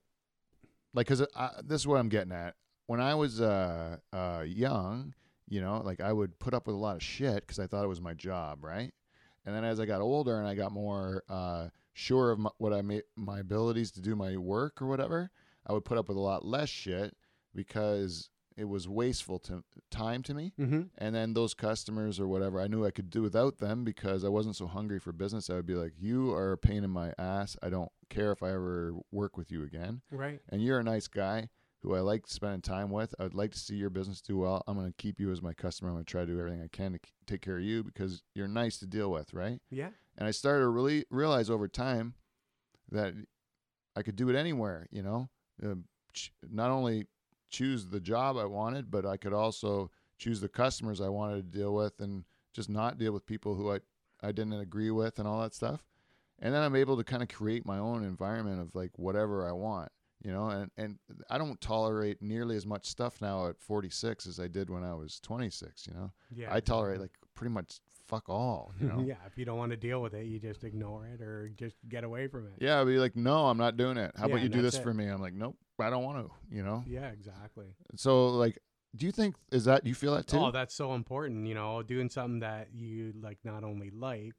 like 0.94 1.08
because 1.08 1.26
this 1.64 1.82
is 1.82 1.88
what 1.88 2.00
I'm 2.00 2.10
getting 2.10 2.34
at. 2.34 2.56
When 2.88 3.00
I 3.00 3.14
was 3.14 3.40
uh, 3.40 3.98
uh, 4.12 4.44
young, 4.48 5.14
you 5.48 5.62
know, 5.62 5.82
like 5.86 6.02
I 6.02 6.12
would 6.12 6.40
put 6.40 6.54
up 6.54 6.66
with 6.66 6.76
a 6.76 6.80
lot 6.80 6.96
of 6.96 7.04
shit 7.04 7.42
because 7.42 7.60
I 7.60 7.68
thought 7.68 7.84
it 7.84 7.88
was 7.88 8.02
my 8.02 8.16
job, 8.16 8.64
right? 8.64 8.92
And 9.46 9.56
then 9.56 9.64
as 9.64 9.80
I 9.80 9.86
got 9.86 10.02
older 10.02 10.40
and 10.40 10.48
I 10.48 10.56
got 10.56 10.72
more 10.72 11.24
uh, 11.30 11.68
sure 11.94 12.32
of 12.32 12.40
my, 12.40 12.50
what 12.58 12.74
I 12.74 12.82
made 12.82 13.04
my 13.16 13.40
abilities 13.40 13.92
to 13.92 14.02
do 14.02 14.16
my 14.16 14.38
work 14.38 14.82
or 14.82 14.88
whatever, 14.88 15.32
I 15.66 15.74
would 15.74 15.86
put 15.86 15.98
up 15.98 16.08
with 16.08 16.18
a 16.18 16.22
lot 16.22 16.46
less 16.46 16.70
shit 16.70 17.16
because 17.54 18.30
it 18.56 18.68
was 18.68 18.90
wasteful 18.90 19.40
to 19.40 19.64
time 19.90 20.22
to 20.24 20.34
me. 20.34 20.54
Mm-hmm. 20.60 20.82
And 20.98 21.16
then 21.16 21.34
those 21.34 21.54
customers 21.54 22.20
or 22.20 22.28
whatever, 22.28 22.60
I 22.60 22.68
knew 22.68 22.86
I 22.86 22.92
could 22.92 23.10
do 23.10 23.22
without 23.22 23.60
them 23.60 23.84
because 23.84 24.26
I 24.26 24.30
wasn't 24.30 24.58
so 24.58 24.68
hungry 24.68 25.00
for 25.00 25.14
business. 25.14 25.50
I 25.50 25.54
would 25.54 25.66
be 25.66 25.76
like, 25.76 25.94
"You 25.98 26.34
are 26.34 26.52
a 26.52 26.58
pain 26.58 26.84
in 26.84 26.90
my 26.90 27.14
ass. 27.18 27.56
I 27.64 27.70
don't 27.70 27.92
care 28.10 28.32
if 28.32 28.44
I 28.44 28.50
ever 28.50 28.96
work 29.12 29.38
with 29.38 29.52
you 29.52 29.64
again. 29.64 30.02
Right. 30.12 30.42
And 30.50 30.62
you're 30.62 30.80
a 30.80 30.84
nice 30.84 31.08
guy 31.08 31.50
who 31.82 31.96
I 31.96 32.00
like 32.02 32.28
spending 32.28 32.62
time 32.62 32.90
with. 32.90 33.16
I 33.20 33.24
would 33.24 33.34
like 33.34 33.52
to 33.52 33.60
see 33.60 33.76
your 33.76 33.90
business 33.90 34.22
do 34.22 34.38
well. 34.38 34.64
I'm 34.68 34.78
going 34.78 34.88
to 34.88 34.98
keep 34.98 35.20
you 35.20 35.32
as 35.32 35.42
my 35.42 35.54
customer. 35.54 35.90
I'm 35.90 35.96
going 35.96 36.06
to 36.06 36.12
try 36.12 36.22
to 36.22 36.28
do 36.28 36.40
everything 36.40 36.62
I 36.62 36.68
can 36.68 36.94
to 36.94 37.00
take 37.26 37.42
care 37.42 37.58
of 37.58 37.64
you 37.64 37.84
because 37.84 38.24
you're 38.36 38.48
nice 38.48 38.78
to 38.80 38.86
deal 38.86 39.10
with, 39.12 39.34
right? 39.34 39.62
Yeah. 39.70 39.90
And 40.18 40.28
I 40.28 40.32
started 40.32 40.62
to 40.62 40.68
really 40.68 41.06
realize 41.10 41.50
over 41.50 41.68
time 41.68 42.16
that 42.92 43.14
I 43.96 44.02
could 44.02 44.16
do 44.16 44.30
it 44.30 44.36
anywhere, 44.36 44.88
you 44.92 45.02
know, 45.02 45.30
uh, 45.64 45.76
ch- 46.14 46.32
not 46.50 46.72
only 46.72 47.06
choose 47.50 47.88
the 47.88 48.00
job 48.00 48.38
I 48.38 48.46
wanted, 48.46 48.92
but 48.92 49.06
I 49.06 49.18
could 49.18 49.34
also 49.34 49.90
choose 50.18 50.42
the 50.42 50.50
customers 50.50 51.00
I 51.00 51.10
wanted 51.10 51.36
to 51.36 51.58
deal 51.58 51.74
with 51.74 52.00
and 52.02 52.26
just 52.54 52.70
not 52.70 52.98
deal 52.98 53.14
with 53.14 53.26
people 53.26 53.56
who 53.56 53.72
I, 53.72 53.80
I 54.22 54.32
didn't 54.32 54.54
agree 54.54 54.92
with 54.92 55.18
and 55.18 55.28
all 55.28 55.42
that 55.42 55.54
stuff. 55.54 55.86
And 56.40 56.54
then 56.54 56.62
I'm 56.62 56.76
able 56.76 56.98
to 56.98 57.04
kind 57.04 57.22
of 57.24 57.30
create 57.30 57.66
my 57.66 57.78
own 57.78 58.04
environment 58.04 58.62
of 58.62 58.76
like 58.76 58.92
whatever 58.98 59.48
I 59.48 59.52
want, 59.52 59.92
you 60.24 60.32
know, 60.32 60.48
and, 60.50 60.70
and 60.78 60.98
I 61.30 61.38
don't 61.38 61.60
tolerate 61.62 62.22
nearly 62.22 62.56
as 62.56 62.66
much 62.66 62.86
stuff 62.88 63.22
now 63.22 63.48
at 63.48 63.60
46 63.60 64.28
as 64.28 64.40
I 64.40 64.48
did 64.48 64.70
when 64.70 64.84
I 64.84 64.94
was 64.94 65.20
26, 65.22 65.88
you 65.88 65.94
know. 65.94 66.12
Yeah. 66.36 66.54
I 66.54 66.60
tolerate 66.60 67.00
like 67.00 67.12
pretty 67.36 67.54
much 67.54 67.80
fuck 68.08 68.28
all, 68.28 68.74
you 68.82 68.88
know. 68.88 69.00
yeah. 69.06 69.16
If 69.28 69.38
you 69.38 69.46
don't 69.46 69.58
want 69.58 69.72
to 69.72 69.78
deal 69.78 70.02
with 70.02 70.14
it, 70.14 70.26
you 70.26 70.40
just 70.40 70.64
ignore 70.64 71.06
it 71.08 71.22
or 71.22 71.50
just 71.56 71.78
get 71.88 72.04
away 72.04 72.28
from 72.28 72.48
it. 72.48 72.54
Yeah, 72.60 72.82
I'd 72.82 72.88
be 72.88 72.98
like, 72.98 73.16
no, 73.16 73.48
I'm 73.48 73.58
not 73.58 73.78
doing 73.78 73.98
it. 73.98 74.12
How 74.18 74.28
Yeah, 74.28 74.34
about 74.34 74.44
you 74.44 74.50
do 74.50 74.62
this 74.62 74.76
it. 74.76 74.84
for 74.84 74.94
me? 74.94 75.08
I'm 75.08 75.22
like, 75.22 75.34
nope, 75.34 75.56
I 75.80 75.90
don't 75.90 76.04
want 76.04 76.26
to. 76.28 76.56
You 76.56 76.64
know. 76.64 76.84
Yeah. 76.88 77.08
Exactly. 77.10 77.68
So 77.96 78.28
like, 78.30 78.58
do 78.96 79.06
you 79.06 79.12
think 79.12 79.36
is 79.52 79.66
that 79.66 79.86
you 79.86 79.94
feel 79.94 80.16
that 80.16 80.28
too? 80.28 80.38
Oh, 80.38 80.52
that's 80.52 80.74
so 80.76 80.96
important. 80.96 81.48
You 81.48 81.54
know, 81.54 81.82
doing 81.84 82.10
something 82.10 82.40
that 82.40 82.70
you 82.74 83.14
like 83.22 83.38
not 83.44 83.64
only 83.64 83.92
like 83.92 84.36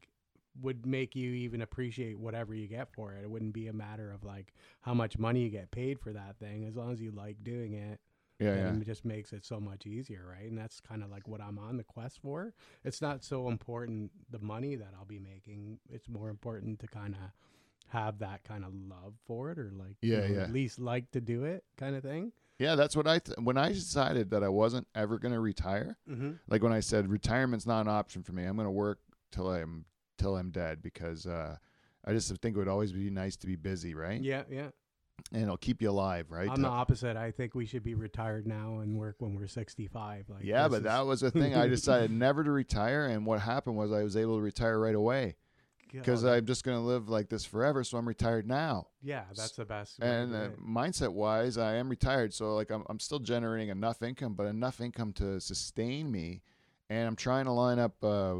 would 0.60 0.84
make 0.86 1.14
you 1.14 1.32
even 1.32 1.62
appreciate 1.62 2.18
whatever 2.18 2.54
you 2.54 2.66
get 2.66 2.92
for 2.92 3.12
it. 3.14 3.22
It 3.22 3.30
wouldn't 3.30 3.52
be 3.52 3.68
a 3.68 3.72
matter 3.72 4.10
of 4.12 4.24
like 4.24 4.52
how 4.80 4.94
much 4.94 5.18
money 5.18 5.40
you 5.42 5.48
get 5.50 5.70
paid 5.70 6.00
for 6.00 6.12
that 6.12 6.38
thing. 6.38 6.64
As 6.64 6.76
long 6.76 6.92
as 6.92 7.00
you 7.00 7.10
like 7.12 7.42
doing 7.44 7.74
it, 7.74 8.00
yeah, 8.40 8.54
yeah, 8.56 8.72
it 8.74 8.84
just 8.86 9.04
makes 9.04 9.32
it 9.32 9.44
so 9.44 9.60
much 9.60 9.86
easier, 9.86 10.26
right? 10.30 10.48
And 10.48 10.56
that's 10.58 10.80
kind 10.80 11.02
of 11.02 11.10
like 11.10 11.28
what 11.28 11.40
I'm 11.42 11.58
on 11.58 11.76
the 11.76 11.84
quest 11.84 12.20
for. 12.22 12.54
It's 12.84 13.02
not 13.02 13.22
so 13.22 13.48
important 13.48 14.10
the 14.30 14.38
money 14.38 14.76
that 14.76 14.88
I'll 14.98 15.04
be 15.04 15.18
making. 15.18 15.78
It's 15.90 16.08
more 16.08 16.30
important 16.30 16.80
to 16.80 16.86
kind 16.86 17.14
of 17.14 17.20
have 17.88 18.18
that 18.20 18.42
kind 18.44 18.64
of 18.64 18.72
love 18.88 19.14
for 19.26 19.50
it 19.50 19.58
or 19.58 19.70
like 19.76 19.96
you 20.00 20.14
Yeah, 20.14 20.20
know, 20.20 20.34
yeah. 20.34 20.40
at 20.44 20.52
least 20.52 20.78
like 20.78 21.10
to 21.10 21.20
do 21.20 21.44
it 21.44 21.64
kind 21.76 21.94
of 21.96 22.02
thing. 22.02 22.32
yeah. 22.58 22.74
That's 22.76 22.96
what 22.96 23.06
I 23.06 23.18
th- 23.18 23.38
when 23.38 23.56
I 23.58 23.68
decided 23.72 24.30
that 24.30 24.42
I 24.42 24.48
wasn't 24.48 24.86
ever 24.94 25.18
going 25.18 25.34
to 25.34 25.40
retire. 25.40 25.96
Mm-hmm. 26.08 26.32
Like 26.48 26.62
when 26.62 26.72
I 26.72 26.80
said 26.80 27.08
retirement's 27.10 27.66
not 27.66 27.82
an 27.82 27.88
option 27.88 28.22
for 28.22 28.32
me. 28.32 28.44
I'm 28.44 28.56
going 28.56 28.66
to 28.66 28.70
work 28.70 29.00
till 29.32 29.50
I'm 29.50 29.84
till 30.20 30.36
I'm 30.36 30.50
dead 30.50 30.82
because 30.82 31.26
uh, 31.26 31.56
I 32.04 32.12
just 32.12 32.28
think 32.36 32.54
it 32.56 32.58
would 32.58 32.68
always 32.68 32.92
be 32.92 33.10
nice 33.10 33.36
to 33.38 33.46
be 33.46 33.56
busy, 33.56 33.94
right? 33.94 34.20
Yeah, 34.20 34.42
yeah. 34.50 34.68
And 35.32 35.42
it'll 35.42 35.56
keep 35.58 35.82
you 35.82 35.90
alive, 35.90 36.30
right? 36.30 36.48
I'm 36.50 36.62
the 36.62 36.68
opposite. 36.68 37.16
I 37.16 37.30
think 37.30 37.54
we 37.54 37.66
should 37.66 37.82
be 37.84 37.94
retired 37.94 38.46
now 38.46 38.78
and 38.78 38.96
work 38.96 39.16
when 39.18 39.34
we're 39.34 39.46
65. 39.46 40.26
Like 40.28 40.44
yeah, 40.44 40.66
but 40.68 40.76
is- 40.78 40.82
that 40.84 41.06
was 41.06 41.20
the 41.20 41.30
thing. 41.40 41.54
I 41.54 41.66
decided 41.68 42.10
never 42.10 42.42
to 42.44 42.50
retire, 42.50 43.06
and 43.06 43.26
what 43.26 43.40
happened 43.40 43.76
was 43.76 43.92
I 43.92 44.02
was 44.02 44.16
able 44.16 44.36
to 44.36 44.42
retire 44.42 44.78
right 44.78 44.94
away 44.94 45.36
because 45.92 46.24
I'm 46.24 46.46
just 46.46 46.64
going 46.64 46.78
to 46.78 46.82
live 46.84 47.08
like 47.08 47.28
this 47.28 47.44
forever. 47.44 47.82
So 47.84 47.98
I'm 47.98 48.06
retired 48.08 48.46
now. 48.46 48.86
yeah, 49.02 49.24
that's 49.36 49.52
the 49.56 49.64
best. 49.64 49.98
and 50.00 50.34
uh, 50.34 50.48
mindset 50.64 51.12
wise 51.12 51.58
i 51.58 51.74
am 51.74 51.88
retired 51.88 52.32
so 52.32 52.54
like 52.54 52.70
I'm, 52.70 52.84
I'm 52.88 53.00
still 53.00 53.18
generating 53.18 53.68
enough 53.70 54.00
income 54.02 54.34
but 54.34 54.46
enough 54.46 54.80
income 54.80 55.12
to 55.14 55.40
sustain 55.40 56.10
me 56.12 56.42
and 56.88 57.06
i'm 57.08 57.16
trying 57.16 57.46
to 57.46 57.52
line 57.52 57.78
up 57.80 58.02
uh, 58.04 58.36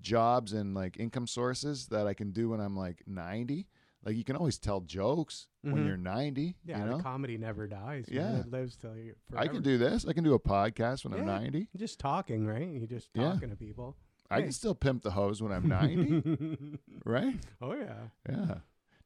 jobs 0.00 0.52
and 0.52 0.74
like 0.74 0.98
income 0.98 1.26
sources 1.26 1.86
that 1.88 2.06
i 2.06 2.14
can 2.14 2.30
do 2.30 2.50
when 2.50 2.60
i'm 2.60 2.76
like 2.76 3.02
90 3.06 3.66
like 4.04 4.16
you 4.16 4.24
can 4.24 4.36
always 4.36 4.58
tell 4.58 4.80
jokes 4.80 5.46
when 5.62 5.76
Mhm. 5.76 5.86
you're 5.86 5.96
90 5.96 6.56
yeah, 6.64 6.78
you 6.78 6.84
know 6.90 6.96
the 6.98 7.02
comedy 7.02 7.38
never 7.38 7.66
dies. 7.66 8.06
man. 8.10 8.34
Yeah. 8.34 8.40
it 8.40 8.50
lives 8.50 8.76
till 8.76 8.96
you. 8.96 9.14
i 9.36 9.46
can 9.48 9.62
do 9.62 9.78
this 9.78 10.06
i 10.06 10.12
can 10.12 10.24
do 10.24 10.34
a 10.34 10.40
podcast 10.40 11.04
when 11.04 11.18
i'm 11.18 11.24
90 11.26 11.68
just 11.76 11.98
talking, 11.98 12.46
right? 12.46 12.68
You 12.68 12.86
just 12.86 13.08
Yeah. 13.14 13.32
talking 13.32 13.50
to 13.50 13.56
people. 13.56 13.96
i 14.30 14.36
Hey. 14.36 14.42
can 14.42 14.52
still 14.52 14.74
pimp 14.74 15.02
the 15.02 15.12
hose 15.12 15.40
when 15.42 15.52
i'm 15.52 15.68
90 15.68 16.78
right 17.04 17.36
oh 17.62 17.74
yeah. 17.74 18.08
yeah 18.28 18.54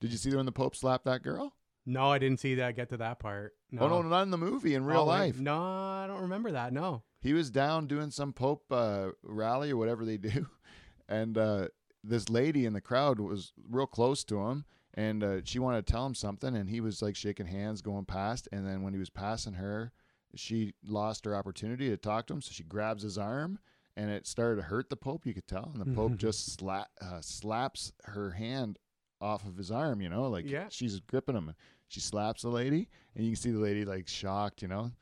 did 0.01 0.11
you 0.11 0.17
see 0.19 0.35
when 0.35 0.47
the 0.47 0.53
pope 0.53 0.75
slapped 0.75 1.05
that 1.05 1.23
girl 1.23 1.55
No, 1.87 2.11
I 2.13 2.19
didn't 2.19 2.39
see 2.41 2.57
that. 2.57 2.77
Get 2.77 2.91
to 2.91 2.99
that 2.99 3.19
part. 3.19 3.55
No. 3.71 3.83
oh 3.83 3.89
no 3.89 4.03
not 4.03 4.23
in 4.23 4.31
the 4.31 4.37
movie 4.37 4.75
in 4.75 4.85
real 4.85 5.01
Oh, 5.01 5.05
life 5.07 5.39
No, 5.41 5.57
I 5.63 6.07
don't 6.07 6.23
remember 6.23 6.53
that. 6.53 6.73
No. 6.73 7.03
he 7.21 7.33
was 7.33 7.51
down 7.51 7.87
doing 7.87 8.11
some 8.11 8.33
Pope 8.35 8.65
uh, 8.71 9.09
rally 9.23 9.71
or 9.73 9.77
whatever 9.79 10.05
they 10.05 10.19
do, 10.19 10.47
and 11.09 11.37
uh, 11.39 11.69
this 12.05 12.29
lady 12.29 12.65
in 12.67 12.73
the 12.73 12.81
crowd 12.81 13.21
was 13.21 13.53
real 13.69 13.87
close 13.87 14.25
to 14.25 14.41
him, 14.47 14.65
and 14.95 15.23
uh, 15.25 15.41
she 15.45 15.59
wanted 15.59 15.87
to 15.87 15.93
tell 15.93 16.05
him 16.07 16.15
something, 16.15 16.57
and 16.57 16.69
he 16.71 16.81
was 16.81 17.03
like 17.03 17.17
shaking 17.17 17.47
hands 17.47 17.83
going 17.83 18.05
past, 18.05 18.49
and 18.53 18.67
then 18.67 18.83
when 18.83 18.93
he 18.93 18.99
was 18.99 19.11
passing 19.11 19.55
her, 19.55 19.93
she 20.35 20.75
lost 20.87 21.25
her 21.25 21.35
opportunity 21.35 21.89
to 21.89 21.97
talk 21.97 22.27
to 22.27 22.35
him, 22.35 22.43
so 22.43 22.51
she 22.53 22.63
grabs 22.63 23.03
his 23.03 23.19
arm. 23.19 23.59
And 23.97 24.11
it 24.11 24.29
started 24.29 24.57
to 24.61 24.69
hurt 24.69 24.91
the 24.91 24.97
Pope, 24.97 25.27
you 25.27 25.35
could 25.35 25.49
tell. 25.49 25.73
And 25.75 25.83
the 25.85 25.93
Pope 25.93 26.15
just 26.19 26.57
sla- 26.57 26.87
uh, 27.01 27.21
slaps 27.21 27.93
her 28.05 28.31
hand 28.31 28.79
off 29.21 29.45
of 29.45 29.57
his 29.57 29.73
arm, 29.73 30.01
you 30.01 30.09
know, 30.09 30.29
like 30.29 30.49
Yeah. 30.49 30.67
she's 30.71 31.01
gripping 31.01 31.35
him. 31.35 31.53
She 31.89 31.99
slaps 31.99 32.43
the 32.43 32.49
lady, 32.49 32.89
and 33.17 33.25
you 33.25 33.33
can 33.33 33.37
see 33.41 33.51
the 33.51 33.59
lady 33.59 33.85
like 33.85 34.07
shocked, 34.07 34.63
you 34.63 34.69
know. 34.69 34.93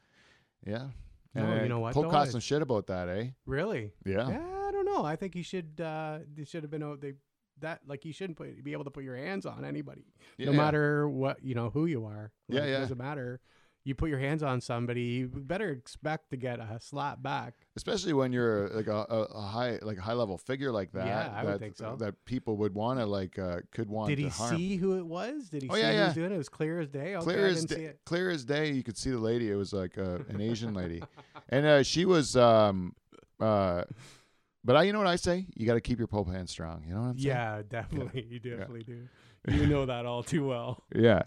Yeah. 0.67 0.89
No, 1.35 1.43
And, 1.43 1.63
you 1.65 1.69
know 1.69 1.81
what, 1.81 1.93
Pope 1.93 2.05
though? 2.05 2.11
caught 2.11 2.29
some 2.29 2.41
shit 2.41 2.63
about 2.63 2.87
that, 2.87 3.11
eh? 3.11 3.27
Really? 3.45 3.93
Yeah. 4.07 4.31
Yeah, 4.31 4.56
I 4.97 5.01
know. 5.01 5.05
I 5.07 5.17
think 5.17 5.35
you 5.37 5.43
should. 5.43 5.81
Uh, 5.81 6.19
they 6.35 6.45
should 6.45 6.63
have 6.63 6.71
been. 6.71 6.83
o- 6.83 6.97
They 6.97 7.15
that 7.61 7.81
like 7.87 8.05
you 8.05 8.13
shouldn't 8.13 8.37
put, 8.37 8.63
be 8.63 8.73
able 8.73 8.85
to 8.85 8.91
put 8.91 9.03
your 9.03 9.17
hands 9.17 9.47
on 9.47 9.65
anybody, 9.65 10.05
Yeah, 10.37 10.47
no 10.47 10.53
yeah. 10.53 10.59
matter 10.59 11.09
what 11.09 11.43
you 11.43 11.55
know 11.55 11.71
who 11.71 11.87
you 11.87 12.05
are. 12.05 12.31
Yeah, 12.49 12.61
Like, 12.61 12.69
yeah. 12.69 12.77
It 12.77 12.81
doesn't 12.81 12.99
matter. 12.99 13.41
You 13.85 13.95
put 13.95 14.11
your 14.11 14.19
hands 14.19 14.43
on 14.43 14.61
somebody, 14.61 15.01
you 15.03 15.29
better 15.29 15.71
expect 15.71 16.31
to 16.33 16.37
get 16.37 16.59
a 16.59 16.79
slap 16.81 17.23
back. 17.23 17.55
Especially 17.77 18.13
when 18.13 18.33
you're 18.33 18.69
like 18.71 18.89
a, 18.89 19.07
a, 19.09 19.23
a 19.33 19.41
high 19.43 19.79
like 19.81 19.97
a 19.97 20.03
high 20.03 20.13
level 20.13 20.37
figure 20.37 20.71
like 20.73 20.91
that. 20.93 21.07
Yeah, 21.07 21.33
I 21.35 21.45
would 21.45 21.61
think 21.61 21.77
so. 21.77 21.97
That 21.99 22.23
people 22.27 22.57
would 22.59 22.75
want 22.75 22.99
to 22.99 23.07
like 23.07 23.39
uh, 23.39 23.61
could 23.71 23.89
want 23.89 24.09
Did 24.11 24.19
he 24.19 24.27
harm. 24.29 24.57
see 24.57 24.77
who 24.77 24.99
it 24.99 25.07
was? 25.07 25.49
Did 25.49 25.63
he 25.63 25.69
Oh, 25.71 25.75
see 25.77 25.81
yeah, 25.81 25.91
who 25.93 25.97
yeah. 25.97 26.05
was 26.07 26.15
doing 26.15 26.33
it? 26.33 26.35
It 26.35 26.39
was 26.39 26.49
clear 26.51 26.81
as 26.81 26.89
day. 26.91 27.15
Okay, 27.17 27.25
clear 27.25 27.47
as 27.47 27.65
day, 27.65 27.85
it. 27.85 28.01
clear 28.05 28.29
as 28.29 28.45
day. 28.45 28.73
You 28.73 28.83
could 28.83 28.99
see 28.99 29.11
the 29.11 29.19
lady. 29.19 29.51
It 29.51 29.55
was 29.57 29.73
like 29.73 29.97
uh, 29.97 30.19
an 30.29 30.41
Asian 30.43 30.75
lady, 30.75 31.03
and 31.49 31.65
uh, 31.65 31.83
she 31.85 32.05
was. 32.05 32.37
Um, 32.37 32.95
uh, 33.41 33.85
but 34.67 34.77
I, 34.77 34.83
you 34.83 34.93
know 34.93 34.99
what 34.99 35.07
I 35.07 35.17
say? 35.17 35.47
You 35.57 35.67
got 35.67 35.75
to 35.75 35.81
keep 35.81 35.99
your 35.99 36.09
Pope 36.09 36.29
hand 36.31 36.51
strong. 36.51 36.83
You 36.87 36.95
know 36.95 37.01
what 37.01 37.07
I'm 37.09 37.19
saying? 37.19 37.29
Yeah, 37.29 37.63
definitely. 37.69 38.27
You 38.29 38.39
definitely 38.41 38.83
do. 38.83 39.09
You 39.49 39.67
know 39.67 39.87
that 39.87 40.05
all 40.05 40.23
too 40.23 40.47
well. 40.47 40.83
Yeah. 40.95 41.23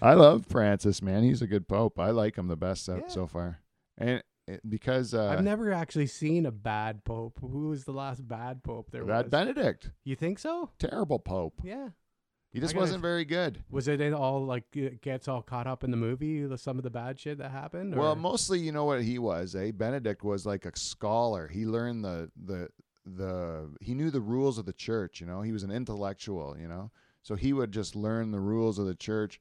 I 0.00 0.14
love 0.14 0.46
Francis, 0.46 1.00
man. 1.00 1.22
He's 1.22 1.42
a 1.42 1.46
good 1.46 1.68
Pope. 1.68 1.98
I 2.00 2.10
like 2.10 2.36
him 2.36 2.48
the 2.48 2.56
best 2.56 2.84
so, 2.84 2.96
Yeah. 2.96 3.08
so 3.08 3.26
far, 3.28 3.60
and 3.96 4.22
because 4.68 5.14
uh, 5.14 5.28
I've 5.28 5.44
never 5.44 5.72
actually 5.72 6.08
seen 6.08 6.44
a 6.46 6.50
bad 6.50 7.04
pope. 7.04 7.38
Who 7.40 7.68
was 7.68 7.84
the 7.84 7.92
last 7.92 8.26
bad 8.26 8.64
pope 8.64 8.90
there 8.90 9.04
that 9.04 9.24
was? 9.26 9.30
Benedict, 9.30 9.90
you 10.02 10.16
think 10.16 10.40
so? 10.40 10.70
terrible 10.80 11.20
Pope. 11.20 11.60
Yeah. 11.62 11.90
He 12.52 12.60
just 12.60 12.74
wasn't 12.74 13.00
very 13.00 13.24
good. 13.24 13.64
Was 13.70 13.88
it 13.88 14.12
all 14.12 14.44
like 14.44 14.64
gets 15.00 15.26
all 15.26 15.40
caught 15.42 15.66
up 15.66 15.82
in 15.84 15.90
the 15.90 15.96
movie? 15.96 16.44
the- 16.44 16.58
Some 16.58 16.76
of 16.78 16.84
the 16.84 16.90
bad 16.90 17.18
shit 17.18 17.38
that 17.38 17.50
happened. 17.50 17.94
Well, 17.96 18.14
mostly, 18.14 18.58
you 18.58 18.72
know 18.72 18.84
what 18.84 19.02
he 19.02 19.18
was, 19.18 19.54
eh? 19.54 19.70
Benedict 19.70 20.22
was 20.22 20.44
like 20.44 20.66
a 20.66 20.76
scholar. 20.76 21.48
He 21.48 21.64
learned 21.66 22.04
the 22.04 22.30
the 22.36 22.68
the 23.06 23.74
he 23.80 23.94
knew 23.94 24.10
the 24.10 24.20
rules 24.20 24.58
of 24.58 24.66
the 24.66 24.72
church. 24.72 25.20
You 25.20 25.26
know, 25.26 25.40
he 25.42 25.50
was 25.52 25.62
an 25.62 25.70
intellectual. 25.70 26.56
You 26.60 26.68
know, 26.68 26.90
so 27.22 27.34
he 27.34 27.52
would 27.54 27.72
just 27.72 27.96
learn 27.96 28.30
the 28.32 28.40
rules 28.40 28.78
of 28.78 28.86
the 28.86 28.94
church, 28.94 29.40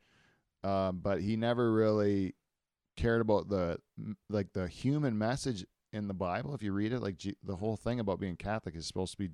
um, 0.64 1.00
but 1.04 1.22
he 1.22 1.36
never 1.36 1.72
really 1.74 2.34
cared 2.96 3.20
about 3.22 3.50
the 3.50 3.78
like 4.30 4.54
the 4.54 4.68
human 4.68 5.18
message 5.18 5.66
in 5.92 6.08
the 6.08 6.14
Bible. 6.14 6.56
If 6.56 6.64
you 6.64 6.72
read 6.72 6.94
it, 6.94 7.02
like 7.02 7.18
G- 7.18 7.36
the 7.44 7.58
whole 7.58 7.76
thing 7.76 8.00
about 8.00 8.20
being 8.22 8.38
Catholic 8.38 8.76
is 8.76 8.88
supposed 8.88 9.12
to 9.14 9.18
be, 9.18 9.30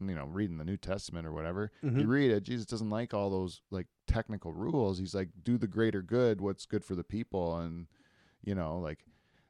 you 0.00 0.14
know, 0.14 0.26
reading 0.26 0.58
the 0.58 0.64
New 0.64 0.76
Testament 0.76 1.26
or 1.26 1.32
whatever. 1.32 1.70
Mhm. 1.82 2.00
You 2.00 2.06
read 2.06 2.30
it, 2.30 2.42
Jesus 2.44 2.66
doesn't 2.66 2.90
like 2.90 3.12
all 3.14 3.30
those 3.30 3.62
like 3.70 3.86
technical 4.06 4.52
rules. 4.52 4.98
He's 4.98 5.14
like, 5.14 5.30
do 5.42 5.58
the 5.58 5.66
greater 5.66 6.02
good, 6.02 6.40
what's 6.40 6.66
good 6.66 6.84
for 6.84 6.94
the 6.94 7.04
people, 7.04 7.56
and 7.58 7.86
you 8.44 8.54
know, 8.54 8.78
like 8.78 9.04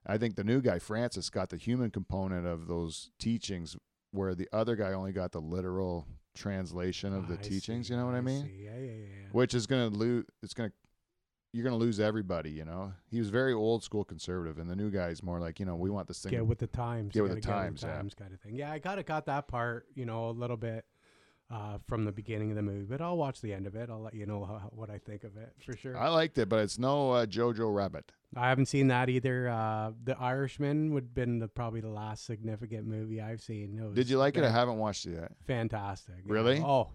I 0.06 0.16
think 0.18 0.36
the 0.36 0.44
new 0.44 0.60
guy 0.60 0.78
Francis 0.78 1.28
got 1.30 1.50
the 1.50 1.56
human 1.58 1.90
component 1.90 2.46
of 2.46 2.66
those 2.66 3.10
teachings, 3.18 3.76
where 4.10 4.34
the 4.34 4.48
other 4.52 4.74
guy 4.76 4.92
only 4.92 5.12
got 5.12 5.32
the 5.32 5.40
literal 5.40 6.06
translation 6.34 7.12
of 7.12 7.28
the 7.28 7.34
I 7.34 7.38
teachings. 7.38 7.88
see, 7.88 7.92
You 7.94 7.98
know 8.00 8.06
what 8.06 8.14
I 8.14 8.20
mean? 8.20 8.44
see. 8.44 8.64
Yeah, 8.64 8.76
yeah, 8.76 8.80
yeah. 8.80 8.92
yeah. 8.94 9.28
Which 9.32 9.54
is 9.54 9.66
gonna 9.66 9.88
lose. 9.88 10.24
It's 10.42 10.54
gonna 10.54 10.72
you're 11.52 11.64
gonna 11.64 11.76
lose 11.76 12.00
everybody. 12.00 12.50
You 12.50 12.64
know, 12.64 12.92
he 13.10 13.18
was 13.18 13.30
very 13.30 13.52
old 13.52 13.82
school 13.82 14.04
conservative, 14.04 14.58
and 14.58 14.68
the 14.68 14.76
new 14.76 14.90
guy's 14.90 15.22
more 15.22 15.40
like, 15.40 15.60
you 15.60 15.66
know, 15.66 15.76
we 15.76 15.90
want 15.90 16.08
this 16.08 16.22
thing. 16.22 16.30
Get 16.30 16.46
with 16.46 16.58
the 16.58 16.66
times. 16.66 17.14
Get 17.14 17.22
with 17.22 17.34
the 17.34 17.40
times, 17.40 17.82
yeah. 17.82 17.96
times 17.96 18.14
kind 18.14 18.32
of 18.32 18.40
thing. 18.40 18.54
Yeah, 18.54 18.70
I 18.70 18.78
kind 18.78 19.00
of 19.00 19.06
got 19.06 19.26
that 19.26 19.48
part, 19.48 19.86
you 19.94 20.04
know, 20.04 20.28
a 20.28 20.32
little 20.32 20.56
bit 20.56 20.84
uh, 21.50 21.78
from 21.86 22.04
the 22.04 22.12
beginning 22.12 22.50
of 22.50 22.56
the 22.56 22.62
movie. 22.62 22.84
But 22.84 23.00
I'll 23.00 23.16
watch 23.16 23.40
the 23.40 23.52
end 23.52 23.66
of 23.66 23.74
it. 23.74 23.88
I'll 23.90 24.02
let 24.02 24.14
you 24.14 24.26
know 24.26 24.44
how, 24.44 24.68
what 24.72 24.90
I 24.90 24.98
think 24.98 25.24
of 25.24 25.36
it 25.36 25.52
for 25.64 25.76
sure. 25.76 25.96
I 25.96 26.08
liked 26.08 26.36
it, 26.38 26.48
but 26.48 26.60
it's 26.60 26.78
no 26.78 27.12
uh, 27.12 27.26
Jojo 27.26 27.74
Rabbit. 27.74 28.12
I 28.36 28.50
haven't 28.50 28.66
seen 28.66 28.88
that 28.88 29.08
either. 29.08 29.48
Uh, 29.48 29.92
the 30.04 30.18
Irishman 30.20 30.92
would 30.92 31.04
have 31.04 31.14
been 31.14 31.38
the, 31.38 31.48
probably 31.48 31.80
the 31.80 31.88
last 31.88 32.26
significant 32.26 32.86
movie 32.86 33.22
I've 33.22 33.40
seen. 33.40 33.92
Did 33.94 34.10
you 34.10 34.18
like 34.18 34.36
it? 34.36 34.44
I 34.44 34.50
haven't 34.50 34.76
watched 34.76 35.06
it 35.06 35.12
yet. 35.12 35.32
Fantastic. 35.46 36.16
yeah. 36.26 36.32
Really? 36.32 36.62
Oh. 36.62 36.90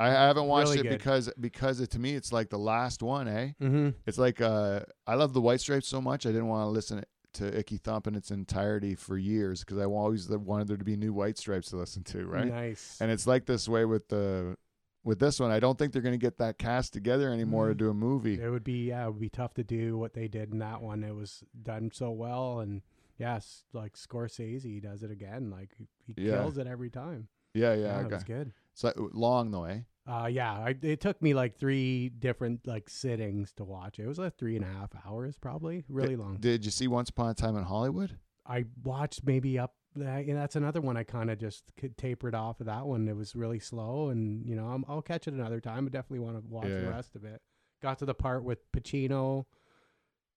I 0.00 0.08
I 0.08 0.26
haven't 0.26 0.46
watched 0.46 0.68
Really 0.70 0.80
it 0.80 0.90
good. 0.90 0.98
because 0.98 1.30
because 1.40 1.80
it, 1.80 1.90
to 1.90 1.98
me 1.98 2.14
it's 2.14 2.32
like 2.32 2.50
the 2.50 2.58
last 2.58 3.02
one, 3.02 3.28
eh? 3.28 3.52
Mm-hmm. 3.60 3.90
It's 4.06 4.18
like 4.18 4.40
uh, 4.40 4.80
I 5.06 5.14
love 5.14 5.32
the 5.32 5.40
White 5.40 5.60
Stripes 5.60 5.88
so 5.88 6.00
much 6.00 6.26
I 6.26 6.30
didn't 6.30 6.48
want 6.48 6.66
to 6.66 6.70
listen 6.70 7.04
to 7.34 7.58
Icky 7.58 7.76
Thump 7.76 8.06
in 8.06 8.14
its 8.14 8.30
entirety 8.30 8.94
for 8.94 9.16
years 9.18 9.60
because 9.60 9.78
I 9.78 9.84
always 9.84 10.28
wanted 10.28 10.68
there 10.68 10.76
to 10.78 10.84
be 10.84 10.96
new 10.96 11.12
White 11.12 11.36
Stripes 11.38 11.68
to 11.70 11.76
listen 11.76 12.02
to, 12.04 12.26
right? 12.26 12.46
Nice. 12.46 12.98
And 13.00 13.10
it's 13.10 13.26
like 13.26 13.46
this 13.46 13.68
way 13.68 13.84
with 13.84 14.08
the 14.08 14.56
with 15.04 15.18
this 15.20 15.38
one. 15.38 15.50
I 15.50 15.60
don't 15.60 15.78
think 15.78 15.92
they're 15.92 16.02
going 16.02 16.18
to 16.18 16.26
get 16.26 16.38
that 16.38 16.58
cast 16.58 16.92
together 16.92 17.32
anymore 17.32 17.68
to 17.68 17.74
Mhm. 17.74 17.78
do 17.78 17.90
a 17.90 17.94
movie. 17.94 18.40
it 18.40 18.48
would 18.50 18.64
be 18.64 18.88
yeah, 18.88 19.04
it 19.06 19.10
would 19.10 19.20
be 19.20 19.28
tough 19.30 19.54
to 19.54 19.64
do 19.64 19.96
what 19.98 20.14
they 20.14 20.26
did 20.28 20.52
in 20.52 20.58
that 20.58 20.80
one. 20.82 21.04
It 21.04 21.14
was 21.14 21.44
done 21.62 21.90
so 21.92 22.10
well, 22.10 22.60
and 22.60 22.82
yes, 23.18 23.64
like 23.72 23.94
Scorsese 23.94 24.82
does 24.82 25.02
it 25.02 25.10
again. 25.10 25.50
Like 25.50 25.70
he, 26.06 26.14
Yeah. 26.16 26.38
kills 26.38 26.58
it 26.58 26.66
every 26.66 26.90
time. 26.90 27.28
Yeah, 27.54 27.74
Yeah, 27.74 27.80
yeah. 27.80 28.00
it 28.06 28.10
was 28.12 28.24
good. 28.24 28.52
Like 28.82 28.94
long 28.96 29.50
the 29.50 29.60
way. 29.60 29.84
Uh, 30.06 30.26
yeah, 30.26 30.52
I, 30.52 30.74
it 30.80 31.00
took 31.00 31.20
me 31.20 31.34
like 31.34 31.58
three 31.58 32.08
different 32.08 32.66
like 32.66 32.88
sittings 32.88 33.52
to 33.54 33.64
watch 33.64 33.98
it. 33.98 34.04
It 34.04 34.08
was 34.08 34.18
like 34.18 34.38
three 34.38 34.56
and 34.56 34.64
a 34.64 34.68
half 34.68 34.90
hours, 35.06 35.36
probably 35.38 35.84
really 35.88 36.16
long. 36.16 36.38
Did 36.40 36.64
you 36.64 36.70
see 36.70 36.88
Once 36.88 37.10
Upon 37.10 37.28
a 37.28 37.34
Time 37.34 37.56
in 37.56 37.64
Hollywood? 37.64 38.16
I 38.46 38.64
watched 38.82 39.20
maybe 39.26 39.58
up 39.58 39.74
that. 39.96 40.24
You 40.26 40.32
that's 40.34 40.56
another 40.56 40.80
one 40.80 40.96
I 40.96 41.02
kind 41.02 41.30
of 41.30 41.38
just 41.38 41.64
tapered 41.98 42.34
off 42.34 42.60
of 42.60 42.66
that 42.66 42.86
one. 42.86 43.06
It 43.06 43.16
was 43.16 43.36
really 43.36 43.58
slow, 43.58 44.08
and 44.08 44.46
you 44.48 44.56
know, 44.56 44.66
I'm, 44.68 44.84
I'll 44.88 45.02
catch 45.02 45.28
it 45.28 45.34
another 45.34 45.60
time. 45.60 45.84
I 45.84 45.90
definitely 45.90 46.24
want 46.24 46.38
to 46.42 46.48
watch 46.48 46.68
Yeah. 46.68 46.80
the 46.80 46.88
rest 46.90 47.14
of 47.14 47.24
it. 47.24 47.42
Got 47.82 47.98
to 47.98 48.06
the 48.06 48.14
part 48.14 48.44
with 48.44 48.60
Pacino 48.72 49.44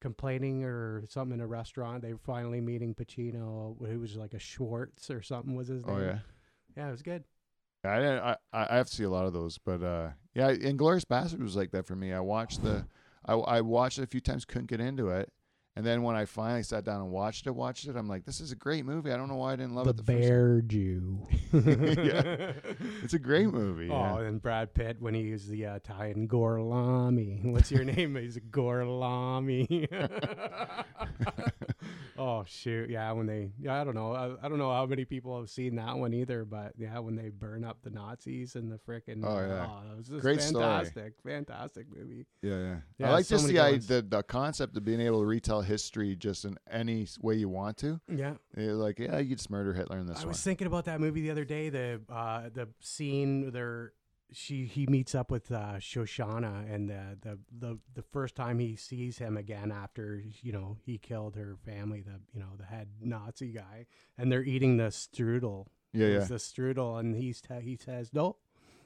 complaining 0.02 0.64
or 0.64 1.04
something 1.08 1.36
in 1.36 1.42
a 1.42 1.48
restaurant. 1.48 2.02
They 2.02 2.14
were 2.14 2.20
finally 2.20 2.60
meeting 2.60 2.94
Pacino, 2.96 3.78
who 3.88 4.00
was 4.00 4.16
like 4.18 4.34
a 4.34 4.40
Schwartz 4.40 5.10
or 5.10 5.22
something 5.22 5.56
was 5.56 5.68
his 5.68 5.86
name. 5.86 5.96
Oh 5.96 6.00
yeah. 6.02 6.20
yeah, 6.76 6.88
it 6.90 6.92
was 6.92 7.02
good. 7.02 7.24
I, 7.84 8.00
didn't- 8.00 8.24
I 8.24 8.36
I 8.54 8.76
have 8.78 8.88
to 8.88 8.96
see 8.96 9.04
a 9.04 9.10
lot 9.10 9.26
of 9.26 9.34
those, 9.34 9.58
but 9.58 9.82
uh, 9.84 10.10
yeah, 10.36 10.50
Inglorious 10.52 11.06
Bastard 11.06 11.42
was 11.42 11.56
like 11.56 11.72
that 11.72 11.86
for 11.88 11.96
me. 11.96 12.14
I 12.14 12.20
watched 12.20 12.64
the, 12.64 12.86
I 13.26 13.34
I 13.34 13.62
watched 13.62 13.98
it 14.00 14.04
a 14.04 14.08
few 14.08 14.22
times, 14.22 14.46
couldn't 14.46 14.68
get 14.70 14.80
into 14.80 15.10
it, 15.10 15.32
and 15.76 15.86
then 15.86 16.04
when 16.04 16.16
I 16.16 16.26
finally 16.26 16.64
sat 16.64 16.84
down 16.86 17.02
and 17.02 17.12
watched 17.12 17.48
it, 17.48 17.56
watched 17.56 17.88
it, 17.88 17.96
I'm 17.96 18.08
like, 18.08 18.24
this 18.26 18.40
is 18.40 18.52
a 18.52 18.56
great 18.56 18.86
movie. 18.86 19.12
I 19.12 19.18
don't 19.18 19.28
know 19.30 19.36
why 19.38 19.54
I 19.54 19.56
didn't 19.56 19.74
love 19.74 19.86
the 19.86 19.92
it 19.92 19.98
the 19.98 20.04
first. 20.04 20.28
Bear 20.28 20.62
Jew. 20.62 21.28
Yeah. 21.54 22.54
It's 23.04 23.14
a 23.14 23.20
great 23.20 23.48
movie. 23.48 23.90
Oh, 23.90 24.20
Yeah. 24.20 24.28
and 24.28 24.42
Brad 24.42 24.74
Pitt 24.74 24.98
when 25.00 25.14
he 25.14 25.22
used 25.22 25.50
the 25.50 25.66
uh, 25.66 25.76
Italian 25.76 26.28
Gorlami. 26.28 27.44
What's 27.52 27.72
your 27.72 27.84
name? 27.84 28.16
He's 28.16 28.38
Gorlami. 28.38 29.88
Oh 32.18 32.44
shoot, 32.48 32.90
yeah. 32.90 33.12
When 33.12 33.26
they, 33.28 33.52
yeah, 33.60 33.80
I 33.80 33.84
don't 33.84 33.96
know. 33.96 34.14
I, 34.14 34.46
I 34.46 34.50
don't 34.50 34.58
know 34.58 34.72
how 34.72 34.86
many 34.86 35.06
people 35.06 35.38
have 35.40 35.50
seen 35.50 35.76
that 35.76 35.98
one 35.98 36.14
either, 36.14 36.46
but 36.46 36.74
yeah, 36.78 36.98
when 37.00 37.16
they 37.16 37.30
burn 37.30 37.64
up 37.64 37.78
the 37.84 37.90
Nazis 37.90 38.56
and 38.56 38.72
the 38.72 38.78
frickin' 38.78 39.24
Oh, 39.24 39.38
yeah. 39.40 39.92
it 39.94 39.98
was 39.98 40.08
just 40.08 40.22
Great 40.22 40.42
story. 40.42 40.64
fantastic, 40.64 41.14
fantastic 41.26 41.86
movie. 41.96 42.26
Yeah, 42.42 42.58
yeah. 42.58 42.76
Yeah, 42.98 43.10
I 43.10 43.12
like 43.14 43.26
so 43.26 43.36
just 43.36 43.48
the, 43.48 43.60
I, 43.60 43.78
the 43.78 44.02
the 44.08 44.24
concept 44.24 44.76
of 44.78 44.84
being 44.86 45.02
able 45.02 45.20
to 45.22 45.26
retell 45.26 45.62
history 45.62 46.16
just 46.16 46.46
in 46.46 46.58
any 46.70 47.08
way 47.22 47.36
you 47.36 47.50
want 47.50 47.78
to. 47.78 48.00
Yeah, 48.08 48.34
You're 48.58 48.74
like, 48.74 49.00
yeah, 49.00 49.20
you 49.20 49.36
just 49.36 49.50
murder 49.50 49.74
Hitler 49.74 49.98
in 50.00 50.08
this 50.08 50.18
I 50.18 50.22
one. 50.22 50.30
was 50.30 50.42
thinking 50.42 50.68
about 50.68 50.86
that 50.86 51.00
movie 51.00 51.22
the 51.22 51.32
other 51.32 51.46
day. 51.46 51.70
The 51.70 52.02
uh, 52.10 52.50
the 52.54 52.68
scene 52.80 53.52
there, 53.52 53.94
she 54.32 54.66
he 54.66 54.86
meets 54.88 55.14
up 55.16 55.30
with 55.32 55.52
uh, 55.52 55.74
Shoshana, 55.80 56.74
and 56.74 56.90
the, 56.90 57.18
the 57.22 57.40
the 57.52 57.80
the 57.96 58.02
first 58.02 58.36
time 58.36 58.60
he 58.60 58.76
sees 58.76 59.18
him 59.18 59.36
again 59.38 59.72
after 59.72 60.24
you 60.42 60.52
know 60.52 60.78
he 60.86 60.98
killed 60.98 61.36
her 61.36 61.56
family, 61.66 62.02
the 62.02 62.20
you 62.34 62.40
know 62.40 62.50
the 62.58 62.66
head 62.66 62.88
Nazi 63.02 63.52
guy, 63.52 63.86
and 64.18 64.32
they're 64.32 64.44
eating 64.44 64.78
the 64.78 64.86
strudel. 64.86 65.68
yeah, 65.94 66.08
yeah. 66.08 66.20
the 66.20 66.36
strudel, 66.36 67.00
and 67.00 67.16
he's 67.16 67.42
t- 67.42 67.60
he 67.62 67.76
says 67.76 68.12
no. 68.14 68.38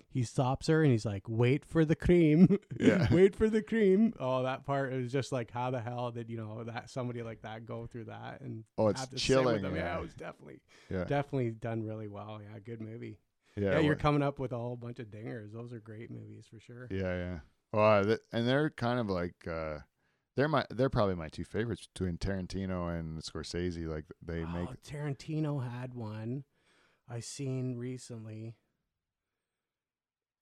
He 0.08 0.23
stops 0.23 0.67
her 0.67 0.81
and 0.81 0.91
he's 0.93 1.05
like, 1.05 1.23
"Wait 1.27 1.65
for 1.65 1.84
the 1.84 1.95
cream, 1.95 2.58
Yeah. 2.79 3.08
wait 3.12 3.36
for 3.36 3.49
the 3.49 3.62
cream." 3.62 4.13
Oh, 4.17 4.43
that 4.43 4.65
part 4.65 4.93
is 4.93 5.12
just 5.12 5.34
like, 5.34 5.51
how 5.51 5.71
the 5.71 5.81
hell 5.81 6.10
did 6.12 6.29
you 6.29 6.38
know 6.38 6.63
that 6.63 6.89
somebody 6.89 7.21
like 7.21 7.41
that 7.41 7.65
go 7.65 7.86
through 7.86 8.05
that 8.05 8.39
and 8.39 8.63
Oh, 8.77 8.88
it's 8.88 9.01
have 9.01 9.10
to 9.10 9.17
chilling. 9.17 9.55
with 9.55 9.62
them? 9.63 9.75
Yeah, 9.75 9.84
Yeah, 9.93 9.97
it 9.97 10.01
was 10.03 10.13
definitely 10.13 10.62
yeah, 10.89 11.03
definitely 11.03 11.51
done 11.51 11.84
really 11.84 12.08
well. 12.08 12.39
Yeah, 12.41 12.58
good 12.60 12.79
movie. 12.79 13.19
Yeah. 13.56 13.72
Yeah, 13.72 13.80
you're 13.80 13.96
coming 13.96 14.24
up 14.24 14.39
with 14.39 14.52
a 14.52 14.58
whole 14.58 14.76
bunch 14.76 15.00
of 15.00 15.08
dingers. 15.08 15.54
Those 15.54 15.74
are 15.74 15.80
great 15.80 16.12
movies 16.12 16.46
for 16.50 16.60
sure. 16.60 16.88
Yeah, 16.91 17.15
yeah. 17.15 17.39
Well, 17.72 18.04
th- 18.04 18.20
and 18.32 18.48
they're 18.48 18.70
kind 18.70 19.00
of 19.00 19.10
like 19.10 19.36
uh, 19.48 19.80
they're 20.36 20.48
my 20.48 20.65
they're 20.70 20.89
probably 20.89 21.15
my 21.15 21.30
two 21.30 21.44
favorites 21.44 21.88
between 21.94 22.18
Tarantino 22.18 22.98
and 22.98 23.22
Scorsese. 23.22 23.88
Like 23.88 24.06
they 24.22 24.46
make 24.46 24.70
oh, 24.70 24.76
Tarantino 24.86 25.63
had 25.70 25.94
one 25.94 26.44
I 27.10 27.20
seen 27.20 27.78
recently. 27.78 28.56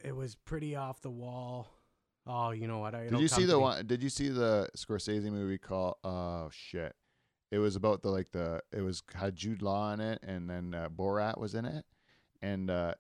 It 0.04 0.16
was 0.16 0.36
pretty 0.36 0.76
off 0.76 1.02
the 1.02 1.12
wall. 1.12 1.80
Oh, 2.26 2.52
you 2.52 2.68
know 2.68 2.80
what? 2.80 2.96
I 2.96 3.08
Did 3.08 3.20
you 3.20 3.28
see 3.28 3.46
the 3.46 3.60
one? 3.60 3.86
Did 3.86 4.02
you 4.02 4.10
see 4.10 4.30
the 4.30 4.70
Scorsese 4.78 5.32
movie 5.32 5.58
called? 5.58 5.96
Oh 6.04 6.50
shit! 6.52 6.96
It 7.52 7.60
was 7.60 7.76
about 7.76 8.02
the 8.02 8.10
like 8.10 8.32
the 8.32 8.62
it 8.72 8.82
was 8.82 9.04
had 9.14 9.36
Jude 9.36 9.62
Law 9.62 9.94
in 9.94 10.00
it, 10.00 10.20
and 10.24 10.50
then 10.50 10.74
uh, 10.74 10.90
Borat 10.90 11.38
was 11.38 11.54
in 11.54 11.66
it, 11.66 11.86
and 12.42 12.70
uh, 12.70 12.94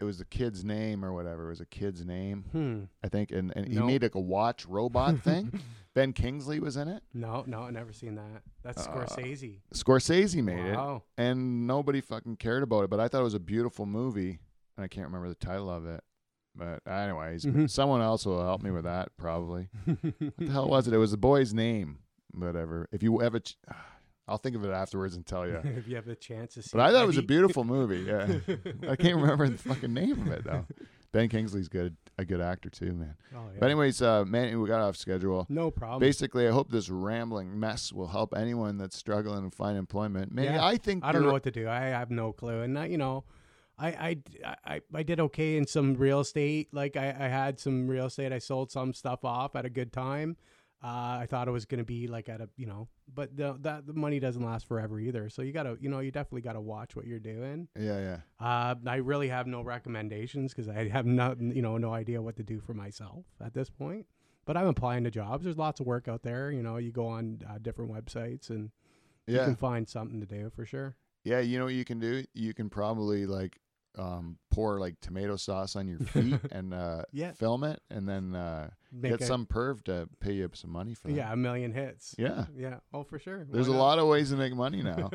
it 0.00 0.04
was 0.04 0.18
the 0.18 0.24
kid's 0.24 0.64
name 0.64 1.04
or 1.04 1.12
whatever. 1.12 1.46
It 1.46 1.50
was 1.50 1.60
a 1.60 1.66
kid's 1.66 2.04
name, 2.04 2.44
Hmm. 2.52 2.84
I 3.02 3.08
think, 3.08 3.30
and 3.32 3.52
and 3.56 3.66
he 3.68 3.78
made 3.80 4.02
like 4.02 4.14
a 4.14 4.20
watch 4.20 4.66
robot 4.66 5.18
thing. 5.24 5.60
Ben 5.94 6.12
Kingsley 6.12 6.60
was 6.60 6.76
in 6.76 6.86
it. 6.86 7.02
no, 7.12 7.42
no, 7.48 7.62
I 7.62 7.70
never 7.70 7.92
seen 7.92 8.14
that. 8.14 8.42
That's 8.62 8.86
Uh, 8.86 8.90
Scorsese. 8.92 9.60
Scorsese 9.74 10.42
made 10.44 10.64
it, 10.66 10.76
wow. 10.76 11.02
and 11.16 11.66
nobody 11.66 12.00
fucking 12.00 12.36
cared 12.36 12.62
about 12.62 12.84
it. 12.84 12.90
But 12.90 13.00
I 13.00 13.08
thought 13.08 13.20
it 13.20 13.24
was 13.24 13.34
a 13.34 13.40
beautiful 13.40 13.84
movie, 13.86 14.38
and 14.76 14.84
I 14.84 14.88
can't 14.88 15.06
remember 15.06 15.28
the 15.28 15.34
title 15.34 15.68
of 15.70 15.86
it. 15.86 16.02
But 16.54 16.86
anyways, 16.86 17.44
Mhm. 17.44 17.68
someone 17.70 18.00
else 18.00 18.26
will 18.26 18.42
help 18.42 18.62
me 18.62 18.70
with 18.70 18.84
that 18.84 19.16
probably. 19.16 19.68
What 20.18 20.36
the 20.38 20.46
hell 20.50 20.68
was 20.68 20.86
it? 20.88 20.94
It 20.94 20.98
was 20.98 21.10
the 21.10 21.16
boy's 21.16 21.52
name. 21.54 21.98
Whatever. 22.32 22.88
If 22.92 23.02
you 23.02 23.20
ever, 23.22 23.40
ch- 23.40 23.56
I'll 24.28 24.38
think 24.38 24.54
of 24.56 24.64
it 24.64 24.70
afterwards 24.70 25.16
and 25.16 25.26
tell 25.26 25.46
you. 25.48 25.60
if 25.64 25.88
you 25.88 25.96
have 25.96 26.04
the 26.06 26.14
chance 26.16 26.54
to 26.54 26.62
see 26.62 26.68
it. 26.68 26.72
But 26.72 26.80
I 26.82 26.92
thought 26.92 27.04
it 27.04 27.06
was 27.06 27.18
a 27.18 27.22
beautiful 27.22 27.64
movie. 27.76 28.00
Yeah, 28.00 28.26
I 28.88 28.96
can't 28.96 29.16
remember 29.20 29.48
the 29.48 29.58
fucking 29.58 29.92
name 29.92 30.20
of 30.20 30.28
it 30.28 30.44
though. 30.44 30.64
Ben 31.10 31.30
Kingsley's 31.30 31.68
good, 31.68 31.96
a 32.18 32.24
good 32.26 32.42
actor 32.42 32.68
too, 32.68 32.92
man. 32.92 33.14
Oh, 33.34 33.38
yeah. 33.50 33.60
But 33.60 33.66
anyways, 33.70 34.02
uh, 34.02 34.26
man, 34.26 34.60
we 34.60 34.68
got 34.68 34.82
off 34.82 34.94
schedule. 34.94 35.46
no 35.48 35.70
problem. 35.70 36.00
Basically, 36.00 36.46
I 36.46 36.50
hope 36.50 36.70
this 36.70 36.90
rambling 36.90 37.58
mess 37.58 37.94
will 37.94 38.08
help 38.08 38.34
anyone 38.36 38.76
that's 38.76 38.94
struggling 38.96 39.48
to 39.50 39.56
find 39.56 39.78
employment. 39.78 40.32
Maybe 40.32 40.48
Yeah. 40.52 40.62
I 40.64 40.76
think 40.76 41.02
I 41.04 41.12
don't 41.12 41.22
know 41.22 41.32
what 41.32 41.44
to 41.44 41.50
do. 41.50 41.66
I 41.66 41.80
have 41.80 42.10
no 42.10 42.32
clue. 42.34 42.60
And 42.60 42.90
you 42.92 42.98
know, 42.98 43.24
I, 43.78 43.88
I, 43.88 44.16
I, 44.66 44.80
I 44.92 45.02
did 45.02 45.18
okay 45.20 45.56
in 45.56 45.66
some 45.66 45.94
real 45.94 46.20
estate. 46.20 46.68
Like 46.72 46.94
I, 46.98 47.06
I 47.08 47.28
had 47.28 47.58
some 47.58 47.88
real 47.88 48.04
estate. 48.06 48.30
I 48.34 48.38
sold 48.38 48.70
some 48.70 48.92
stuff 48.92 49.24
off 49.24 49.56
at 49.56 49.64
a 49.64 49.70
good 49.70 49.92
time. 49.94 50.36
Uh, 50.82 51.18
I 51.22 51.26
thought 51.28 51.48
it 51.48 51.50
was 51.50 51.64
going 51.64 51.80
to 51.80 51.84
be 51.84 52.06
like 52.06 52.28
at 52.28 52.40
a, 52.40 52.48
you 52.56 52.66
know, 52.66 52.86
but 53.12 53.36
the, 53.36 53.56
that 53.62 53.86
the 53.86 53.92
money 53.94 54.20
doesn't 54.20 54.44
last 54.44 54.68
forever 54.68 55.00
either. 55.00 55.28
So 55.28 55.42
you 55.42 55.52
got 55.52 55.64
to, 55.64 55.76
you 55.80 55.88
know, 55.88 55.98
you 55.98 56.12
definitely 56.12 56.42
got 56.42 56.52
to 56.52 56.60
watch 56.60 56.94
what 56.94 57.04
you're 57.04 57.18
doing. 57.18 57.66
Yeah, 57.76 57.98
yeah. 57.98 58.18
Uh, 58.38 58.76
I 58.86 58.96
really 58.96 59.28
have 59.28 59.48
no 59.48 59.62
recommendations 59.62 60.54
because 60.54 60.68
I 60.68 60.88
have 60.88 61.04
not, 61.04 61.40
you 61.40 61.62
know, 61.62 61.78
no 61.78 61.92
idea 61.92 62.22
what 62.22 62.36
to 62.36 62.44
do 62.44 62.60
for 62.60 62.74
myself 62.74 63.24
at 63.44 63.54
this 63.54 63.68
point. 63.68 64.06
But 64.44 64.56
I'm 64.56 64.68
applying 64.68 65.02
to 65.04 65.10
jobs. 65.10 65.42
There's 65.44 65.58
lots 65.58 65.80
of 65.80 65.86
work 65.86 66.06
out 66.06 66.22
there. 66.22 66.52
You 66.52 66.62
know, 66.62 66.76
you 66.76 66.92
go 66.92 67.08
on 67.08 67.40
uh, 67.48 67.58
different 67.60 67.90
websites 67.92 68.50
and 68.50 68.70
you 69.26 69.38
can 69.40 69.56
find 69.56 69.88
something 69.88 70.20
to 70.20 70.26
do 70.26 70.48
for 70.54 70.64
sure. 70.64 70.96
yeah. 71.24 71.40
You 71.40 71.58
know 71.58 71.64
what 71.64 71.74
you 71.74 71.84
can 71.84 71.98
do? 71.98 72.24
You 72.34 72.54
can 72.54 72.70
probably 72.70 73.26
like 73.26 73.58
um, 73.98 74.38
pour 74.58 74.80
like 74.80 75.00
tomato 75.00 75.36
sauce 75.36 75.76
on 75.76 75.86
your 75.86 75.98
feet 76.14 76.40
and 76.50 76.74
uh, 76.74 77.02
Yeah. 77.12 77.32
film 77.32 77.62
it, 77.62 77.80
and 77.90 78.08
then 78.08 78.34
uh, 78.34 78.70
get 79.00 79.20
a- 79.20 79.24
some 79.24 79.46
perv 79.46 79.82
to 79.84 80.08
pay 80.18 80.32
you 80.32 80.50
some 80.54 80.70
money 80.70 80.94
for 80.94 81.06
that. 81.08 81.14
Yeah, 81.14 81.32
a 81.32 81.36
million 81.36 81.72
hits. 81.72 82.14
Yeah. 82.18 82.46
Yeah. 82.56 82.78
Oh, 82.92 83.04
for 83.04 83.18
sure. 83.20 83.46
There's 83.48 83.68
a 83.68 83.72
lot 83.72 83.98
of 84.00 84.08
ways 84.08 84.30
to 84.30 84.36
make 84.36 84.54
money 84.54 84.82
now. 84.82 85.10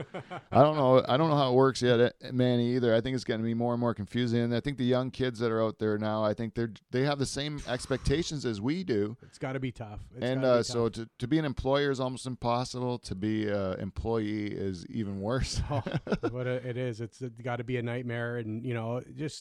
I 0.51 0.61
don't 0.61 0.77
know. 0.77 1.03
I 1.07 1.17
don't 1.17 1.29
know 1.29 1.35
how 1.35 1.51
it 1.51 1.55
works 1.55 1.81
yet, 1.81 1.99
eh, 1.99 2.11
Manny. 2.31 2.75
Either. 2.75 2.93
I 2.95 3.01
think 3.01 3.15
it's 3.15 3.23
going 3.25 3.39
to 3.41 3.43
be 3.43 3.53
more 3.55 3.73
and 3.73 3.81
more 3.81 3.93
confusing. 3.93 4.39
And 4.41 4.55
I 4.55 4.59
think 4.61 4.77
the 4.77 4.85
young 4.85 5.11
kids 5.11 5.39
that 5.39 5.51
are 5.51 5.61
out 5.61 5.79
there 5.79 5.97
now, 5.97 6.23
I 6.23 6.33
think 6.33 6.53
they're 6.53 6.71
they 6.91 7.01
have 7.03 7.19
the 7.19 7.25
same 7.25 7.59
expectations 7.67 8.45
as 8.45 8.61
we 8.61 8.83
do. 8.83 9.17
It's 9.23 9.39
got 9.39 9.53
to 9.53 9.59
be 9.59 9.71
tough. 9.71 10.01
It's 10.15 10.23
and 10.23 10.45
uh, 10.45 10.57
be 10.59 10.63
so 10.63 10.87
to, 10.89 11.09
to 11.19 11.27
be 11.27 11.37
an 11.39 11.45
employer 11.45 11.91
is 11.91 11.99
almost 11.99 12.25
impossible. 12.27 12.99
To 12.99 13.15
be 13.15 13.49
an 13.49 13.79
employee 13.79 14.47
is 14.47 14.85
even 14.87 15.19
worse. 15.19 15.61
Oh, 15.69 15.81
a, 16.23 16.69
it 16.69 16.77
is. 16.77 17.01
It's 17.01 17.21
got 17.43 17.55
to 17.57 17.63
be 17.63 17.77
a 17.77 17.81
nightmare, 17.81 18.37
and 18.37 18.63
you 18.63 18.75
know, 18.75 19.01
just 19.17 19.32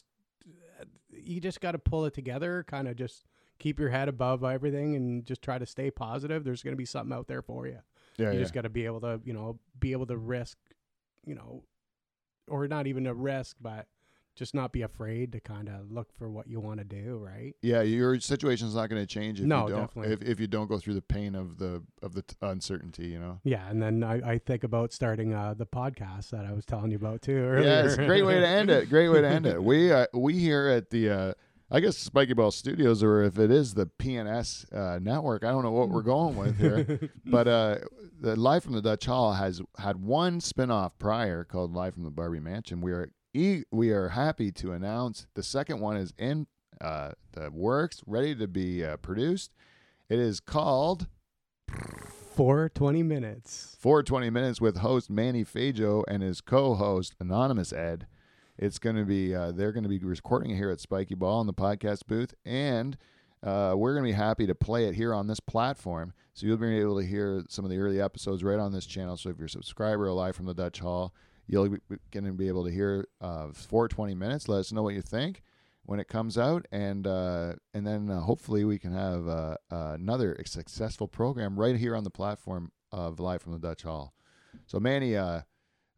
you 1.11 1.39
just 1.39 1.61
got 1.61 1.71
to 1.71 1.79
pull 1.79 2.05
it 2.05 2.13
together. 2.13 2.65
Kind 2.67 2.87
of 2.87 2.95
just 2.95 3.25
keep 3.59 3.79
your 3.79 3.89
head 3.89 4.09
above 4.09 4.43
everything, 4.43 4.95
and 4.95 5.25
just 5.25 5.41
try 5.41 5.57
to 5.57 5.65
stay 5.65 5.91
positive. 5.91 6.43
There's 6.43 6.63
going 6.63 6.73
to 6.73 6.77
be 6.77 6.85
something 6.85 7.15
out 7.15 7.27
there 7.27 7.41
for 7.41 7.67
you. 7.67 7.79
yeah, 8.17 8.27
you 8.27 8.33
yeah. 8.33 8.39
just 8.39 8.53
got 8.53 8.61
to 8.61 8.69
be 8.69 8.85
able 8.85 9.01
to, 9.01 9.21
you 9.23 9.33
know, 9.33 9.59
be 9.79 9.91
able 9.91 10.07
to 10.07 10.17
risk, 10.17 10.57
you 11.25 11.35
know, 11.35 11.63
or 12.47 12.67
not 12.67 12.87
even 12.87 13.07
a 13.07 13.13
risk, 13.13 13.57
but 13.61 13.87
just 14.35 14.55
not 14.55 14.71
be 14.71 14.81
afraid 14.81 15.31
to 15.33 15.39
kind 15.39 15.69
of 15.69 15.91
look 15.91 16.11
for 16.17 16.29
what 16.29 16.47
you 16.47 16.59
want 16.59 16.79
to 16.79 16.83
do, 16.83 17.17
right? 17.17 17.55
Yeah, 17.61 17.81
your 17.81 18.19
situation's 18.19 18.75
not 18.75 18.89
going 18.89 19.01
to 19.01 19.05
change 19.07 19.39
if 19.39 19.45
No, 19.45 19.67
you 19.67 19.75
don't 19.75 19.81
definitely. 19.87 20.13
if, 20.13 20.21
if 20.23 20.39
you 20.39 20.47
don't 20.47 20.67
go 20.67 20.79
through 20.79 20.95
the 20.95 21.01
pain 21.01 21.35
of 21.35 21.57
the 21.57 21.83
of 22.01 22.13
the 22.13 22.23
t- 22.23 22.35
uncertainty. 22.41 23.07
You 23.07 23.19
know. 23.19 23.39
Yeah, 23.43 23.69
and 23.69 23.81
then 23.81 24.03
I, 24.03 24.33
I 24.33 24.37
think 24.39 24.63
about 24.63 24.93
starting 24.93 25.33
uh, 25.33 25.53
the 25.53 25.65
podcast 25.65 26.29
that 26.31 26.45
I 26.45 26.53
was 26.53 26.65
telling 26.65 26.91
you 26.91 26.97
about 26.97 27.21
too 27.21 27.35
earlier. 27.35 27.67
Yeah, 27.69 27.85
it's 27.85 27.95
a 27.97 28.05
great 28.05 28.25
way 28.25 28.39
to 28.39 28.47
end 28.47 28.69
it. 28.69 28.89
Great 28.89 29.09
way 29.09 29.21
to 29.21 29.27
end 29.27 29.45
it. 29.45 29.61
We 29.63 29.91
uh, 29.91 30.07
we 30.13 30.33
here 30.37 30.67
at 30.67 30.89
the 30.89 31.09
uh, 31.09 31.33
I 31.71 31.79
guess 31.79 31.97
Spiky 31.97 32.33
Ball 32.33 32.51
Studios, 32.51 33.01
or 33.01 33.23
if 33.23 33.39
it 33.39 33.49
is 33.49 33.73
the 33.73 33.87
PNS 33.87 34.71
uh, 34.75 34.99
network, 34.99 35.43
I 35.43 35.49
don't 35.49 35.63
know 35.63 35.71
what 35.71 35.89
we're 35.89 36.01
going 36.03 36.35
with 36.35 36.57
here. 36.59 37.09
but 37.25 37.47
uh, 37.47 37.77
the 38.19 38.35
Live 38.35 38.63
from 38.63 38.73
the 38.73 38.81
Dutch 38.81 39.05
Hall 39.05 39.33
has 39.33 39.61
had 39.79 39.95
one 39.97 40.39
spin-off 40.39 40.97
prior 40.99 41.43
called 41.43 41.73
Live 41.73 41.93
from 41.95 42.03
the 42.03 42.11
Barbie 42.11 42.39
Mansion. 42.39 42.81
We 42.81 42.91
are 42.91 43.09
e- 43.33 43.63
we 43.71 43.89
are 43.91 44.09
happy 44.09 44.51
to 44.51 44.71
announce 44.71 45.27
the 45.33 45.43
second 45.43 45.79
one 45.79 45.97
is 45.97 46.13
in 46.17 46.47
uh, 46.81 47.11
the 47.33 47.49
works, 47.51 48.01
ready 48.05 48.35
to 48.35 48.47
be 48.47 48.83
uh, 48.83 48.97
produced. 48.97 49.53
It 50.09 50.19
is 50.19 50.39
called 50.39 51.07
For 52.35 52.69
20 52.69 53.03
minutes. 53.03 53.75
420 53.79 54.29
Minutes 54.29 54.61
with 54.61 54.77
host 54.77 55.09
Manny 55.09 55.43
Feijo 55.43 56.03
and 56.07 56.21
his 56.23 56.41
co-host 56.41 57.15
Anonymous 57.19 57.73
Ed. 57.73 58.07
It's 58.57 58.79
going 58.79 58.95
to 58.95 59.05
be 59.05 59.35
uh, 59.35 59.51
they're 59.51 59.71
going 59.71 59.83
to 59.83 59.89
be 59.89 59.99
recording 59.99 60.51
it 60.51 60.57
here 60.57 60.69
at 60.69 60.79
Spiky 60.79 61.15
Ball 61.15 61.41
in 61.41 61.47
the 61.47 61.53
podcast 61.53 62.01
booth, 62.07 62.33
and 62.45 62.97
uh, 63.41 63.73
we're 63.75 63.93
going 63.93 64.05
to 64.05 64.09
be 64.09 64.15
happy 64.15 64.45
to 64.47 64.55
play 64.55 64.85
it 64.85 64.95
here 64.95 65.13
on 65.13 65.27
this 65.27 65.39
platform. 65.39 66.13
So 66.33 66.45
you'll 66.45 66.57
be 66.57 66.79
able 66.79 66.99
to 66.99 67.05
hear 67.05 67.43
some 67.49 67.65
of 67.65 67.71
the 67.71 67.77
early 67.77 67.99
episodes 67.99 68.43
right 68.43 68.59
on 68.59 68.71
this 68.71 68.85
channel. 68.85 69.17
So 69.17 69.29
if 69.29 69.37
you're 69.37 69.47
a 69.47 69.49
subscriber 69.49 70.07
or 70.07 70.13
live 70.13 70.35
from 70.35 70.45
the 70.45 70.53
Dutch 70.53 70.79
Hall, 70.79 71.13
you'll 71.47 71.69
be 71.69 71.77
going 72.11 72.25
to 72.25 72.33
be 72.33 72.47
able 72.47 72.65
to 72.65 72.71
hear 72.71 73.07
uh, 73.21 73.47
420 73.53 74.15
minutes. 74.15 74.47
Let 74.47 74.59
us 74.59 74.71
know 74.71 74.83
what 74.83 74.93
you 74.93 75.01
think 75.01 75.41
when 75.85 75.99
it 75.99 76.07
comes 76.07 76.37
out, 76.37 76.65
and 76.71 77.05
uh, 77.05 77.53
and 77.73 77.85
then 77.85 78.09
uh, 78.09 78.21
hopefully 78.21 78.63
we 78.63 78.79
can 78.79 78.93
have 78.93 79.27
uh, 79.27 79.57
uh, 79.71 79.93
another 79.95 80.37
successful 80.45 81.07
program 81.07 81.59
right 81.59 81.75
here 81.75 81.95
on 81.95 82.03
the 82.03 82.09
platform 82.09 82.71
of 82.91 83.19
Live 83.19 83.41
from 83.41 83.53
the 83.53 83.59
Dutch 83.59 83.83
Hall. 83.83 84.13
So 84.65 84.79
Manny, 84.79 85.17
uh, 85.17 85.41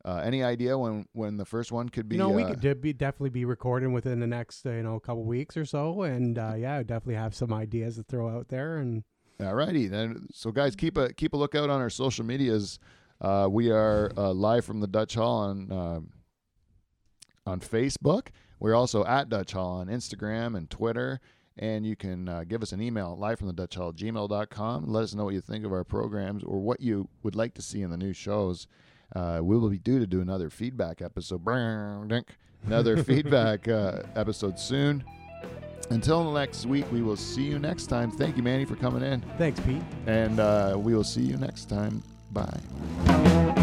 uh, 0.06 0.22
any 0.24 0.44
idea 0.44 0.78
when 0.78 1.06
when 1.14 1.38
the 1.38 1.46
first 1.46 1.72
one 1.72 1.90
could 1.90 2.08
be? 2.08 2.16
you 2.16 2.22
know, 2.22 2.30
we 2.30 2.44
uh, 2.44 2.50
could 2.50 2.62
de- 2.62 2.76
be, 2.76 2.94
definitely 2.94 3.32
be 3.32 3.44
recording 3.44 3.92
within 3.92 4.20
the 4.20 4.28
next, 4.28 4.66
uh, 4.66 4.72
you 4.72 4.84
know, 4.84 5.00
couple 5.00 5.24
weeks 5.24 5.58
or 5.58 5.66
so. 5.66 6.04
And 6.04 6.38
uh, 6.38 6.54
yeah, 6.58 6.76
I 6.76 6.84
definitely 6.84 7.16
have 7.16 7.34
some 7.36 7.52
ideas 7.52 7.96
to 7.96 8.04
throw 8.04 8.30
out 8.30 8.50
there. 8.50 8.78
And 8.78 9.04
Alrighty, 9.40 9.90
then. 9.90 10.28
So, 10.32 10.52
guys, 10.52 10.76
keep 10.76 10.98
a 10.98 11.12
keep 11.14 11.34
a 11.34 11.38
lookout 11.38 11.70
on 11.70 11.82
our 11.82 11.90
social 11.90 12.24
medias. 12.24 12.80
Uh, 13.22 13.48
we 13.50 13.72
are 13.72 14.12
uh, 14.18 14.32
live 14.34 14.66
from 14.66 14.80
the 14.82 14.88
Dutch 14.88 15.16
Hall 15.16 15.38
on 15.38 15.72
um 15.72 16.10
on 17.46 17.60
Facebook. 17.60 18.28
We're 18.60 18.76
also 18.76 19.06
at 19.06 19.30
Dutch 19.30 19.52
Hall 19.52 19.78
on 19.80 19.88
Instagram 19.88 20.56
and 20.58 20.70
Twitter. 20.70 21.20
And 21.58 21.86
you 21.86 21.96
can 21.96 22.28
uh, 22.28 22.44
give 22.44 22.62
us 22.62 22.74
an 22.74 22.82
email, 22.82 23.16
live 23.18 23.40
from 23.40 23.48
the 23.48 23.54
Dutch 23.54 23.76
Hall, 23.76 23.94
gmail.com. 23.94 24.88
Let 24.88 25.04
us 25.04 25.16
know 25.16 25.24
what 25.26 25.34
you 25.34 25.42
think 25.42 25.64
of 25.64 25.72
our 25.72 25.86
programs 25.86 26.44
or 26.44 26.60
what 26.60 26.82
you 26.82 27.08
would 27.24 27.36
like 27.36 27.54
to 27.54 27.62
see 27.62 27.82
in 27.82 27.92
the 27.92 27.98
new 27.98 28.12
shows. 28.12 28.68
Uh, 29.16 29.40
we 29.42 29.58
will 29.58 29.70
be 29.70 29.78
due 29.78 30.00
to 30.00 30.08
do 30.08 30.20
another 30.20 30.50
feedback 30.50 31.02
episode, 31.02 31.48
another 32.66 33.04
feedback 33.04 33.68
uh, 33.70 34.04
episode 34.16 34.60
soon. 34.60 35.04
Until 35.92 36.32
next 36.34 36.66
week, 36.66 36.92
we 36.92 37.02
will 37.02 37.16
see 37.16 37.44
you 37.44 37.60
next 37.60 37.88
time. 37.88 38.12
Thank 38.12 38.36
you, 38.36 38.44
Manny, 38.44 38.66
for 38.66 38.76
coming 38.76 39.04
in. 39.04 39.22
thanks, 39.38 39.60
Pete. 39.62 39.84
And 40.08 40.40
uh, 40.40 40.76
we 40.78 40.96
will 40.96 41.04
see 41.04 41.22
you 41.22 41.38
next 41.38 41.70
time. 41.70 42.02
Bye. 42.36 43.56